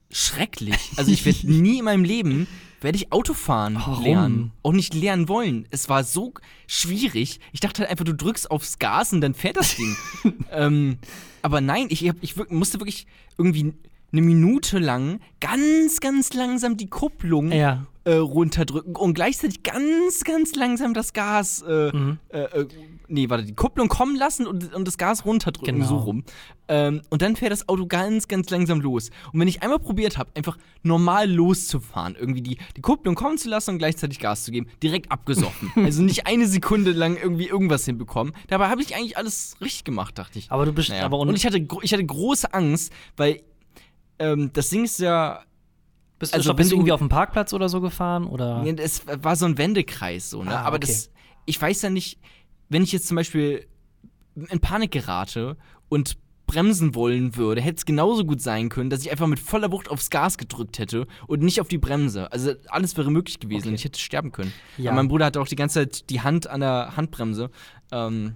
schrecklich. 0.09 0.93
Also 0.95 1.11
ich 1.11 1.23
werde 1.23 1.47
nie 1.51 1.77
in 1.77 1.85
meinem 1.85 2.03
Leben 2.03 2.47
werde 2.81 2.97
ich 2.97 3.11
Autofahren 3.11 3.75
Warum? 3.75 4.03
lernen. 4.03 4.51
Auch 4.63 4.73
nicht 4.73 4.95
lernen 4.95 5.29
wollen. 5.29 5.67
Es 5.69 5.87
war 5.87 6.03
so 6.03 6.33
schwierig. 6.65 7.39
Ich 7.51 7.59
dachte 7.59 7.83
halt 7.83 7.91
einfach, 7.91 8.05
du 8.05 8.15
drückst 8.15 8.49
aufs 8.49 8.79
Gas 8.79 9.13
und 9.13 9.21
dann 9.21 9.35
fährt 9.35 9.57
das 9.57 9.75
Ding. 9.75 9.95
ähm, 10.51 10.97
aber 11.43 11.61
nein, 11.61 11.87
ich, 11.89 12.07
hab, 12.09 12.15
ich 12.21 12.35
musste 12.49 12.79
wirklich 12.79 13.05
irgendwie 13.37 13.75
eine 14.11 14.21
Minute 14.21 14.79
lang 14.79 15.19
ganz, 15.41 15.99
ganz 15.99 16.33
langsam 16.33 16.77
die 16.77 16.87
Kupplung 16.89 17.51
Ja. 17.51 17.85
äh, 18.05 18.13
runterdrücken 18.13 18.95
und 18.95 19.13
gleichzeitig 19.15 19.63
ganz, 19.63 20.23
ganz 20.23 20.55
langsam 20.55 20.93
das 20.93 21.11
Gas, 21.11 21.61
äh, 21.67 21.91
Mhm. 21.93 22.19
äh, 22.29 22.39
äh, 22.39 22.67
nee, 23.09 23.29
warte, 23.29 23.43
die 23.43 23.53
Kupplung 23.53 23.89
kommen 23.89 24.15
lassen 24.15 24.47
und, 24.47 24.73
und 24.73 24.87
das 24.87 24.97
Gas 24.97 25.25
runterdrücken, 25.25 25.75
Genau. 25.75 25.87
so 25.87 25.97
rum. 25.97 26.23
Ähm, 26.69 27.01
und 27.09 27.21
dann 27.21 27.35
fährt 27.35 27.51
das 27.51 27.67
Auto 27.67 27.85
ganz, 27.85 28.29
ganz 28.29 28.49
langsam 28.49 28.79
los. 28.79 29.09
Und 29.33 29.41
wenn 29.41 29.47
ich 29.49 29.61
einmal 29.61 29.79
probiert 29.79 30.17
habe, 30.17 30.29
einfach 30.35 30.57
normal 30.83 31.29
loszufahren, 31.29 32.15
irgendwie 32.17 32.41
die, 32.41 32.57
die 32.77 32.81
Kupplung 32.81 33.15
kommen 33.15 33.37
zu 33.37 33.49
lassen 33.49 33.71
und 33.71 33.77
gleichzeitig 33.77 34.19
Gas 34.19 34.45
zu 34.45 34.51
geben, 34.51 34.67
direkt 34.81 35.11
abgesoffen. 35.11 35.69
also 35.83 36.01
nicht 36.01 36.27
eine 36.27 36.47
Sekunde 36.47 36.91
lang 36.91 37.17
irgendwie 37.17 37.47
irgendwas 37.47 37.83
hinbekommen. 37.83 38.33
Dabei 38.47 38.69
habe 38.69 38.81
ich 38.81 38.95
eigentlich 38.95 39.17
alles 39.17 39.55
richtig 39.59 39.83
gemacht, 39.83 40.17
dachte 40.17 40.39
ich. 40.39 40.49
aber 40.49 40.65
du 40.65 40.71
bist, 40.71 40.89
Naja. 40.89 41.03
aber 41.05 41.19
und 41.19 41.35
ich 41.35 41.45
hatte, 41.45 41.65
ich 41.81 41.91
hatte 41.91 42.05
große 42.05 42.53
Angst, 42.53 42.93
weil 43.17 43.41
ähm, 44.19 44.51
das 44.53 44.69
Ding 44.69 44.83
ist 44.83 44.99
ja, 44.99 45.43
bist, 46.19 46.33
also 46.33 46.49
also, 46.51 46.55
bist 46.55 46.71
du 46.71 46.75
du- 46.75 46.79
irgendwie 46.81 46.91
auf 46.93 46.99
dem 46.99 47.09
Parkplatz 47.09 47.53
oder 47.53 47.69
so 47.69 47.81
gefahren? 47.81 48.25
Oder? 48.25 48.61
Nee, 48.63 48.75
es 48.79 49.03
war 49.07 49.35
so 49.35 49.45
ein 49.45 49.57
Wendekreis, 49.57 50.29
so, 50.29 50.43
ne? 50.43 50.57
Ah, 50.57 50.63
Aber 50.63 50.77
okay. 50.77 50.87
das, 50.87 51.11
ich 51.45 51.61
weiß 51.61 51.81
ja 51.83 51.89
nicht, 51.89 52.19
wenn 52.69 52.81
ich 52.83 52.91
jetzt 52.91 53.07
zum 53.07 53.15
Beispiel 53.15 53.67
in 54.35 54.59
Panik 54.59 54.91
gerate 54.91 55.57
und 55.89 56.17
bremsen 56.47 56.95
wollen 56.95 57.35
würde, 57.35 57.59
hätte 57.61 57.77
es 57.77 57.85
genauso 57.85 58.23
gut 58.23 58.41
sein 58.41 58.69
können, 58.69 58.89
dass 58.89 59.01
ich 59.01 59.11
einfach 59.11 59.27
mit 59.27 59.37
voller 59.39 59.69
Wucht 59.71 59.89
aufs 59.89 60.09
Gas 60.09 60.37
gedrückt 60.37 60.79
hätte 60.79 61.05
und 61.27 61.41
nicht 61.43 61.59
auf 61.59 61.67
die 61.67 61.77
Bremse. 61.77 62.31
Also 62.31 62.53
alles 62.69 62.95
wäre 62.95 63.11
möglich 63.11 63.39
gewesen 63.39 63.63
Okay. 63.63 63.69
und 63.69 63.75
ich 63.75 63.83
hätte 63.83 63.99
sterben 63.99 64.31
können. 64.31 64.53
Ja. 64.77 64.93
Mein 64.93 65.09
Bruder 65.09 65.25
hatte 65.25 65.41
auch 65.41 65.47
die 65.47 65.57
ganze 65.57 65.81
Zeit 65.81 66.09
die 66.09 66.21
Hand 66.21 66.47
an 66.47 66.61
der 66.61 66.95
Handbremse, 66.95 67.51
ähm, 67.91 68.35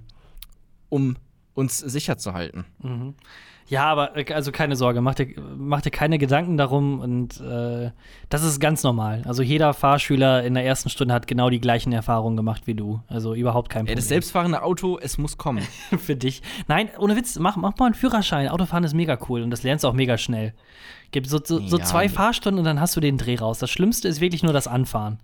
um 0.89 1.15
uns 1.53 1.77
sicher 1.79 2.17
zu 2.17 2.34
halten. 2.34 2.65
Mhm. 2.84 3.13
Ja, 3.68 3.86
aber 3.86 4.18
äh, 4.18 4.34
also 4.34 4.51
keine 4.51 4.76
Sorge, 4.76 5.01
mach 5.01 5.16
dir, 5.16 5.28
mach 5.57 5.82
dir 5.82 5.91
keine 5.91 6.18
Gedanken 6.18 6.57
darum 6.57 6.99
und 6.99 7.39
äh, 7.41 7.91
das 8.30 8.43
ist 8.43 8.59
ganz 8.59 8.84
normal. 8.84 9.22
Also 9.26 9.43
jeder 9.43 9.74
Fahrschüler 9.74 10.43
in 10.43 10.53
der 10.53 10.66
ersten 10.66 10.89
Stunde 10.89 11.14
hat 11.14 11.28
genau 11.28 11.49
die 11.49 11.62
gleichen 11.62 11.93
Erfahrungen 11.93 12.36
gemacht 12.38 12.64
wie 12.68 12.74
du. 12.74 13.01
Also 13.07 13.34
überhaupt 13.34 13.70
kein 13.70 13.82
Ey, 13.82 13.84
Problem. 13.86 13.95
das 13.97 14.07
selbstfahrende 14.09 14.64
Auto, 14.64 14.97
es 15.01 15.18
muss 15.18 15.38
kommen. 15.38 15.66
für 15.97 16.16
dich. 16.16 16.41
Nein, 16.68 16.89
ohne 16.97 17.16
Witz, 17.16 17.38
mach, 17.39 17.55
mach 17.55 17.78
mal 17.78 17.86
einen 17.86 17.95
Führerschein. 17.95 18.49
Autofahren 18.49 18.84
ist 18.84 18.93
mega 18.93 19.18
cool 19.30 19.41
und 19.41 19.51
das 19.51 19.64
lernst 19.64 19.84
du 19.84 19.88
auch 19.88 19.93
mega 19.93 20.18
schnell. 20.18 20.53
Gibt 21.12 21.28
so, 21.28 21.39
so, 21.43 21.59
so 21.66 21.78
Ja, 21.78 21.84
zwei 21.86 22.03
nee. 22.07 22.09
Fahrstunden 22.09 22.59
und 22.59 22.66
dann 22.66 22.80
hast 22.80 22.95
du 22.95 22.99
den 22.99 23.18
Dreh 23.18 23.36
raus. 23.38 23.59
Das 23.59 23.70
Schlimmste 23.70 24.07
ist 24.07 24.22
wirklich 24.22 24.43
nur 24.43 24.53
das 24.53 24.68
Anfahren. 24.68 25.20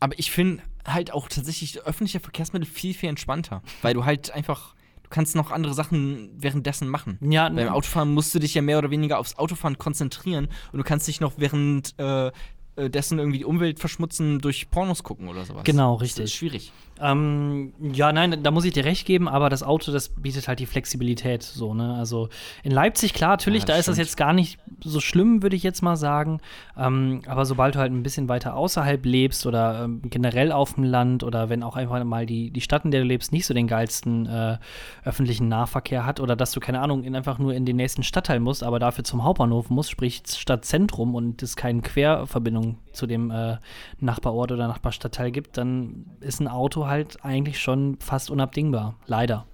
Aber 0.00 0.18
ich 0.18 0.30
finde 0.30 0.62
halt 0.86 1.12
auch 1.12 1.28
tatsächlich 1.28 1.80
öffentliche 1.82 2.20
Verkehrsmittel 2.20 2.66
viel, 2.66 2.94
viel 2.94 3.10
entspannter. 3.10 3.62
Weil 3.82 3.94
du 3.94 4.04
halt 4.04 4.30
einfach, 4.30 4.74
kannst 5.10 5.36
noch 5.36 5.50
andere 5.50 5.74
Sachen 5.74 6.30
währenddessen 6.38 6.88
machen. 6.88 7.18
Ja, 7.20 7.48
Beim 7.48 7.68
Autofahren 7.68 8.14
musst 8.14 8.34
du 8.34 8.38
dich 8.38 8.54
ja 8.54 8.62
mehr 8.62 8.78
oder 8.78 8.90
weniger 8.90 9.18
aufs 9.18 9.36
Autofahren 9.36 9.76
konzentrieren 9.78 10.48
und 10.72 10.78
du 10.78 10.84
kannst 10.84 11.06
dich 11.08 11.20
noch 11.20 11.34
während 11.36 11.94
äh, 11.98 12.28
äh, 12.76 12.88
dessen 12.88 13.18
irgendwie 13.18 13.38
die 13.38 13.44
Umwelt 13.44 13.80
verschmutzen 13.80 14.38
durch 14.38 14.70
Pornos 14.70 15.02
gucken 15.02 15.28
oder 15.28 15.44
sowas. 15.44 15.64
Genau, 15.64 15.94
Das 15.94 16.02
richtig. 16.02 16.24
ist 16.26 16.34
schwierig. 16.34 16.72
Ähm, 17.02 17.72
ja, 17.80 18.12
nein, 18.12 18.42
da 18.42 18.50
muss 18.50 18.64
ich 18.64 18.72
dir 18.72 18.84
recht 18.84 19.06
geben, 19.06 19.28
aber 19.28 19.48
das 19.48 19.62
Auto, 19.62 19.90
das 19.90 20.10
bietet 20.10 20.48
halt 20.48 20.58
die 20.58 20.66
Flexibilität 20.66 21.42
so, 21.42 21.72
ne? 21.72 21.94
Also 21.94 22.28
in 22.62 22.72
Leipzig, 22.72 23.14
klar, 23.14 23.30
natürlich, 23.30 23.62
Ja, 23.62 23.68
da 23.68 23.72
das 23.72 23.80
ist 23.80 23.88
das 23.88 23.94
stimmt. 23.96 24.06
jetzt 24.08 24.16
gar 24.16 24.32
nicht 24.32 24.58
so 24.84 25.00
schlimm, 25.00 25.42
würde 25.42 25.56
ich 25.56 25.62
jetzt 25.62 25.82
mal 25.82 25.96
sagen. 25.96 26.40
Ähm, 26.76 27.22
aber 27.26 27.46
sobald 27.46 27.74
du 27.74 27.78
halt 27.78 27.92
ein 27.92 28.02
bisschen 28.02 28.28
weiter 28.28 28.54
außerhalb 28.54 29.04
lebst 29.06 29.46
oder 29.46 29.84
ähm, 29.84 30.02
generell 30.04 30.52
auf 30.52 30.74
dem 30.74 30.84
Land 30.84 31.24
oder 31.24 31.48
wenn 31.48 31.62
auch 31.62 31.76
einfach 31.76 32.02
mal 32.04 32.26
die, 32.26 32.50
die 32.50 32.60
Stadt, 32.60 32.84
in 32.84 32.90
der 32.90 33.00
du 33.00 33.06
lebst, 33.06 33.32
nicht 33.32 33.46
so 33.46 33.54
den 33.54 33.66
geilsten 33.66 34.26
äh, 34.26 34.58
öffentlichen 35.04 35.48
Nahverkehr 35.48 36.04
hat 36.04 36.20
oder 36.20 36.36
dass 36.36 36.52
du, 36.52 36.60
keine 36.60 36.80
Ahnung, 36.80 37.04
in, 37.04 37.16
einfach 37.16 37.38
nur 37.38 37.54
in 37.54 37.64
den 37.64 37.76
nächsten 37.76 38.02
Stadtteil 38.02 38.40
musst, 38.40 38.62
aber 38.62 38.78
dafür 38.78 39.04
zum 39.04 39.24
Hauptbahnhof 39.24 39.70
musst, 39.70 39.90
sprich 39.90 40.22
Stadtzentrum 40.26 41.14
und 41.14 41.42
es 41.42 41.56
keine 41.56 41.80
Querverbindung 41.80 42.76
zu 42.92 43.06
dem 43.06 43.30
äh, 43.30 43.58
Nachbarort 43.98 44.52
oder 44.52 44.68
Nachbarstadtteil 44.68 45.30
gibt, 45.30 45.56
dann 45.56 46.06
ist 46.20 46.40
ein 46.40 46.48
Auto 46.48 46.86
halt 46.86 47.24
eigentlich 47.24 47.60
schon 47.60 47.96
fast 48.00 48.30
unabdingbar. 48.30 48.94
Leider. 49.06 49.46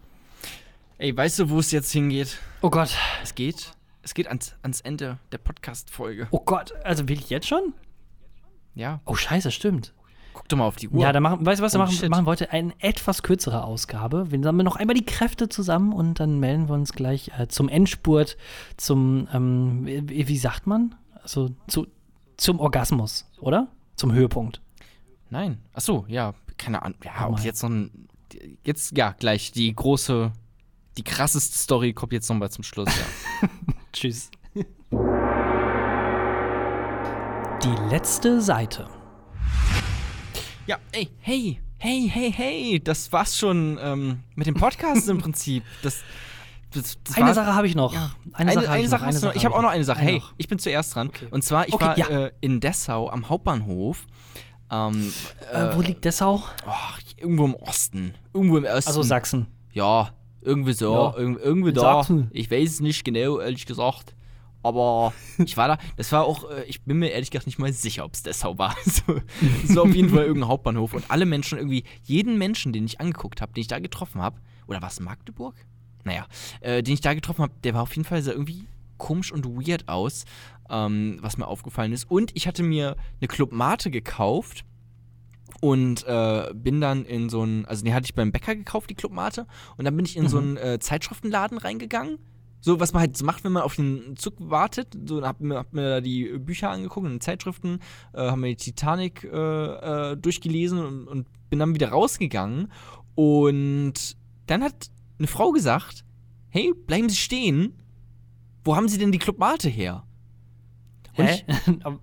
Ey, 0.98 1.14
weißt 1.16 1.38
du, 1.40 1.50
wo 1.50 1.58
es 1.58 1.70
jetzt 1.72 1.92
hingeht? 1.92 2.38
Oh 2.62 2.70
Gott. 2.70 2.90
Es 3.22 3.34
geht, 3.34 3.72
es 4.02 4.14
geht 4.14 4.28
ans, 4.28 4.54
ans 4.62 4.80
Ende 4.80 5.18
der 5.32 5.38
Podcast-Folge. 5.38 6.28
Oh 6.30 6.40
Gott. 6.40 6.72
Also 6.84 7.06
wirklich 7.08 7.28
jetzt 7.30 7.46
schon? 7.48 7.74
Ja, 8.74 9.00
Oh, 9.04 9.14
scheiße, 9.14 9.50
stimmt. 9.50 9.92
guck 10.34 10.48
doch 10.48 10.56
mal 10.58 10.66
auf 10.66 10.76
die 10.76 10.88
Uhr. 10.88 11.00
Ja, 11.02 11.12
dann 11.12 11.22
machen, 11.22 11.44
weißt 11.46 11.60
du 11.60 11.64
was, 11.64 11.72
wir 11.74 11.78
Oh, 11.80 11.84
machen, 11.84 11.94
shit. 11.96 12.10
machen 12.10 12.26
wir 12.26 12.30
heute 12.30 12.50
eine 12.52 12.72
etwas 12.78 13.22
kürzere 13.22 13.64
Ausgabe. 13.64 14.30
Wir 14.30 14.42
sammeln 14.42 14.64
noch 14.66 14.76
einmal 14.76 14.94
die 14.94 15.04
Kräfte 15.04 15.48
zusammen 15.48 15.92
und 15.92 16.20
dann 16.20 16.38
melden 16.40 16.68
wir 16.68 16.74
uns 16.74 16.92
gleich 16.92 17.30
äh, 17.38 17.48
zum 17.48 17.68
Endspurt, 17.70 18.36
zum, 18.76 19.28
ähm, 19.32 19.86
wie, 19.86 20.28
wie 20.28 20.36
sagt 20.38 20.66
man? 20.66 20.94
Also 21.22 21.50
zu, 21.66 21.86
zum 22.36 22.60
Orgasmus, 22.60 23.26
oder? 23.40 23.68
Zum 23.96 24.12
Höhepunkt. 24.12 24.60
Nein. 25.30 25.58
Ach 25.72 25.80
so, 25.80 26.04
ja, 26.08 26.34
keine 26.56 26.82
Ahnung. 26.82 26.98
Ja, 27.04 27.12
Mach 27.18 27.38
ob 27.38 27.40
jetzt 27.40 27.60
so 27.60 27.68
ein. 27.68 28.08
Jetzt, 28.64 28.96
ja, 28.96 29.12
gleich 29.12 29.52
die 29.52 29.74
große, 29.74 30.32
die 30.98 31.04
krasseste 31.04 31.56
Story 31.56 31.92
kommt 31.92 32.12
jetzt 32.12 32.28
nochmal 32.28 32.50
zum 32.50 32.64
Schluss, 32.64 32.90
ja. 32.94 33.48
Tschüss. 33.92 34.30
Die 37.62 37.74
letzte 37.88 38.40
Seite. 38.40 38.88
ja, 40.66 40.78
ey, 40.92 41.08
hey, 41.20 41.60
hey, 41.78 42.08
hey, 42.12 42.32
hey, 42.32 42.80
das 42.82 43.12
war's 43.12 43.36
schon 43.38 43.78
ähm, 43.80 44.20
mit 44.34 44.46
dem 44.46 44.54
Podcast 44.54 45.08
im 45.08 45.18
Prinzip. 45.18 45.62
Das, 45.82 46.02
das, 46.72 46.98
das 47.04 47.16
Eine 47.16 47.26
war- 47.26 47.34
Sache 47.34 47.54
habe 47.54 47.66
ich 47.66 47.74
noch. 47.74 47.94
Ja. 47.94 48.10
Eine, 48.32 48.52
Sache, 48.52 48.68
habe 48.68 48.80
ich 48.80 48.90
noch. 48.90 49.00
hast 49.00 49.22
du 49.22 49.26
noch. 49.28 49.34
Ich 49.34 49.44
habe 49.44 49.54
auch 49.54 49.62
noch 49.62 49.70
eine 49.70 49.84
Sache. 49.84 50.00
Eine 50.00 50.10
Hey, 50.10 50.18
noch. 50.18 50.34
ich 50.36 50.48
bin 50.48 50.58
zuerst 50.58 50.94
dran. 50.94 51.08
Okay. 51.08 51.26
Und 51.30 51.42
zwar, 51.42 51.66
ich 51.68 51.74
Okay, 51.74 51.84
war 51.84 51.98
ja. 51.98 52.06
äh, 52.26 52.32
in 52.40 52.60
Dessau 52.60 53.08
am 53.10 53.28
Hauptbahnhof. 53.28 54.06
Ähm, 54.70 55.12
Äh, 55.52 55.76
wo 55.76 55.80
liegt 55.80 56.04
Dessau? 56.04 56.42
oh, 56.66 56.72
irgendwo 57.16 57.44
im 57.44 57.54
Osten. 57.54 58.14
Irgendwo 58.34 58.58
im 58.58 58.64
Osten. 58.64 58.88
Also 58.88 59.02
Sachsen. 59.02 59.46
Ja, 59.72 60.10
irgendwie 60.42 60.72
so. 60.72 60.92
Ja, 60.92 61.16
Irg 61.18 61.38
irgendwie 61.42 61.68
in 61.70 61.74
da. 61.76 61.80
Sachsen. 61.82 62.30
Ich 62.32 62.50
weiß 62.50 62.68
es 62.70 62.80
nicht 62.80 63.04
genau, 63.04 63.38
ehrlich 63.38 63.64
gesagt. 63.66 64.14
Aber 64.62 65.12
ich 65.38 65.56
war 65.56 65.68
da, 65.68 65.78
das 65.96 66.10
war 66.10 66.24
auch, 66.24 66.50
äh, 66.50 66.64
ich 66.64 66.82
bin 66.82 66.98
mir 66.98 67.10
ehrlich 67.10 67.30
gesagt 67.30 67.46
nicht 67.46 67.60
mal 67.60 67.72
sicher, 67.72 68.04
ob 68.04 68.14
es 68.14 68.22
Dessau 68.24 68.58
war. 68.58 68.74
So, 68.84 69.20
Es 69.64 69.76
war 69.76 69.84
auf 69.84 69.94
jeden 69.94 70.08
Fall 70.08 70.24
irgendein 70.24 70.48
Hauptbahnhof 70.48 70.92
und 70.94 71.08
alle 71.12 71.26
Menschen 71.26 71.58
irgendwie, 71.58 71.84
jeden 72.02 72.36
Menschen, 72.36 72.72
den 72.72 72.84
ich 72.86 73.00
angeguckt 73.00 73.40
habe, 73.40 73.52
den 73.52 73.60
ich 73.60 73.68
da 73.68 73.78
getroffen 73.78 74.20
habe, 74.20 74.40
oder 74.66 74.82
war 74.82 74.88
es 74.88 74.98
Magdeburg? 74.98 75.54
Naja, 76.06 76.26
äh, 76.60 76.82
den 76.82 76.94
ich 76.94 77.00
da 77.00 77.14
getroffen 77.14 77.42
habe, 77.42 77.52
der 77.64 77.74
war 77.74 77.82
auf 77.82 77.94
jeden 77.94 78.08
Fall 78.08 78.22
so 78.22 78.30
irgendwie 78.30 78.64
komisch 78.96 79.32
und 79.32 79.44
weird 79.44 79.88
aus, 79.88 80.24
ähm, 80.70 81.18
was 81.20 81.36
mir 81.36 81.48
aufgefallen 81.48 81.92
ist. 81.92 82.08
Und 82.08 82.30
ich 82.34 82.46
hatte 82.46 82.62
mir 82.62 82.96
eine 83.20 83.28
Club 83.28 83.52
Mate 83.52 83.90
gekauft 83.90 84.64
und 85.60 86.06
äh, 86.06 86.54
bin 86.54 86.80
dann 86.80 87.04
in 87.04 87.28
so 87.28 87.42
einen, 87.42 87.64
also 87.66 87.84
die 87.84 87.92
hatte 87.92 88.04
ich 88.04 88.14
beim 88.14 88.30
Bäcker 88.30 88.54
gekauft, 88.54 88.88
die 88.88 88.94
Club 88.94 89.12
Mate, 89.12 89.46
und 89.76 89.84
dann 89.84 89.96
bin 89.96 90.06
ich 90.06 90.16
in 90.16 90.28
so 90.28 90.38
einen 90.38 90.56
äh, 90.56 90.78
Zeitschriftenladen 90.78 91.58
reingegangen. 91.58 92.18
So, 92.60 92.80
was 92.80 92.92
man 92.92 93.00
halt 93.00 93.16
so 93.16 93.24
macht, 93.24 93.44
wenn 93.44 93.52
man 93.52 93.62
auf 93.62 93.76
den 93.76 94.16
Zug 94.16 94.34
wartet. 94.38 94.88
So, 95.06 95.22
hab 95.22 95.40
mir, 95.40 95.56
hab 95.56 95.72
mir 95.72 95.88
da 95.88 96.00
die 96.00 96.38
Bücher 96.38 96.70
angeguckt 96.70 97.06
und 97.06 97.22
Zeitschriften, 97.22 97.80
äh, 98.12 98.30
haben 98.30 98.40
mir 98.40 98.48
die 98.48 98.56
Titanic 98.56 99.24
äh, 99.24 100.12
äh, 100.12 100.16
durchgelesen 100.16 100.78
und, 100.78 101.06
und 101.06 101.26
bin 101.48 101.58
dann 101.58 101.74
wieder 101.74 101.90
rausgegangen. 101.90 102.72
Und 103.14 104.16
dann 104.46 104.64
hat 104.64 104.90
eine 105.18 105.28
Frau 105.28 105.52
gesagt: 105.52 106.04
Hey, 106.48 106.72
bleiben 106.86 107.08
Sie 107.08 107.16
stehen. 107.16 107.72
Wo 108.64 108.74
haben 108.76 108.88
Sie 108.88 108.98
denn 108.98 109.12
die 109.12 109.18
Club 109.18 109.38
Mate 109.38 109.68
her? 109.68 110.02
Und 111.16 111.26
Hä? 111.26 111.42
Aber- 111.82 112.00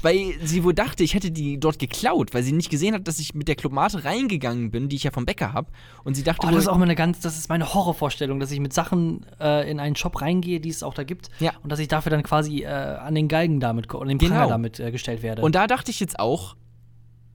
weil 0.00 0.34
sie 0.44 0.62
wohl 0.62 0.74
dachte, 0.74 1.02
ich 1.02 1.14
hätte 1.14 1.32
die 1.32 1.58
dort 1.58 1.80
geklaut, 1.80 2.32
weil 2.32 2.44
sie 2.44 2.52
nicht 2.52 2.70
gesehen 2.70 2.94
hat, 2.94 3.08
dass 3.08 3.18
ich 3.18 3.34
mit 3.34 3.48
der 3.48 3.56
Clubmate 3.56 4.04
reingegangen 4.04 4.70
bin, 4.70 4.88
die 4.88 4.94
ich 4.94 5.02
ja 5.02 5.10
vom 5.10 5.26
Bäcker 5.26 5.52
habe. 5.52 5.72
Und 6.04 6.14
sie 6.14 6.22
dachte 6.22 6.46
Oh, 6.46 6.50
das 6.50 6.60
ist 6.60 6.68
auch 6.68 6.78
meine 6.78 6.94
ganz, 6.94 7.18
das 7.18 7.36
ist 7.36 7.48
meine 7.48 7.74
Horrorvorstellung, 7.74 8.38
dass 8.38 8.52
ich 8.52 8.60
mit 8.60 8.72
Sachen 8.72 9.26
äh, 9.40 9.68
in 9.68 9.80
einen 9.80 9.96
Shop 9.96 10.20
reingehe, 10.22 10.60
die 10.60 10.68
es 10.68 10.84
auch 10.84 10.94
da 10.94 11.02
gibt, 11.02 11.30
Ja. 11.40 11.50
und 11.64 11.72
dass 11.72 11.80
ich 11.80 11.88
dafür 11.88 12.10
dann 12.10 12.22
quasi 12.22 12.62
äh, 12.62 12.66
an 12.68 13.16
den 13.16 13.26
Galgen 13.26 13.58
damit 13.58 13.92
und 13.92 14.06
den 14.06 14.18
Genau. 14.18 14.48
Damit 14.48 14.78
äh, 14.78 14.92
gestellt 14.92 15.22
werde. 15.24 15.42
Und 15.42 15.56
da 15.56 15.66
dachte 15.66 15.90
ich 15.90 15.98
jetzt 15.98 16.20
auch, 16.20 16.54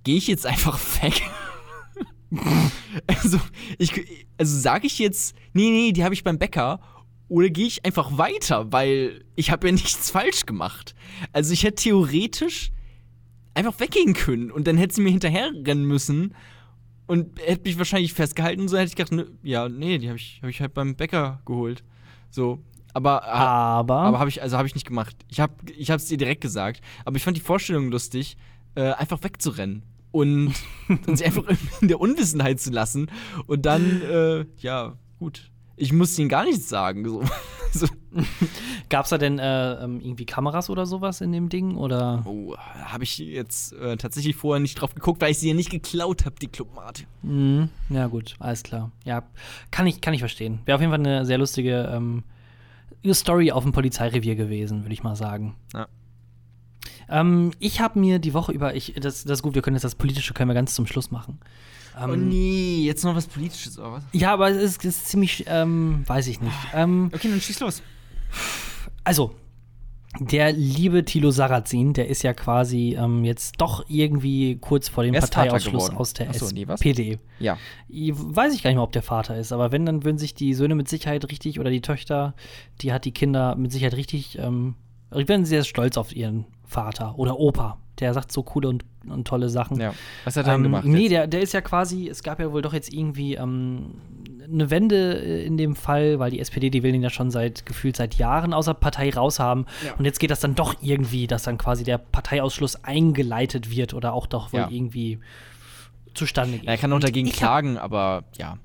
gehe 0.05 0.15
ich 0.15 0.27
jetzt 0.27 0.45
einfach 0.45 0.79
weg? 1.03 1.21
also, 3.07 3.39
ich, 3.77 4.25
also 4.37 4.59
sage 4.59 4.87
ich 4.87 4.99
jetzt, 4.99 5.35
nee, 5.53 5.69
nee, 5.69 5.91
die 5.91 6.03
habe 6.03 6.13
ich 6.13 6.23
beim 6.23 6.39
Bäcker. 6.39 6.79
Oder 7.27 7.49
gehe 7.49 7.67
ich 7.67 7.85
einfach 7.85 8.17
weiter, 8.17 8.73
weil 8.73 9.23
ich 9.35 9.51
habe 9.51 9.67
ja 9.67 9.71
nichts 9.73 10.11
falsch 10.11 10.45
gemacht. 10.45 10.95
Also 11.31 11.53
ich 11.53 11.63
hätte 11.63 11.83
theoretisch 11.83 12.71
einfach 13.53 13.79
weggehen 13.79 14.13
können 14.13 14.51
und 14.51 14.67
dann 14.67 14.77
hätte 14.77 14.95
sie 14.95 15.01
mir 15.01 15.11
hinterherrennen 15.11 15.85
müssen 15.85 16.35
und 17.07 17.39
hätte 17.39 17.63
mich 17.63 17.77
wahrscheinlich 17.77 18.13
festgehalten. 18.13 18.61
Und 18.61 18.67
so 18.67 18.77
hätte 18.77 18.87
ich 18.87 18.95
gedacht, 18.95 19.11
ne, 19.11 19.27
ja, 19.43 19.69
nee, 19.69 19.97
die 19.97 20.07
habe 20.07 20.17
ich, 20.17 20.39
hab 20.41 20.49
ich 20.49 20.61
halt 20.61 20.73
beim 20.73 20.95
Bäcker 20.95 21.41
geholt. 21.45 21.83
So, 22.29 22.63
aber 22.93 23.25
aber, 23.25 23.99
aber 23.99 24.19
habe 24.19 24.29
ich, 24.29 24.41
also 24.41 24.57
habe 24.57 24.67
ich 24.67 24.75
nicht 24.75 24.87
gemacht. 24.87 25.15
Ich 25.29 25.39
habe 25.39 25.53
ich 25.75 25.89
es 25.89 26.05
dir 26.05 26.17
direkt 26.17 26.41
gesagt. 26.41 26.81
Aber 27.05 27.15
ich 27.15 27.23
fand 27.23 27.37
die 27.37 27.41
Vorstellung 27.41 27.91
lustig, 27.91 28.37
äh, 28.75 28.91
einfach 28.91 29.23
wegzurennen. 29.23 29.83
Und, 30.11 30.53
sie 31.13 31.25
einfach 31.25 31.43
in 31.81 31.87
der 31.87 31.99
Unwissenheit 31.99 32.59
zu 32.59 32.71
lassen. 32.71 33.09
Und 33.47 33.65
dann, 33.65 34.01
äh, 34.01 34.45
ja, 34.57 34.97
gut. 35.19 35.49
Ich 35.77 35.93
musste 35.93 36.21
ihnen 36.21 36.29
gar 36.29 36.43
nichts 36.43 36.69
sagen. 36.69 37.07
So. 37.07 37.23
so. 37.73 37.87
gab 38.89 39.05
es 39.05 39.09
da 39.09 39.17
denn 39.17 39.39
äh, 39.39 39.83
ähm, 39.83 39.99
irgendwie 40.01 40.25
Kameras 40.25 40.69
oder 40.69 40.85
sowas 40.85 41.21
in 41.21 41.31
dem 41.31 41.49
Ding? 41.49 41.75
Oder? 41.75 42.23
Oh, 42.25 42.55
habe 42.57 43.03
ich 43.03 43.17
jetzt 43.17 43.73
äh, 43.73 43.97
tatsächlich 43.97 44.35
vorher 44.35 44.59
nicht 44.59 44.75
drauf 44.75 44.93
geguckt, 44.93 45.21
weil 45.21 45.31
ich 45.31 45.39
sie 45.39 45.47
ja 45.47 45.53
nicht 45.53 45.69
geklaut 45.69 46.25
habe, 46.25 46.35
die 46.39 46.47
Clubmate. 46.47 47.03
Mhm. 47.23 47.69
Ja, 47.89 48.07
gut, 48.07 48.35
alles 48.39 48.63
klar. 48.63 48.91
Ja, 49.05 49.23
kann 49.71 49.87
ich, 49.87 50.01
kann 50.01 50.13
ich 50.13 50.19
verstehen. 50.19 50.59
Wäre 50.65 50.75
auf 50.75 50.81
jeden 50.81 50.91
Fall 50.91 50.99
eine 50.99 51.25
sehr 51.25 51.37
lustige 51.37 51.89
ähm, 51.91 52.23
Story 53.13 53.51
auf 53.51 53.63
dem 53.63 53.71
Polizeirevier 53.71 54.35
gewesen, 54.35 54.83
würde 54.83 54.93
ich 54.93 55.03
mal 55.03 55.15
sagen. 55.15 55.55
Ja. 55.73 55.87
Ähm, 57.11 57.51
ich 57.59 57.81
habe 57.81 57.99
mir 57.99 58.19
die 58.19 58.33
Woche 58.33 58.51
über, 58.51 58.75
ich, 58.75 58.93
das, 58.95 59.23
das 59.23 59.39
ist 59.39 59.43
gut, 59.43 59.53
wir 59.53 59.61
können 59.61 59.75
jetzt 59.75 59.83
das 59.83 59.95
Politische 59.95 60.33
können 60.33 60.49
wir 60.49 60.55
ganz 60.55 60.73
zum 60.73 60.87
Schluss 60.87 61.11
machen. 61.11 61.39
Ähm, 62.01 62.09
Oh 62.09 62.15
nee, 62.15 62.83
jetzt 62.85 63.03
noch 63.03 63.15
was 63.15 63.27
Politisches 63.27 63.77
oder 63.77 63.91
was? 63.93 64.03
Ja, 64.13 64.33
aber 64.33 64.49
es 64.49 64.57
ist, 64.57 64.85
ist 64.85 65.07
ziemlich, 65.07 65.43
ähm, 65.47 66.03
weiß 66.07 66.27
ich 66.27 66.39
nicht. 66.41 66.55
Ähm, 66.73 67.11
Okay, 67.13 67.29
dann 67.29 67.41
schieß 67.41 67.59
los. 67.59 67.83
also, 69.03 69.35
der 70.19 70.51
liebe 70.51 71.05
Thilo 71.05 71.31
Sarrazin, 71.31 71.93
der 71.93 72.07
ist 72.09 72.21
ja 72.23 72.33
quasi 72.33 72.97
ähm, 72.99 73.23
jetzt 73.23 73.55
doch 73.59 73.85
irgendwie 73.87 74.57
kurz 74.57 74.89
vor 74.89 75.03
dem 75.03 75.13
Parteiausschluss 75.13 75.89
aus 75.89 76.13
der 76.13 76.29
Ach 76.29 76.33
so, 76.33 76.49
nee? 76.49 76.65
SPD. 76.67 77.17
Ja. 77.39 77.57
Ich 77.87 78.11
weiß 78.13 78.53
ich 78.53 78.61
gar 78.61 78.69
nicht 78.69 78.75
mehr, 78.75 78.83
ob 78.83 78.91
der 78.91 79.03
Vater 79.03 79.37
ist, 79.37 79.53
aber 79.53 79.71
wenn, 79.71 79.85
dann 79.85 80.03
würden 80.03 80.17
sich 80.17 80.33
die 80.33 80.53
Söhne 80.53 80.75
mit 80.75 80.89
Sicherheit 80.89 81.29
richtig 81.31 81.59
oder 81.61 81.69
die 81.69 81.81
Töchter, 81.81 82.35
die 82.81 82.91
hat 82.91 83.05
die 83.05 83.13
Kinder 83.13 83.55
mit 83.55 83.71
Sicherheit 83.71 83.95
richtig, 83.95 84.37
ähm, 84.37 84.75
werden 85.11 85.45
sehr 85.45 85.63
stolz 85.63 85.97
auf 85.97 86.13
ihren 86.13 86.45
Vater 86.71 87.17
oder 87.19 87.37
Opa. 87.39 87.77
Der 87.99 88.13
sagt 88.15 88.31
so 88.31 88.41
coole 88.41 88.67
und, 88.69 88.83
und 89.07 89.27
tolle 89.27 89.49
Sachen. 89.49 89.79
ja. 89.79 89.93
Was 90.23 90.35
hat 90.35 90.45
er 90.47 90.53
denn 90.53 90.61
Ähm, 90.61 90.63
gemacht? 90.63 90.85
nee, 90.85 91.01
jetzt? 91.01 91.11
der, 91.11 91.27
der 91.27 91.41
ist 91.41 91.53
ja 91.53 91.61
quasi, 91.61 92.07
es 92.09 92.23
gab 92.23 92.39
ja 92.39 92.51
wohl 92.51 92.61
doch 92.63 92.73
jetzt 92.73 92.91
irgendwie 92.91 93.35
ähm, 93.35 93.91
eine 94.51 94.71
Wende 94.71 95.21
äh, 95.21 95.45
in 95.45 95.57
dem 95.57 95.75
Fall, 95.75 96.17
weil 96.17 96.31
die 96.31 96.39
SPD, 96.39 96.69
die 96.71 96.81
will 96.81 96.95
ihn 96.95 97.03
ja 97.03 97.09
schon 97.11 97.29
seit 97.29 97.65
gefühlt 97.65 97.95
seit 97.97 98.15
Jahren 98.15 98.53
außer 98.53 98.73
Partei 98.73 99.11
raushaben. 99.13 99.65
Ja. 99.85 99.93
Und 99.99 100.05
jetzt 100.05 100.19
geht 100.19 100.31
das 100.31 100.39
dann 100.39 100.55
doch 100.55 100.75
irgendwie, 100.81 101.27
dass 101.27 101.43
dann 101.43 101.57
quasi 101.59 101.83
der 101.83 101.99
Parteiausschluss 101.99 102.83
eingeleitet 102.83 103.69
wird 103.69 103.93
oder 103.93 104.13
auch 104.13 104.25
doch 104.25 104.51
wohl 104.53 104.61
Ja. 104.61 104.69
irgendwie 104.71 105.19
zustande 106.15 106.57
geht. 106.57 106.67
er 106.67 106.77
kann 106.77 106.91
auch 106.93 106.99
dagegen 106.99 107.29
klagen, 107.29 107.77
aber 107.77 108.23
ja. 108.37 108.57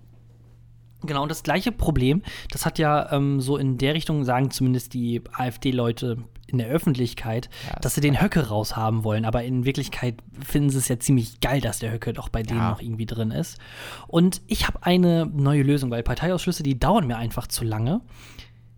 Genau, 1.03 1.23
und 1.23 1.31
das 1.31 1.43
gleiche 1.43 1.73
Problem, 1.73 2.23
das 2.51 2.65
hat 2.65 2.79
ja 2.79 3.13
ähm, 3.13 3.41
so 3.41 3.59
in 3.59 3.77
der 3.77 3.93
Richtung, 3.95 4.25
sagen 4.25 4.51
zumindest 4.51 4.95
die 4.95 5.21
AfD-Leute 5.33 6.25
in 6.47 6.59
der 6.59 6.69
Öffentlichkeit, 6.69 7.49
Ja, 7.67 7.75
das 7.75 7.83
dass 7.83 7.95
sie 7.95 8.01
den 8.01 8.21
Höcke 8.21 8.49
raushaben 8.49 9.05
wollen. 9.05 9.25
Aber 9.25 9.45
in 9.45 9.65
Wirklichkeit 9.65 10.17
finden 10.45 10.71
sie 10.71 10.79
es 10.79 10.89
ja 10.89 10.99
ziemlich 10.99 11.41
geil, 11.41 11.61
dass 11.61 11.79
der 11.79 11.93
Höcke 11.93 12.13
doch 12.13 12.29
bei 12.29 12.43
denen 12.43 12.61
Ja. 12.61 12.71
noch 12.71 12.81
irgendwie 12.81 13.07
drin 13.07 13.31
ist. 13.31 13.59
Und 14.07 14.43
ich 14.47 14.67
habe 14.67 14.83
eine 14.83 15.27
neue 15.27 15.63
Lösung, 15.63 15.91
weil 15.91 16.03
Parteiausschlüsse, 16.03 16.63
die 16.63 16.79
dauern 16.79 17.07
mir 17.07 17.17
einfach 17.17 17.47
zu 17.47 17.65
lange. 17.65 18.01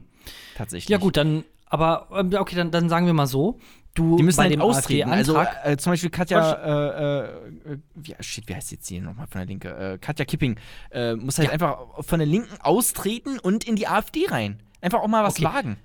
Tatsächlich. 0.56 0.88
Ja, 0.88 0.98
gut, 0.98 1.16
dann, 1.16 1.44
aber 1.66 2.08
ähm, 2.12 2.32
okay, 2.38 2.56
dann, 2.56 2.70
dann 2.70 2.88
sagen 2.88 3.06
wir 3.06 3.12
mal 3.14 3.26
so. 3.26 3.58
Du 3.94 4.16
Die 4.16 4.22
müssen 4.22 4.36
bei 4.36 4.44
halt 4.44 4.52
dem 4.52 4.60
austreten. 4.60 5.10
Also 5.10 5.36
AfD-Antrag- 5.36 5.64
äh, 5.72 5.76
zum 5.76 5.92
Beispiel 5.92 6.10
Katja, 6.10 6.52
äh, 6.52 7.24
äh, 7.72 7.78
wie, 7.94 8.14
shit, 8.20 8.48
wie 8.48 8.54
heißt 8.54 8.70
jetzt 8.70 8.86
hier 8.88 9.02
nochmal 9.02 9.26
von 9.26 9.38
der 9.40 9.46
Linke? 9.46 9.70
Äh, 9.76 9.98
Katja 9.98 10.24
Kipping 10.24 10.56
äh, 10.90 11.14
muss 11.16 11.38
halt 11.38 11.48
Ja. 11.48 11.52
einfach 11.54 12.04
von 12.04 12.18
der 12.20 12.26
Linken 12.28 12.60
austreten 12.60 13.38
und 13.38 13.64
in 13.64 13.74
die 13.76 13.88
AfD 13.88 14.26
rein. 14.28 14.62
Einfach 14.80 15.00
auch 15.00 15.08
mal 15.08 15.24
was 15.24 15.34
Okay. 15.36 15.44
wagen. 15.44 15.76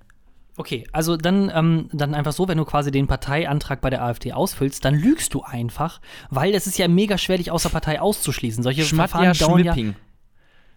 Okay, 0.56 0.86
also 0.92 1.18
dann, 1.18 1.52
ähm, 1.54 1.90
dann 1.92 2.14
einfach 2.14 2.32
so, 2.32 2.48
wenn 2.48 2.60
du 2.60 2.66
quasi 2.66 2.92
den 2.92 3.08
Parteiantrag 3.08 3.82
bei 3.82 3.90
der 3.90 4.04
AfD 4.04 4.34
ausfüllst, 4.34 4.86
dann 4.86 4.94
lügst 4.94 5.34
du 5.34 5.42
einfach, 5.42 6.00
weil 6.30 6.54
es 6.54 6.68
ist 6.68 6.78
ja 6.78 6.88
mega 6.88 7.18
schwer, 7.18 7.38
dich 7.38 7.50
aus 7.50 7.64
der 7.64 7.70
Partei 7.70 8.00
auszuschließen. 8.00 8.64
Solche 8.64 8.84
Verfahren 8.84 9.34
dauern 9.34 9.64
ja. 9.64 9.74
Schmipping. 9.74 9.96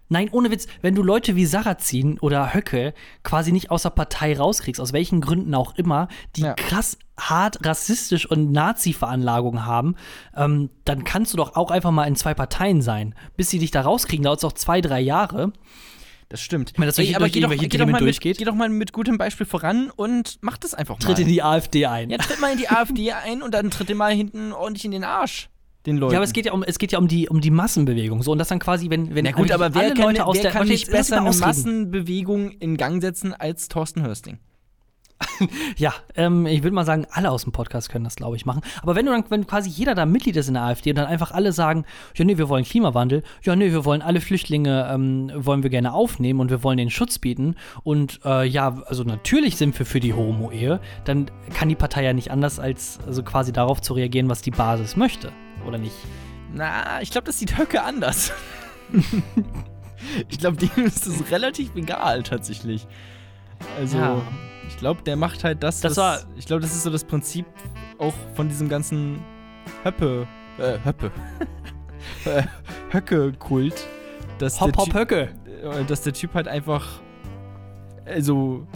Nein, 0.09 0.29
ohne 0.31 0.51
Witz, 0.51 0.69
wenn 0.83 0.95
du 0.95 1.03
Leute 1.03 1.35
wie 1.35 1.47
Sarrazin 1.47 2.19
oder 2.21 2.55
Höcke 2.55 2.95
quasi 3.25 3.51
nicht 3.51 3.71
aus 3.71 3.83
der 3.83 3.91
Partei 3.91 4.37
rauskriegst, 4.37 4.81
aus 4.81 4.93
welchen 4.93 5.21
Gründen 5.21 5.55
auch 5.55 5.75
immer, 5.75 6.09
die 6.37 6.43
Ja. 6.43 6.55
krass 6.55 6.97
hart 7.19 7.65
rassistisch 7.67 8.25
und 8.25 8.53
Nazi-Veranlagung 8.53 9.65
haben, 9.65 9.97
ähm, 10.37 10.71
dann 10.85 11.05
kannst 11.05 11.33
du 11.33 11.37
doch 11.37 11.57
auch 11.57 11.71
einfach 11.71 11.91
mal 11.91 12.05
in 12.05 12.15
zwei 12.15 12.35
Parteien 12.35 12.83
sein. 12.83 13.15
Bis 13.37 13.51
sie 13.51 13.59
dich 13.59 13.73
da 13.73 13.81
rauskriegen, 13.81 14.25
dauert 14.25 14.39
es 14.39 14.45
auch 14.45 14.53
zwei, 14.53 14.81
drei 14.81 15.01
Jahre. 15.01 15.53
Das 16.29 16.41
stimmt. 16.41 16.73
meine, 16.77 16.89
dass 16.89 16.97
durch- 16.97 17.13
durch 17.13 17.33
geh 17.33 17.41
doch, 17.41 17.51
geh, 17.51 17.69
doch 17.79 17.87
mal 17.87 18.01
mit, 18.03 18.21
geh 18.21 18.33
doch 18.45 18.55
mal 18.55 18.69
mit 18.69 18.93
gutem 18.93 19.17
Beispiel 19.17 19.47
voran 19.47 19.91
und 19.95 20.39
mach 20.41 20.59
das 20.59 20.75
einfach 20.75 20.99
mal. 20.99 21.05
Tritt 21.05 21.21
in 21.21 21.29
die 21.29 21.43
AfD 21.43 21.87
ein. 21.87 22.11
ja, 22.11 22.19
tritt 22.19 22.41
mal 22.41 22.51
in 22.53 22.59
die 22.59 22.69
AfD 22.69 23.13
ein 23.13 23.43
und 23.43 23.55
dann 23.55 23.71
tritt 23.71 23.89
dir 23.89 23.95
mal 23.95 24.13
hinten 24.13 24.53
ordentlich 24.53 24.85
in 24.85 24.91
den 24.91 25.05
Arsch. 25.05 25.49
Den 25.87 25.99
Leuten. 25.99 26.15
Ja, 26.15 26.19
aber 26.19 26.25
es 26.25 26.33
geht 26.33 26.47
ja 26.47 26.53
um, 26.53 26.65
es 26.65 26.79
geht 26.79 26.91
ja 26.91 26.99
um 26.99 27.07
die, 27.07 27.29
um 27.29 27.41
die 27.41 27.53
Massenbewegung. 27.53 28.21
So, 28.25 28.33
und 28.33 28.39
das 28.39 28.49
dann 28.49 28.59
quasi, 28.59 28.91
wenn, 28.91 29.15
wenn 29.15 29.25
Na 29.25 29.31
gut, 29.31 29.53
aber 29.53 29.73
wer 29.73 29.83
alle 29.83 29.95
kann, 29.95 30.03
Leute 30.07 30.27
aus 30.27 30.35
wer 30.35 30.43
der 30.43 30.51
kann 30.51 30.67
nicht 30.67 30.91
besser 30.91 31.19
eine. 31.19 31.31
Massenbewegung 31.33 32.51
in 32.51 32.77
Gang 32.77 33.01
setzen 33.01 33.33
als 33.33 33.69
Thorsten 33.69 34.03
Hörsting? 34.03 34.39
Ja, 35.77 35.95
ähm, 36.15 36.47
ich 36.47 36.63
würde 36.63 36.75
mal 36.75 36.85
sagen, 36.85 37.07
alle 37.11 37.31
aus 37.31 37.43
dem 37.45 37.53
Podcast 37.53 37.91
können 37.91 38.05
das, 38.05 38.17
glaube 38.17 38.37
ich, 38.37 38.47
machen. 38.47 38.63
Aber 38.83 38.95
wenn 38.95 39.07
du 39.07 39.13
dann, 39.13 39.25
wenn 39.29 39.47
quasi 39.47 39.69
jeder 39.69 39.95
da 39.95 40.07
Mitglied 40.07 40.37
ist 40.37 40.49
in 40.49 40.55
der 40.55 40.65
AfD 40.65 40.91
und 40.91 40.97
dann 40.97 41.07
einfach 41.07 41.31
alle 41.31 41.53
sagen, 41.53 41.85
ja, 42.15 42.25
nee, 42.25 42.39
wir 42.39 42.49
wollen 42.49 42.65
Klimawandel, 42.65 43.23
ja, 43.43 43.57
nee, 43.57 43.71
wir 43.73 43.85
wollen 43.85 44.03
alle 44.03 44.21
Flüchtlinge, 44.21 44.89
ähm, 44.91 45.31
wollen 45.35 45.63
wir 45.63 45.71
gerne 45.71 45.93
aufnehmen 45.93 46.41
und 46.41 46.51
wir 46.51 46.63
wollen 46.63 46.79
den 46.79 46.91
Schutz 46.91 47.19
bieten 47.19 47.57
und 47.83 48.21
äh, 48.25 48.47
ja, 48.47 48.83
also 48.87 49.05
natürlich 49.05 49.57
sind 49.57 49.79
wir 49.79 49.87
für 49.87 50.01
die 50.01 50.15
Homo-Ehe, 50.15 50.81
dann 51.05 51.31
kann 51.55 51.69
die 51.69 51.75
Partei 51.75 52.05
ja 52.05 52.13
nicht 52.13 52.31
anders, 52.31 52.59
als 52.59 52.99
also 53.07 53.23
quasi 53.23 53.53
darauf 53.53 53.81
zu 53.81 53.95
reagieren, 53.95 54.29
was 54.29 54.43
die 54.43 54.51
Basis 54.51 54.97
möchte, 54.97 55.33
oder 55.67 55.79
nicht? 55.79 55.97
Na, 56.55 57.03
ich 57.03 57.11
glaube, 57.11 57.27
das 57.27 57.39
sieht 57.39 57.59
Höcke 57.59 57.83
anders. 57.83 58.33
ich 60.29 60.39
glaube, 60.39 60.57
dem 60.57 60.85
ist 60.85 61.07
es 61.07 61.31
relativ 61.31 61.75
egal, 61.75 62.23
tatsächlich. 62.23 62.87
Also, 63.79 63.99
Ja. 63.99 64.23
Ich 64.77 64.81
glaube, 64.81 65.03
der 65.03 65.17
macht 65.17 65.43
halt 65.43 65.63
das, 65.63 65.81
Das 65.81 65.93
was, 65.93 65.97
war- 65.97 66.21
Ich 66.37 66.45
glaube, 66.47 66.61
das 66.61 66.73
ist 66.75 66.83
so 66.83 66.91
das 66.91 67.03
Prinzip 67.03 67.47
auch 67.99 68.13
von 68.35 68.47
diesem 68.49 68.69
ganzen 68.69 69.19
Höppe, 69.83 70.27
äh, 70.59 70.79
Höppe, 70.85 71.11
Äh, 72.27 72.43
Höcke-Kult. 72.93 73.75
dass 74.39 74.61
Hopp, 74.61 74.77
hopp, 74.77 74.89
Typ- 74.91 74.95
Höcke. 74.95 75.29
äh, 75.63 75.85
dass 75.87 76.03
der 76.03 76.13
Typ 76.13 76.35
halt 76.35 76.47
einfach, 76.47 77.01
also, 78.05 78.67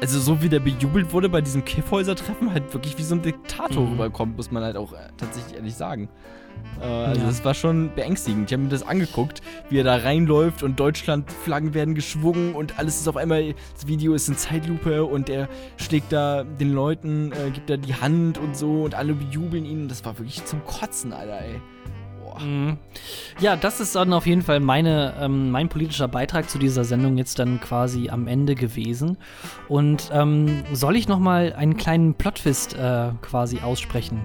also 0.00 0.18
so 0.18 0.42
wie 0.42 0.48
der 0.48 0.60
bejubelt 0.60 1.12
wurde 1.12 1.28
bei 1.28 1.40
diesem 1.42 1.64
Kiffhäuser-Treffen, 1.64 2.50
halt 2.52 2.72
wirklich 2.72 2.96
wie 2.98 3.02
so 3.02 3.14
ein 3.14 3.22
Diktator 3.22 3.82
Mhm. 3.84 3.92
rüberkommt, 3.92 4.36
muss 4.36 4.50
man 4.50 4.64
halt 4.64 4.76
auch 4.76 4.92
äh, 4.94 5.08
tatsächlich 5.16 5.54
ehrlich 5.56 5.74
sagen. 5.74 6.08
Äh, 6.80 6.84
also 6.84 7.20
Ja. 7.20 7.26
das 7.26 7.44
war 7.44 7.54
schon 7.54 7.90
beängstigend. 7.94 8.50
Ich 8.50 8.52
habe 8.52 8.64
mir 8.64 8.68
das 8.68 8.86
angeguckt, 8.86 9.42
wie 9.68 9.78
er 9.78 9.84
da 9.84 9.96
reinläuft 9.96 10.62
und 10.62 10.78
Deutschland-Flaggen 10.80 11.74
werden 11.74 11.94
geschwungen 11.94 12.54
und 12.54 12.78
alles 12.78 13.00
ist 13.00 13.08
auf 13.08 13.16
einmal, 13.16 13.54
das 13.74 13.86
Video 13.86 14.14
ist 14.14 14.28
in 14.28 14.36
Zeitlupe 14.36 15.04
und 15.04 15.28
er 15.28 15.48
schlägt 15.76 16.12
da 16.12 16.44
den 16.44 16.72
Leuten, 16.72 17.32
äh, 17.32 17.50
gibt 17.50 17.70
da 17.70 17.76
die 17.76 17.94
Hand 17.94 18.38
und 18.38 18.56
so 18.56 18.82
und 18.84 18.94
alle 18.94 19.14
bejubeln 19.14 19.64
ihn. 19.64 19.88
Das 19.88 20.04
war 20.04 20.18
wirklich 20.18 20.44
zum 20.44 20.64
Kotzen, 20.64 21.12
Alter, 21.12 21.40
ey. 21.40 21.60
Mhm. 22.44 22.78
Ja, 23.40 23.56
das 23.56 23.80
ist 23.80 23.94
dann 23.96 24.12
auf 24.12 24.24
jeden 24.26 24.42
Fall 24.42 24.60
meine, 24.60 25.14
ähm, 25.20 25.50
mein 25.50 25.68
politischer 25.68 26.08
Beitrag 26.08 26.48
zu 26.48 26.58
dieser 26.58 26.84
Sendung 26.84 27.18
jetzt 27.18 27.38
dann 27.38 27.60
quasi 27.60 28.08
am 28.08 28.28
Ende 28.28 28.54
gewesen. 28.54 29.18
Und 29.68 30.10
ähm, 30.12 30.62
soll 30.72 30.96
ich 30.96 31.08
noch 31.08 31.18
mal 31.18 31.52
einen 31.54 31.76
kleinen 31.76 32.14
Plottwist 32.14 32.74
äh, 32.74 33.10
quasi 33.20 33.60
aussprechen? 33.60 34.20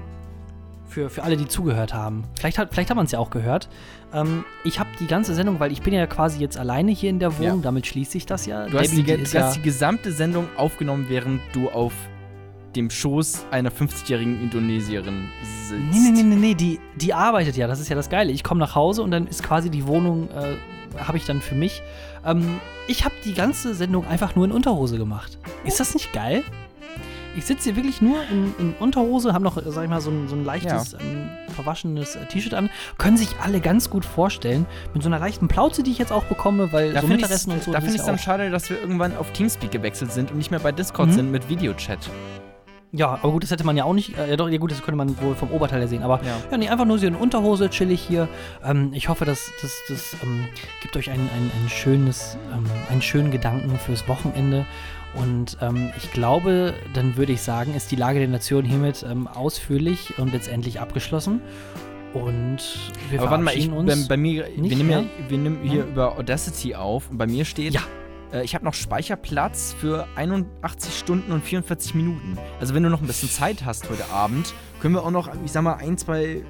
Für, 0.96 1.10
für 1.10 1.24
alle, 1.24 1.36
die 1.36 1.46
zugehört 1.46 1.94
haben. 1.94 2.24
Vielleicht 2.40 2.58
hat, 2.58 2.70
vielleicht 2.74 2.90
hat 2.90 2.96
man 2.96 3.06
es 3.06 3.12
ja 3.12 3.20
auch 3.20 3.30
gehört. 3.30 3.68
Ähm, 4.14 4.46
ich 4.64 4.80
habe 4.80 4.88
die 4.98 5.08
ganze 5.08 5.36
Sendung, 5.36 5.60
weil 5.60 5.74
ich 5.74 5.82
bin 5.82 5.94
ja 5.94 6.08
quasi 6.08 6.40
jetzt 6.40 6.58
alleine 6.58 6.94
hier 6.94 7.10
in 7.10 7.20
der 7.20 7.38
Wohnung, 7.38 7.58
Ja. 7.58 7.64
damit 7.64 7.86
schließt 7.86 8.12
sich 8.14 8.26
das 8.26 8.46
ja. 8.46 8.66
Du 8.68 8.80
hast, 8.80 8.92
die, 8.96 9.02
ist 9.02 9.34
du 9.34 9.38
ja 9.38 9.44
hast 9.44 9.58
die 9.58 9.62
gesamte 9.62 10.14
Sendung 10.14 10.48
aufgenommen, 10.56 11.08
während 11.10 11.42
du 11.52 11.68
auf 11.68 11.92
dem 12.78 12.90
Schoß 12.90 13.46
einer 13.52 13.72
50-jährigen 13.72 14.42
Indonesierin 14.42 15.28
sitzt. 15.68 15.82
Nee, 15.92 16.00
nee, 16.00 16.12
nee, 16.12 16.24
nee, 16.24 16.36
nee, 16.36 16.54
die, 16.54 16.80
die 16.96 17.14
arbeitet 17.14 17.58
ja, 17.58 17.68
das 17.68 17.82
ist 17.82 17.90
ja 17.90 17.96
das 17.98 18.10
Geile. 18.10 18.32
Ich 18.32 18.46
komme 18.46 18.62
nach 18.62 18.74
Hause 18.76 19.04
und 19.04 19.12
dann 19.12 19.28
ist 19.28 19.44
quasi 19.44 19.70
die 19.70 19.86
Wohnung, 19.88 20.30
äh, 20.30 20.56
habe 20.98 21.18
ich 21.18 21.26
dann 21.26 21.42
für 21.42 21.56
mich. 21.56 21.82
Ähm, 22.26 22.62
ich 22.88 23.04
habe 23.04 23.16
die 23.26 23.34
ganze 23.34 23.74
Sendung 23.76 24.08
einfach 24.08 24.38
nur 24.38 24.46
in 24.46 24.54
Unterhose 24.54 24.98
gemacht. 24.98 25.40
Ist 25.66 25.82
das 25.82 25.94
nicht 25.94 26.14
geil? 26.14 26.42
Ich 27.38 27.46
sitze 27.46 27.66
hier 27.66 27.76
wirklich 27.76 28.02
nur 28.02 28.18
in, 28.32 28.54
in 28.60 28.74
Unterhose, 28.80 29.34
habe 29.34 29.44
noch, 29.44 29.58
sag 29.66 29.84
ich 29.84 29.90
mal, 29.90 30.02
so 30.02 30.10
ein, 30.10 30.28
so 30.28 30.36
ein 30.36 30.46
leichtes, 30.46 30.94
ähm, 30.94 31.30
verwaschenes 31.54 32.16
äh, 32.16 32.26
T-Shirt 32.26 32.54
an. 32.54 32.70
Können 32.98 33.18
sich 33.18 33.30
alle 33.44 33.60
ganz 33.60 33.90
gut 33.90 34.06
vorstellen. 34.06 34.66
Mit 34.94 35.04
so 35.04 35.10
einer 35.10 35.20
leichten 35.20 35.48
Plauze, 35.48 35.84
die 35.84 35.92
ich 35.92 35.98
jetzt 35.98 36.12
auch 36.12 36.24
bekomme, 36.26 36.72
weil 36.72 36.94
Da 36.94 37.02
so 37.02 37.08
finde 37.08 37.16
ich 37.18 37.22
Mittagessen 37.24 37.52
und 37.52 37.64
so. 37.64 37.72
da 37.72 37.78
das 37.80 37.84
find 37.86 37.96
ist 37.96 38.02
ich's 38.02 38.08
ja 38.08 38.12
dann 38.14 38.20
schade, 38.20 38.50
dass 38.50 38.70
wir 38.70 38.80
irgendwann 38.80 39.18
auf 39.18 39.32
Teamspeak 39.32 39.72
gewechselt 39.72 40.12
sind 40.12 40.32
und 40.32 40.38
nicht 40.38 40.52
mehr 40.52 40.60
bei 40.62 40.72
Discord 40.72 41.10
Mhm. 41.10 41.14
sind 41.14 41.32
mit 41.32 41.50
Videochat. 41.50 42.10
Ja, 42.92 43.10
aber 43.22 43.32
gut, 43.34 43.44
das 43.44 43.52
hätte 43.52 43.66
man 43.66 43.76
ja 43.76 43.84
auch 43.84 43.94
nicht. 43.94 44.18
Äh, 44.18 44.30
ja, 44.30 44.36
doch, 44.38 44.48
ja, 44.48 44.58
gut, 44.58 44.72
das 44.72 44.82
könnte 44.82 44.96
man 44.96 45.20
wohl 45.22 45.36
vom 45.36 45.52
Oberteil 45.52 45.80
her 45.80 45.88
sehen. 45.90 46.02
Aber 46.04 46.22
Ja. 46.24 46.38
ja, 46.50 46.58
nee, 46.58 46.70
einfach 46.70 46.86
nur 46.86 46.98
so 46.98 47.06
in 47.06 47.16
Unterhose, 47.16 47.70
chillig 47.70 48.00
hier. 48.00 48.30
Ähm, 48.64 48.92
ich 48.94 49.10
hoffe, 49.10 49.26
das, 49.26 49.52
das, 49.62 49.74
das 49.90 50.16
ähm, 50.24 50.46
gibt 50.82 50.96
euch 50.96 51.10
ein, 51.10 51.20
ein, 51.20 51.52
ein 51.62 51.70
schönes, 51.70 52.38
ähm, 52.54 52.64
einen 52.90 53.02
schönen 53.02 53.32
Gedanken 53.32 53.78
fürs 53.80 54.08
Wochenende. 54.08 54.66
Und 55.16 55.58
ähm, 55.62 55.92
ich 55.98 56.12
glaube, 56.12 56.74
dann 56.94 57.16
würde 57.16 57.32
ich 57.34 57.42
sagen, 57.42 57.74
ist 57.76 57.92
die 57.92 57.96
Lage 57.96 58.20
der 58.20 58.28
Nation 58.28 58.66
hiermit 58.66 59.06
ähm, 59.10 59.28
ausführlich 59.28 60.18
und 60.18 60.34
letztendlich 60.34 60.80
abgeschlossen. 60.80 61.42
Und 62.14 62.60
wir 63.10 63.22
Aber 63.22 63.32
warte 63.32 63.44
mal, 63.44 63.52
ich, 63.56 63.66
verabschieden 63.68 63.86
bei, 63.88 63.94
uns. 63.94 64.08
bei 64.08 64.18
mir, 64.18 64.46
wir 64.48 64.62
nicht 64.62 64.78
nehmen, 64.78 64.90
ja, 64.90 65.02
mehr? 65.02 65.10
wir 65.28 65.38
nehmen 65.38 65.60
hier 65.64 65.80
Ja. 65.82 65.86
über 65.86 66.18
Audacity 66.18 66.76
auf 66.76 67.10
und 67.10 67.18
bei 67.18 67.28
mir 67.28 67.44
steht, 67.46 67.74
Ja. 67.74 67.82
äh, 68.34 68.44
ich 68.44 68.56
habe 68.56 68.64
noch 68.66 68.74
Speicherplatz 68.74 69.76
für 69.80 70.08
81 70.16 70.98
Stunden 70.98 71.32
und 71.32 71.44
44 71.44 71.94
Minuten. 71.96 72.38
Also 72.60 72.74
wenn 72.74 72.84
du 72.84 72.90
noch 72.90 73.02
ein 73.02 73.08
bisschen 73.08 73.30
Zeit 73.30 73.66
hast 73.66 73.90
heute 73.90 74.06
Abend, 74.12 74.54
können 74.82 74.96
wir 74.96 75.04
auch 75.04 75.12
noch, 75.12 75.30
ich 75.44 75.52
sag 75.52 75.64
mal, 75.64 75.74
ein, 75.76 75.98
zwei, 75.98 76.44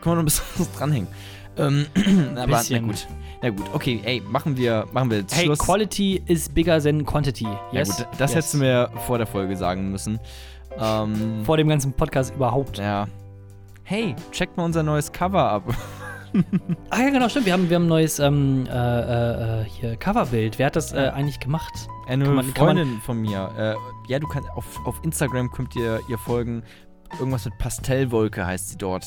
können 0.00 0.04
wir 0.04 0.14
noch 0.14 0.22
ein 0.22 0.24
bisschen 0.26 0.44
was 0.58 0.72
dranhängen. 0.72 1.08
Ähm, 1.56 1.86
aber 2.34 2.34
na 2.34 2.46
bisschen. 2.46 2.86
gut. 2.88 3.06
Na 3.44 3.50
gut, 3.50 3.66
okay, 3.74 4.00
ey, 4.04 4.22
machen 4.26 4.56
wir, 4.56 4.86
machen 4.92 5.10
wir 5.10 5.18
jetzt 5.18 5.36
hey, 5.36 5.44
Schluss. 5.44 5.58
Quality 5.58 6.22
is 6.28 6.48
bigger 6.48 6.80
than 6.80 7.04
quantity. 7.04 7.44
ja 7.44 7.58
Yes? 7.72 7.94
gut, 7.94 8.06
das 8.16 8.30
yes. 8.30 8.36
hättest 8.36 8.54
du 8.54 8.58
mir 8.58 8.90
vor 9.06 9.18
der 9.18 9.26
Folge 9.26 9.54
sagen 9.54 9.90
müssen. 9.90 10.18
Ähm, 10.80 11.42
Vor 11.44 11.58
dem 11.58 11.68
ganzen 11.68 11.92
Podcast 11.92 12.34
überhaupt. 12.34 12.78
ja. 12.78 13.06
Hey, 13.82 14.16
checkt 14.32 14.56
mal 14.56 14.64
unser 14.64 14.82
neues 14.82 15.12
Cover 15.12 15.42
ab. 15.42 15.62
Ah 16.90 17.00
ja, 17.02 17.10
genau, 17.10 17.28
stimmt. 17.28 17.46
Wir 17.46 17.52
haben, 17.52 17.68
wir 17.70 17.76
haben 17.76 17.84
ein 17.84 17.88
neues 17.88 18.18
ähm, 18.18 18.66
äh, 18.68 19.60
äh, 19.60 19.64
hier 19.66 19.94
Coverbild. 19.96 20.58
Wer 20.58 20.66
hat 20.66 20.74
das 20.74 20.92
äh, 20.92 21.10
eigentlich 21.14 21.38
gemacht? 21.38 21.70
Eine 22.08 22.24
Kann 22.24 22.34
man- 22.34 22.54
kann 22.54 22.66
man- 22.66 22.76
Freundin 22.78 23.00
von 23.02 23.20
mir. 23.20 23.50
Äh, 23.56 24.10
ja, 24.10 24.18
du 24.18 24.26
kannst 24.26 24.48
auf, 24.56 24.64
auf 24.84 24.96
Instagram 25.04 25.52
könnt 25.52 25.76
ihr 25.76 26.00
ihr 26.08 26.18
folgen. 26.18 26.64
Irgendwas 27.20 27.44
mit 27.44 27.56
Pastellwolke 27.58 28.44
heißt 28.44 28.70
sie 28.70 28.78
dort. 28.78 29.06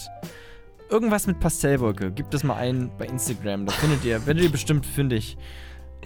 Irgendwas 0.89 1.27
mit 1.27 1.39
Pastellwolke. 1.39 2.11
Gebt 2.11 2.33
das 2.33 2.43
mal 2.43 2.55
ein 2.55 2.89
bei 2.97 3.05
Instagram. 3.05 3.65
Da 3.65 3.73
findet 3.73 4.05
ihr, 4.05 4.25
werdet 4.25 4.43
ihr 4.43 4.51
bestimmt 4.51 4.85
fündig. 4.85 5.37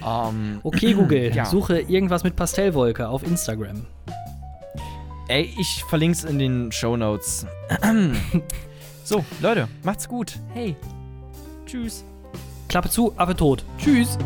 Ähm, 0.06 0.60
Okay, 0.64 0.94
Google, 0.94 1.32
Ja. 1.36 1.46
suche 1.46 1.80
irgendwas 1.82 2.24
mit 2.24 2.36
Pastellwolke 2.36 3.08
auf 3.08 3.24
Instagram. 3.24 3.86
Ey, 5.28 5.54
ich 5.60 5.84
verlinke 5.88 6.18
es 6.18 6.24
in 6.24 6.40
den 6.40 6.72
Show 6.72 6.98
Notes. 6.98 7.46
so, 9.04 9.24
Leute, 9.42 9.68
macht's 9.84 10.08
gut. 10.08 10.40
Hey. 10.54 10.76
Tschüss. 11.66 12.04
Klappe 12.68 12.90
zu, 12.90 13.14
Affe 13.18 13.36
tot. 13.36 13.64
Tschüss. 13.78 14.18